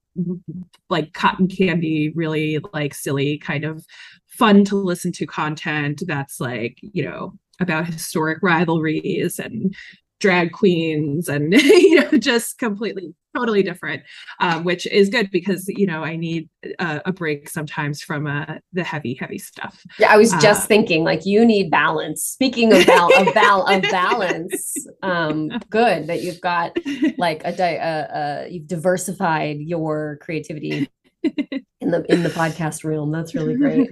like 0.88 1.12
cotton 1.12 1.46
candy, 1.46 2.10
really 2.14 2.58
like 2.72 2.94
silly 2.94 3.38
kind 3.38 3.64
of 3.64 3.84
fun 4.26 4.64
to 4.64 4.76
listen 4.76 5.12
to 5.12 5.26
content 5.26 6.02
that's 6.06 6.40
like 6.40 6.78
you 6.80 7.02
know 7.02 7.32
about 7.60 7.86
historic 7.86 8.38
rivalries 8.42 9.38
and 9.38 9.74
drag 10.20 10.52
queens 10.52 11.28
and 11.28 11.52
you 11.60 12.00
know 12.00 12.18
just 12.18 12.58
completely 12.58 13.14
totally 13.36 13.62
different 13.62 14.02
um, 14.40 14.64
which 14.64 14.86
is 14.86 15.10
good 15.10 15.30
because 15.30 15.64
you 15.68 15.86
know 15.86 16.02
i 16.02 16.16
need 16.16 16.48
a, 16.78 17.02
a 17.04 17.12
break 17.12 17.50
sometimes 17.50 18.00
from 18.00 18.26
uh, 18.26 18.54
the 18.72 18.82
heavy 18.82 19.14
heavy 19.14 19.38
stuff. 19.38 19.82
Yeah 19.98 20.12
i 20.12 20.16
was 20.16 20.30
just 20.40 20.64
uh, 20.64 20.66
thinking 20.66 21.04
like 21.04 21.26
you 21.26 21.44
need 21.44 21.70
balance. 21.70 22.24
Speaking 22.24 22.72
of, 22.72 22.86
bal- 22.86 23.14
of, 23.16 23.34
bal- 23.34 23.66
of 23.66 23.82
balance 23.82 24.74
um, 25.02 25.48
good 25.70 26.06
that 26.06 26.22
you've 26.22 26.40
got 26.40 26.76
like 27.18 27.42
a, 27.44 27.52
di- 27.52 27.76
a, 27.76 28.08
a 28.12 28.48
you've 28.48 28.66
diversified 28.66 29.58
your 29.58 30.18
creativity 30.22 30.88
in 31.22 31.90
the 31.90 32.04
in 32.10 32.22
the 32.22 32.30
podcast 32.30 32.84
realm. 32.84 33.12
That's 33.12 33.34
really 33.34 33.56
great. 33.56 33.90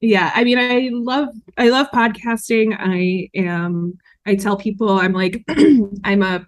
Yeah 0.00 0.30
i 0.34 0.44
mean 0.44 0.58
i 0.58 0.90
love 0.92 1.28
i 1.56 1.70
love 1.70 1.86
podcasting. 1.92 2.76
I 2.78 3.30
am 3.34 3.98
I 4.26 4.34
tell 4.36 4.56
people 4.56 4.88
I'm 4.90 5.12
like 5.12 5.44
I'm 6.04 6.22
a 6.22 6.46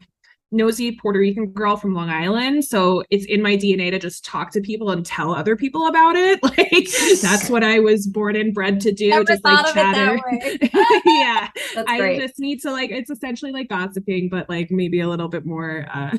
nosy 0.52 0.92
Puerto 0.92 1.18
Rican 1.18 1.46
girl 1.46 1.76
from 1.76 1.94
Long 1.94 2.08
Island. 2.08 2.64
So 2.64 3.02
it's 3.10 3.26
in 3.26 3.42
my 3.42 3.56
DNA 3.56 3.90
to 3.90 3.98
just 3.98 4.24
talk 4.24 4.50
to 4.52 4.60
people 4.60 4.90
and 4.90 5.04
tell 5.04 5.34
other 5.34 5.56
people 5.56 5.86
about 5.86 6.16
it. 6.16 6.40
Like 6.56 6.88
that's 7.20 7.50
what 7.50 7.64
I 7.64 7.80
was 7.80 8.06
born 8.06 8.36
and 8.36 8.54
bred 8.54 8.80
to 8.80 8.92
do. 8.92 9.10
Never 9.10 9.24
just 9.24 9.44
like 9.44 9.74
chatter. 9.74 10.18
yeah. 11.04 11.48
I 11.86 12.18
just 12.18 12.38
need 12.38 12.62
to 12.62 12.70
like 12.70 12.90
it's 12.90 13.10
essentially 13.10 13.52
like 13.52 13.68
gossiping, 13.68 14.28
but 14.28 14.48
like 14.48 14.70
maybe 14.70 15.00
a 15.00 15.08
little 15.08 15.28
bit 15.28 15.44
more 15.44 15.86
uh 15.92 16.16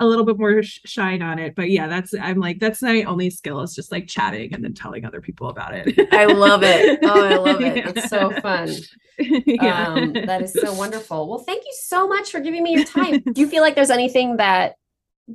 a 0.00 0.06
little 0.06 0.24
bit 0.24 0.38
more 0.38 0.62
sh- 0.62 0.80
shine 0.84 1.22
on 1.22 1.38
it. 1.38 1.54
But 1.54 1.70
yeah, 1.70 1.86
that's 1.86 2.12
I'm 2.20 2.38
like 2.38 2.58
that's 2.58 2.82
my 2.82 3.04
only 3.04 3.30
skill 3.30 3.60
is 3.60 3.74
just 3.74 3.92
like 3.92 4.08
chatting 4.08 4.52
and 4.52 4.64
then 4.64 4.74
telling 4.74 5.04
other 5.04 5.20
people 5.20 5.48
about 5.48 5.74
it. 5.74 5.96
I 6.12 6.26
love 6.26 6.62
it. 6.62 6.98
Oh, 7.02 7.24
I 7.24 7.36
love 7.36 7.60
it. 7.60 7.96
It's 7.96 8.10
so 8.10 8.30
fun. 8.40 8.70
yeah. 9.18 9.88
Um, 9.88 10.12
that 10.12 10.42
is 10.42 10.52
so 10.52 10.72
wonderful. 10.74 11.28
Well, 11.28 11.38
thank 11.38 11.64
you 11.64 11.72
so 11.82 12.06
much 12.08 12.30
for 12.30 12.40
giving 12.40 12.62
me 12.62 12.74
your 12.74 12.84
time. 12.84 13.20
Do 13.20 13.40
you 13.40 13.48
feel 13.48 13.61
like 13.62 13.74
there's 13.74 13.90
anything 13.90 14.36
that 14.36 14.74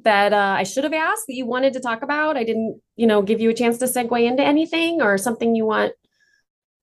that 0.04 0.34
uh, 0.34 0.56
I 0.58 0.64
should 0.64 0.84
have 0.84 0.94
asked 0.94 1.28
that 1.28 1.36
you 1.36 1.46
wanted 1.46 1.74
to 1.74 1.80
talk 1.80 2.04
about? 2.04 2.38
I 2.38 2.44
didn't, 2.44 2.82
you 2.96 3.08
know, 3.08 3.22
give 3.22 3.40
you 3.40 3.50
a 3.50 3.54
chance 3.54 3.78
to 3.80 3.86
segue 3.86 4.24
into 4.24 4.44
anything 4.44 5.02
or 5.02 5.18
something 5.18 5.56
you 5.56 5.66
want 5.66 5.94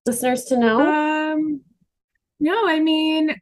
listeners 0.05 0.45
to 0.45 0.57
know. 0.57 0.81
Um, 0.81 1.61
no, 2.39 2.67
I 2.67 2.79
mean, 2.79 3.35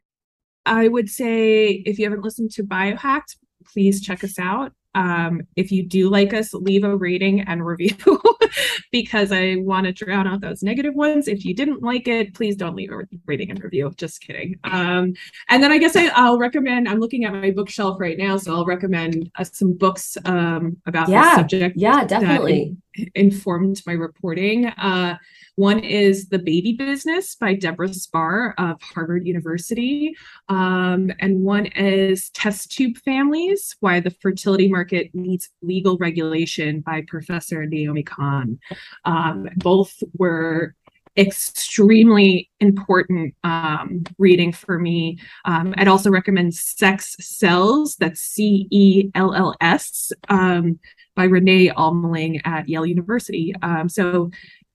I 0.66 0.88
would 0.88 1.08
say 1.08 1.70
if 1.70 1.98
you 1.98 2.04
haven't 2.04 2.24
listened 2.24 2.50
to 2.52 2.62
Biohacked, 2.62 3.36
please 3.72 4.00
check 4.00 4.22
us 4.24 4.38
out. 4.38 4.72
Um, 4.94 5.42
if 5.56 5.72
you 5.72 5.86
do 5.86 6.08
like 6.08 6.32
us, 6.32 6.54
leave 6.54 6.84
a 6.84 6.96
rating 6.96 7.40
and 7.40 7.64
review 7.64 7.96
because 8.92 9.32
I 9.32 9.56
want 9.56 9.86
to 9.86 9.92
drown 9.92 10.26
out 10.26 10.40
those 10.40 10.62
negative 10.62 10.94
ones. 10.94 11.28
If 11.28 11.44
you 11.44 11.54
didn't 11.54 11.82
like 11.82 12.06
it, 12.08 12.34
please 12.34 12.56
don't 12.56 12.76
leave 12.76 12.92
a 12.92 13.02
rating 13.26 13.50
and 13.50 13.62
review. 13.62 13.92
Just 13.96 14.20
kidding. 14.20 14.58
Um, 14.64 15.14
and 15.48 15.62
then 15.62 15.72
I 15.72 15.78
guess 15.78 15.96
I, 15.96 16.28
will 16.28 16.38
recommend, 16.38 16.88
I'm 16.88 17.00
looking 17.00 17.24
at 17.24 17.32
my 17.32 17.50
bookshelf 17.50 18.00
right 18.00 18.16
now, 18.18 18.36
so 18.36 18.54
I'll 18.54 18.66
recommend 18.66 19.30
uh, 19.38 19.44
some 19.44 19.72
books 19.74 20.16
um, 20.24 20.76
about 20.86 21.08
yeah, 21.08 21.22
this 21.22 21.34
subject. 21.34 21.76
Yeah, 21.76 22.04
definitely. 22.04 22.76
informed 23.14 23.82
my 23.86 23.94
reporting. 23.94 24.66
Uh, 24.66 25.16
one 25.56 25.78
is 25.78 26.28
The 26.28 26.38
Baby 26.38 26.72
Business 26.72 27.36
by 27.36 27.54
Deborah 27.54 27.92
Spar 27.94 28.54
of 28.58 28.82
Harvard 28.82 29.24
University. 29.24 30.14
Um, 30.48 31.12
and 31.20 31.42
one 31.42 31.66
is 31.66 32.30
Test 32.30 32.72
Tube 32.72 32.96
Families 32.98 33.76
Why 33.78 34.00
the 34.00 34.10
Fertility 34.10 34.68
Market 34.68 34.83
Needs 35.14 35.50
Legal 35.62 35.96
Regulation 35.98 36.80
by 36.80 37.04
Professor 37.06 37.64
Naomi 37.66 38.02
Cahn. 38.02 38.58
Um, 39.04 39.48
both 39.56 40.02
were 40.18 40.74
extremely 41.16 42.50
important 42.60 43.34
um, 43.44 44.02
reading 44.18 44.52
for 44.52 44.78
me. 44.78 45.18
Um, 45.44 45.74
I'd 45.76 45.88
also 45.88 46.10
recommend 46.10 46.54
Sex 46.54 47.16
Cells, 47.20 47.96
that's 47.96 48.20
C 48.20 48.66
E 48.70 49.10
L 49.14 49.34
L 49.34 49.54
S, 49.60 50.12
um, 50.28 50.78
by 51.14 51.24
Rene 51.24 51.68
Almeling 51.68 52.40
at 52.44 52.68
Yale 52.68 52.86
University. 52.86 53.54
Um, 53.62 53.88
so 53.88 54.30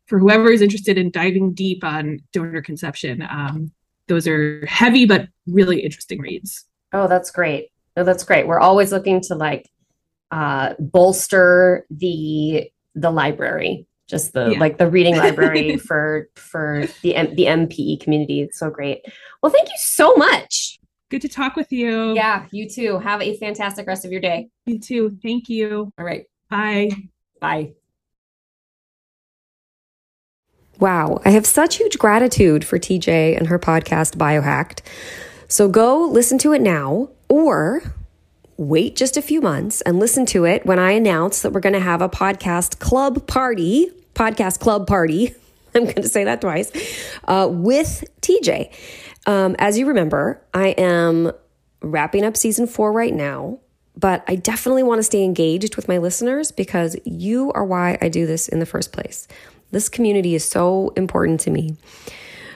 for 0.07 0.17
whoever 0.17 0.49
is 0.49 0.61
interested 0.61 0.97
in 0.97 1.11
diving 1.11 1.53
deep 1.53 1.83
on 1.83 2.19
donor 2.31 2.61
conception, 2.61 3.21
um, 3.29 3.71
those 4.07 4.27
are 4.27 4.65
heavy 4.65 5.05
but 5.05 5.27
really 5.45 5.81
interesting 5.81 6.19
reads. 6.19 6.65
Oh, 6.93 7.07
that's 7.07 7.31
great. 7.31 7.71
No, 7.95 8.03
that's 8.03 8.23
great. 8.23 8.47
We're 8.47 8.59
always 8.59 8.91
looking 8.91 9.19
to 9.21 9.35
like 9.35 9.69
uh, 10.31 10.73
bolster 10.79 11.85
the 11.89 12.69
the 12.95 13.11
library, 13.11 13.87
just 14.07 14.33
the 14.33 14.51
yeah. 14.51 14.59
like 14.59 14.77
the 14.77 14.89
reading 14.89 15.17
library 15.17 15.77
for 15.77 16.29
for 16.35 16.85
the 17.01 17.15
M- 17.15 17.35
the 17.35 17.45
MPE 17.45 18.01
community. 18.01 18.41
It's 18.41 18.59
so 18.59 18.69
great. 18.69 19.01
Well, 19.41 19.51
thank 19.51 19.67
you 19.67 19.77
so 19.77 20.15
much. 20.15 20.79
Good 21.09 21.21
to 21.23 21.29
talk 21.29 21.55
with 21.55 21.71
you. 21.71 22.13
Yeah, 22.13 22.45
you 22.51 22.69
too. 22.69 22.99
Have 22.99 23.21
a 23.21 23.35
fantastic 23.37 23.87
rest 23.87 24.05
of 24.05 24.11
your 24.11 24.21
day. 24.21 24.49
You 24.65 24.79
too. 24.79 25.17
Thank 25.23 25.49
you. 25.49 25.91
All 25.97 26.05
right. 26.05 26.25
Bye. 26.49 26.91
Bye. 27.39 27.73
Wow, 30.79 31.19
I 31.25 31.31
have 31.31 31.45
such 31.45 31.75
huge 31.75 31.97
gratitude 31.97 32.63
for 32.63 32.79
TJ 32.79 33.37
and 33.37 33.47
her 33.47 33.59
podcast, 33.59 34.15
Biohacked. 34.15 34.79
So 35.49 35.67
go 35.67 36.05
listen 36.07 36.37
to 36.39 36.53
it 36.53 36.61
now 36.61 37.09
or 37.27 37.81
wait 38.59 38.93
just 38.93 39.15
a 39.15 39.21
few 39.21 39.39
months 39.39 39.79
and 39.81 39.99
listen 39.99 40.25
to 40.25 40.43
it 40.43 40.65
when 40.65 40.77
I 40.77 40.91
announce 40.91 41.41
that 41.41 41.53
we're 41.53 41.61
going 41.61 41.73
to 41.73 41.79
have 41.79 42.01
a 42.01 42.09
podcast 42.09 42.79
club 42.79 43.25
party, 43.25 43.89
podcast 44.13 44.59
club 44.59 44.85
party. 44.85 45.33
I'm 45.75 45.83
going 45.83 45.95
to 45.95 46.09
say 46.09 46.25
that 46.25 46.41
twice 46.41 46.69
uh, 47.23 47.47
with 47.49 48.03
TJ. 48.21 48.73
Um, 49.25 49.55
as 49.59 49.77
you 49.77 49.85
remember, 49.85 50.41
I 50.53 50.69
am 50.69 51.31
wrapping 51.81 52.25
up 52.25 52.35
season 52.35 52.67
four 52.67 52.91
right 52.91 53.13
now, 53.13 53.59
but 53.95 54.25
I 54.27 54.35
definitely 54.35 54.83
want 54.83 54.99
to 54.99 55.03
stay 55.03 55.23
engaged 55.23 55.77
with 55.77 55.87
my 55.87 55.97
listeners 55.97 56.51
because 56.51 56.97
you 57.05 57.53
are 57.53 57.63
why 57.63 57.97
I 58.01 58.09
do 58.09 58.25
this 58.25 58.49
in 58.49 58.59
the 58.59 58.65
first 58.65 58.91
place. 58.91 59.25
This 59.71 59.87
community 59.87 60.35
is 60.35 60.43
so 60.43 60.91
important 60.97 61.39
to 61.41 61.51
me. 61.51 61.77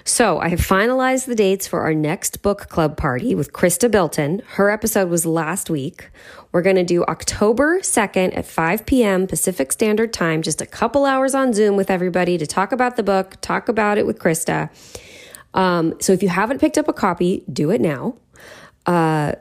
So, 0.05 0.39
I 0.39 0.49
have 0.49 0.59
finalized 0.59 1.27
the 1.27 1.35
dates 1.35 1.65
for 1.65 1.81
our 1.81 1.93
next 1.93 2.41
book 2.41 2.67
club 2.67 2.97
party 2.97 3.35
with 3.35 3.53
Krista 3.53 3.89
Bilton. 3.89 4.41
Her 4.55 4.69
episode 4.69 5.09
was 5.09 5.25
last 5.25 5.69
week. 5.69 6.09
We're 6.51 6.61
going 6.61 6.75
to 6.75 6.83
do 6.83 7.05
October 7.05 7.79
2nd 7.79 8.35
at 8.35 8.45
5 8.45 8.85
p.m. 8.85 9.27
Pacific 9.27 9.71
Standard 9.71 10.11
Time, 10.11 10.41
just 10.41 10.59
a 10.59 10.65
couple 10.65 11.05
hours 11.05 11.33
on 11.33 11.53
Zoom 11.53 11.77
with 11.77 11.89
everybody 11.89 12.37
to 12.37 12.45
talk 12.45 12.73
about 12.73 12.97
the 12.97 13.03
book, 13.03 13.39
talk 13.39 13.69
about 13.69 13.97
it 13.97 14.05
with 14.05 14.19
Krista. 14.19 14.69
Um, 15.53 15.93
so, 16.01 16.11
if 16.11 16.21
you 16.21 16.27
haven't 16.27 16.59
picked 16.59 16.77
up 16.77 16.89
a 16.89 16.93
copy, 16.93 17.45
do 17.51 17.71
it 17.71 17.79
now. 17.79 18.17
Uh, 18.85 19.33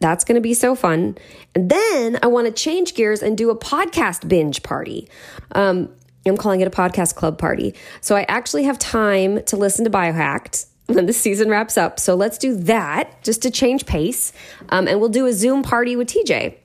that's 0.00 0.24
going 0.24 0.36
to 0.36 0.40
be 0.40 0.54
so 0.54 0.74
fun. 0.74 1.18
And 1.54 1.70
then 1.70 2.18
I 2.22 2.28
want 2.28 2.46
to 2.46 2.52
change 2.52 2.94
gears 2.94 3.22
and 3.22 3.36
do 3.36 3.50
a 3.50 3.56
podcast 3.56 4.26
binge 4.26 4.62
party. 4.62 5.06
Um, 5.52 5.90
I'm 6.26 6.36
calling 6.36 6.60
it 6.60 6.66
a 6.66 6.70
podcast 6.70 7.14
club 7.14 7.38
party. 7.38 7.74
So 8.00 8.16
I 8.16 8.24
actually 8.28 8.64
have 8.64 8.78
time 8.78 9.42
to 9.44 9.56
listen 9.56 9.84
to 9.84 9.90
Biohacked 9.90 10.66
when 10.86 11.06
the 11.06 11.12
season 11.12 11.48
wraps 11.48 11.76
up. 11.76 11.98
So 11.98 12.14
let's 12.14 12.38
do 12.38 12.56
that 12.56 13.22
just 13.22 13.42
to 13.42 13.50
change 13.50 13.86
pace. 13.86 14.32
Um, 14.70 14.88
and 14.88 15.00
we'll 15.00 15.08
do 15.08 15.26
a 15.26 15.32
Zoom 15.32 15.62
party 15.62 15.96
with 15.96 16.08
TJ. 16.08 16.56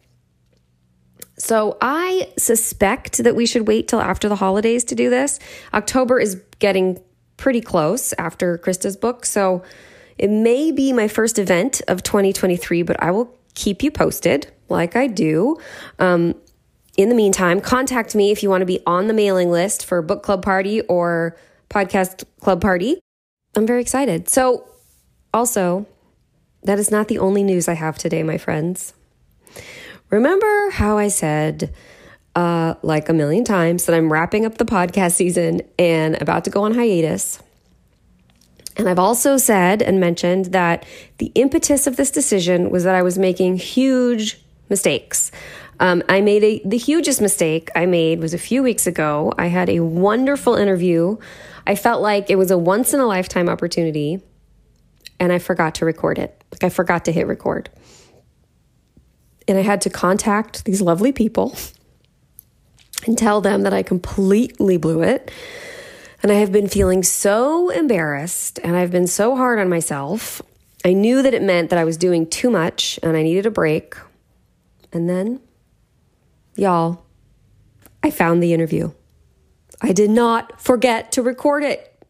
So 1.38 1.78
I 1.80 2.32
suspect 2.38 3.20
that 3.24 3.36
we 3.36 3.46
should 3.46 3.68
wait 3.68 3.88
till 3.88 4.02
after 4.02 4.28
the 4.28 4.36
holidays 4.36 4.84
to 4.86 4.96
do 4.96 5.10
this. 5.10 5.40
October 5.74 6.20
is 6.20 6.42
getting 6.60 7.02
pretty 7.38 7.62
close 7.62 8.14
after 8.18 8.58
Krista's 8.58 8.98
book. 8.98 9.26
So 9.26 9.64
it 10.18 10.30
may 10.30 10.72
be 10.72 10.92
my 10.92 11.08
first 11.08 11.40
event 11.40 11.82
of 11.88 12.04
2023, 12.04 12.84
but 12.84 13.02
I 13.02 13.12
will 13.12 13.34
keep 13.56 13.82
you 13.82 13.90
posted 13.90 14.52
like 14.68 14.98
I 14.98 15.08
do. 15.08 15.58
Um, 15.98 16.36
in 17.00 17.08
the 17.08 17.16
meantime, 17.16 17.62
contact 17.62 18.14
me 18.14 18.30
if 18.30 18.44
you 18.44 18.50
want 18.50 18.60
to 18.60 18.66
be 18.66 18.82
on 18.86 19.08
the 19.08 19.14
mailing 19.14 19.50
list 19.50 19.86
for 19.86 20.02
book 20.02 20.22
club 20.22 20.44
party 20.44 20.82
or 20.82 21.38
podcast 21.70 22.26
club 22.42 22.60
party. 22.60 23.00
I'm 23.56 23.66
very 23.66 23.82
excited. 23.82 24.28
So, 24.28 24.68
also, 25.34 25.88
that 26.64 26.78
is 26.78 26.92
not 26.92 27.08
the 27.08 27.18
only 27.18 27.42
news 27.42 27.70
I 27.70 27.76
have 27.76 27.98
today, 27.98 28.22
my 28.22 28.38
friends. 28.38 28.94
Remember 30.10 30.72
how 30.72 30.98
I 30.98 31.08
said, 31.08 31.74
uh, 32.36 32.74
like 32.82 33.08
a 33.08 33.14
million 33.14 33.46
times, 33.46 33.86
that 33.86 33.96
I'm 33.96 34.12
wrapping 34.12 34.46
up 34.46 34.58
the 34.58 34.66
podcast 34.66 35.14
season 35.14 35.62
and 35.80 36.22
about 36.22 36.44
to 36.44 36.50
go 36.50 36.64
on 36.64 36.74
hiatus? 36.74 37.42
And 38.76 38.90
I've 38.90 39.00
also 39.00 39.38
said 39.38 39.82
and 39.82 40.02
mentioned 40.02 40.48
that 40.48 40.86
the 41.18 41.28
impetus 41.28 41.88
of 41.88 41.96
this 41.96 42.12
decision 42.12 42.72
was 42.72 42.84
that 42.84 42.96
I 42.96 43.04
was 43.04 43.18
making 43.18 43.56
huge 43.56 44.42
mistakes. 44.68 45.32
Um, 45.80 46.04
I 46.10 46.22
made 46.22 46.44
a, 46.44 46.62
the 46.66 46.78
hugest 46.78 47.22
mistake 47.22 47.70
I 47.76 47.86
made 47.86 48.20
was 48.20 48.34
a 48.34 48.38
few 48.38 48.62
weeks 48.62 48.86
ago. 48.86 49.34
I 49.38 49.48
had 49.48 49.70
a 49.70 49.80
wonderful 49.80 50.56
interview. 50.56 51.18
I 51.66 51.76
felt 51.76 52.02
like 52.02 52.30
it 52.30 52.38
was 52.38 52.52
a 52.52 52.58
once 52.58 52.94
in 52.94 53.00
a 53.00 53.06
lifetime 53.06 53.48
opportunity, 53.48 54.22
and 55.20 55.32
I 55.32 55.40
forgot 55.40 55.76
to 55.76 55.86
record 55.86 56.20
it. 56.20 56.44
Like 56.52 56.64
I 56.64 56.70
forgot 56.70 57.06
to 57.06 57.12
hit 57.12 57.28
record. 57.28 57.70
And 59.48 59.58
I 59.58 59.62
had 59.62 59.82
to 59.82 59.90
contact 59.90 60.66
these 60.66 60.82
lovely 60.82 61.12
people 61.12 61.56
and 63.08 63.18
tell 63.18 63.42
them 63.42 63.64
that 63.64 63.74
I 63.74 63.84
completely 63.84 64.78
blew 64.78 65.02
it. 65.02 65.32
And 66.22 66.32
I 66.32 66.36
have 66.36 66.52
been 66.52 66.68
feeling 66.68 67.02
so 67.02 67.70
embarrassed 67.70 68.60
and 68.64 68.76
I've 68.76 68.92
been 68.92 69.08
so 69.08 69.38
hard 69.38 69.58
on 69.58 69.70
myself. 69.70 70.42
I 70.84 70.92
knew 70.92 71.22
that 71.22 71.34
it 71.34 71.42
meant 71.42 71.70
that 71.70 71.80
I 71.80 71.86
was 71.86 71.96
doing 71.96 72.28
too 72.28 72.50
much 72.50 73.00
and 73.02 73.16
I 73.16 73.24
needed 73.24 73.46
a 73.46 73.52
break. 73.52 73.96
And 74.92 75.10
then 75.10 75.40
Y'all, 76.60 77.06
I 78.04 78.12
found 78.12 78.44
the 78.44 78.54
interview. 78.54 78.92
I 79.82 79.94
did 79.94 80.10
not 80.10 80.60
forget 80.60 81.10
to 81.14 81.22
record 81.22 81.64
it. 81.64 82.04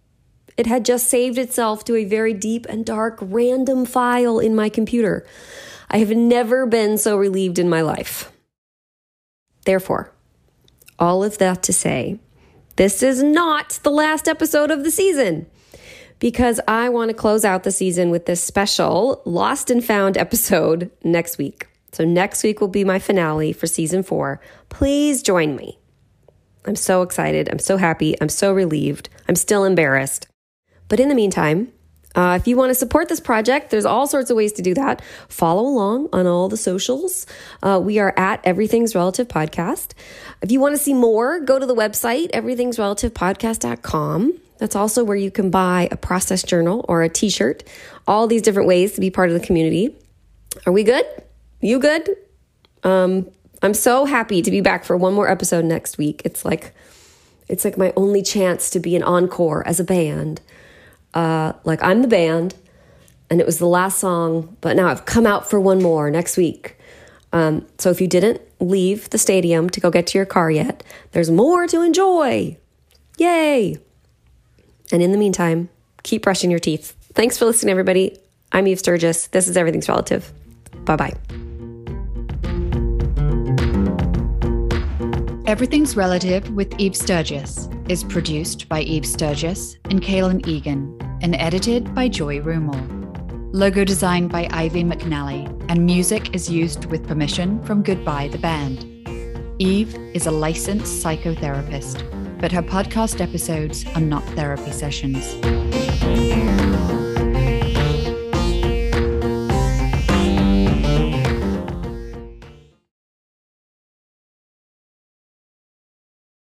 It 0.58 0.66
had 0.66 0.86
just 0.86 1.08
saved 1.08 1.38
itself 1.38 1.86
to 1.86 1.95
a 1.95 2.04
very 2.04 2.34
deep 2.34 2.66
and 2.68 2.84
dark 2.84 3.20
random 3.22 3.86
file 3.86 4.39
in 4.39 4.56
my 4.56 4.70
computer. 4.70 5.24
I 5.91 6.00
have 6.00 6.10
never 6.10 6.66
been 6.66 6.97
so 6.97 7.16
relieved 7.16 7.60
in 7.60 7.70
my 7.70 7.82
life. 7.82 8.32
Therefore, 9.66 10.12
all 10.97 11.24
of 11.24 11.38
that 11.38 11.62
to 11.64 11.72
say, 11.72 12.18
this 12.76 13.04
is 13.04 13.22
not 13.22 13.78
the 13.84 13.91
last 13.91 14.28
episode 14.28 14.72
of 14.72 14.84
the 14.84 14.89
season 14.89 15.45
because 16.18 16.60
I 16.68 16.89
want 16.89 17.10
to 17.10 17.14
close 17.14 17.45
out 17.45 17.62
the 17.62 17.72
season 17.72 18.10
with 18.10 18.26
this 18.26 18.43
special 18.43 19.22
Lost 19.26 19.70
and 19.70 19.86
Found 19.86 20.18
episode 20.18 20.89
next 21.04 21.38
week. 21.38 21.68
So 21.91 22.05
next 22.05 22.43
week 22.43 22.61
will 22.61 22.67
be 22.67 22.83
my 22.83 22.99
finale 22.99 23.53
for 23.53 23.67
season 23.67 24.03
four. 24.03 24.39
Please 24.69 25.23
join 25.23 25.55
me. 25.55 25.79
I'm 26.65 26.75
so 26.75 27.01
excited. 27.01 27.49
I'm 27.49 27.59
so 27.59 27.77
happy. 27.77 28.15
I'm 28.21 28.29
so 28.29 28.53
relieved. 28.53 29.09
I'm 29.27 29.35
still 29.35 29.63
embarrassed. 29.63 30.27
But 30.87 30.99
in 30.99 31.09
the 31.09 31.15
meantime, 31.15 31.71
uh, 32.15 32.37
if 32.39 32.47
you 32.47 32.57
want 32.57 32.71
to 32.71 32.75
support 32.75 33.07
this 33.07 33.19
project, 33.19 33.69
there's 33.69 33.85
all 33.85 34.07
sorts 34.07 34.31
of 34.31 34.37
ways 34.37 34.51
to 34.53 34.61
do 34.61 34.73
that. 34.73 35.01
Follow 35.27 35.63
along 35.63 36.09
on 36.11 36.27
all 36.27 36.49
the 36.49 36.57
socials. 36.57 37.25
Uh, 37.61 37.79
we 37.83 37.99
are 37.99 38.13
at 38.17 38.41
Everything's 38.43 38.95
Relative 38.95 39.27
Podcast. 39.27 39.91
If 40.41 40.51
you 40.51 40.59
want 40.59 40.75
to 40.75 40.81
see 40.81 40.93
more, 40.93 41.39
go 41.39 41.59
to 41.59 41.65
the 41.65 41.75
website, 41.75 42.31
everythingsrelativepodcast.com. 42.31 44.39
That's 44.57 44.75
also 44.75 45.03
where 45.03 45.17
you 45.17 45.31
can 45.31 45.51
buy 45.51 45.87
a 45.91 45.97
process 45.97 46.43
journal 46.43 46.85
or 46.89 47.03
a 47.03 47.09
t 47.09 47.29
shirt. 47.29 47.63
All 48.07 48.27
these 48.27 48.41
different 48.41 48.67
ways 48.67 48.93
to 48.93 49.01
be 49.01 49.09
part 49.09 49.29
of 49.29 49.39
the 49.39 49.45
community. 49.45 49.95
Are 50.65 50.73
we 50.73 50.83
good? 50.83 51.05
You 51.62 51.80
good? 51.80 52.10
Um, 52.84 53.30
I'm 53.62 53.74
so 53.74 54.05
happy 54.05 54.41
to 54.41 54.51
be 54.51 54.62
back 54.62 54.86
for 54.86 54.95
one 54.95 55.14
more 55.14 55.30
episode 55.30 55.66
next 55.66 55.97
week. 55.97 56.22
It's 56.24 56.45
like 56.45 56.74
it's 57.47 57.66
like 57.66 57.78
my 57.78 57.91
only 57.95 58.22
chance 58.22 58.70
to 58.70 58.80
be 58.80 58.95
an 58.95 59.03
encore 59.03 59.68
as 59.68 59.80
a 59.80 59.84
band. 59.84 60.41
Uh, 61.14 61.53
like 61.64 61.84
I'm 61.84 62.01
the 62.01 62.07
band, 62.07 62.55
and 63.30 63.41
it 63.41 63.45
was 63.45 63.57
the 63.57 63.68
last 63.68 63.99
song, 63.99 64.55
but 64.62 64.76
now 64.76 64.88
I've 64.88 65.05
come 65.05 65.26
out 65.26 65.49
for 65.49 65.60
one 65.60 65.82
more 65.82 66.10
next 66.10 66.38
week. 66.38 66.78
Um, 67.34 67.68
so 67.78 67.89
if 67.89 67.99
you 67.99 68.07
didn't 68.07 68.41
leave 68.60 69.10
the 69.10 69.18
stadium 69.18 69.70
to 69.72 69.80
go 69.80 69.91
get 69.91 70.07
to 70.07 70.18
your 70.18 70.26
car 70.26 70.49
yet, 70.49 70.84
there's 71.12 71.30
more 71.30 71.68
to 71.68 71.82
enjoy. 71.82 72.57
Yay! 73.18 73.78
And 74.91 75.03
in 75.03 75.12
the 75.12 75.18
meantime, 75.18 75.70
keep 76.03 76.24
brushing 76.24 76.49
your 76.49 76.60
teeth. 76.60 76.95
Thanks 77.14 77.38
for 77.38 77.45
listening, 77.45 77.72
everybody. 77.72 78.18
I'm 78.51 78.68
Eve 78.68 78.80
Sturges. 78.80 79.28
This 79.28 79.47
is 79.47 79.57
Everything's 79.57 79.89
Relative. 79.89 80.32
Bye 80.86 80.95
bye. 80.95 81.38
Everything's 85.50 85.97
Relative 85.97 86.47
with 86.52 86.80
Eve 86.80 86.95
Sturges 86.95 87.68
is 87.88 88.04
produced 88.04 88.70
by 88.70 88.82
Eve 88.82 89.04
Sturges 89.04 89.80
and 89.86 90.00
Kaylin 90.00 90.47
Egan 90.47 90.95
and 91.24 91.36
edited 91.38 91.95
by 91.95 92.08
Joy 92.08 92.39
Rumel. 92.39 92.80
Logo 93.52 93.84
designed 93.84 94.32
by 94.32 94.47
Ivy 94.52 94.84
McNally, 94.84 95.47
and 95.68 95.88
music 95.88 96.36
is 96.36 96.52
used 96.52 96.86
with 96.86 97.08
permission 97.08 97.64
from 97.64 97.82
Goodbye 97.82 98.28
the 98.28 98.38
Band. 98.38 98.86
Eve 99.58 99.95
is 100.14 100.28
a 100.28 100.32
licensed 100.32 101.04
psychotherapist, 101.04 102.04
but 102.39 102.52
her 102.52 102.62
podcast 102.62 103.20
episodes 103.20 103.88
are 103.95 104.02
not 104.02 104.24
therapy 104.36 104.72
sessions. 104.72 105.34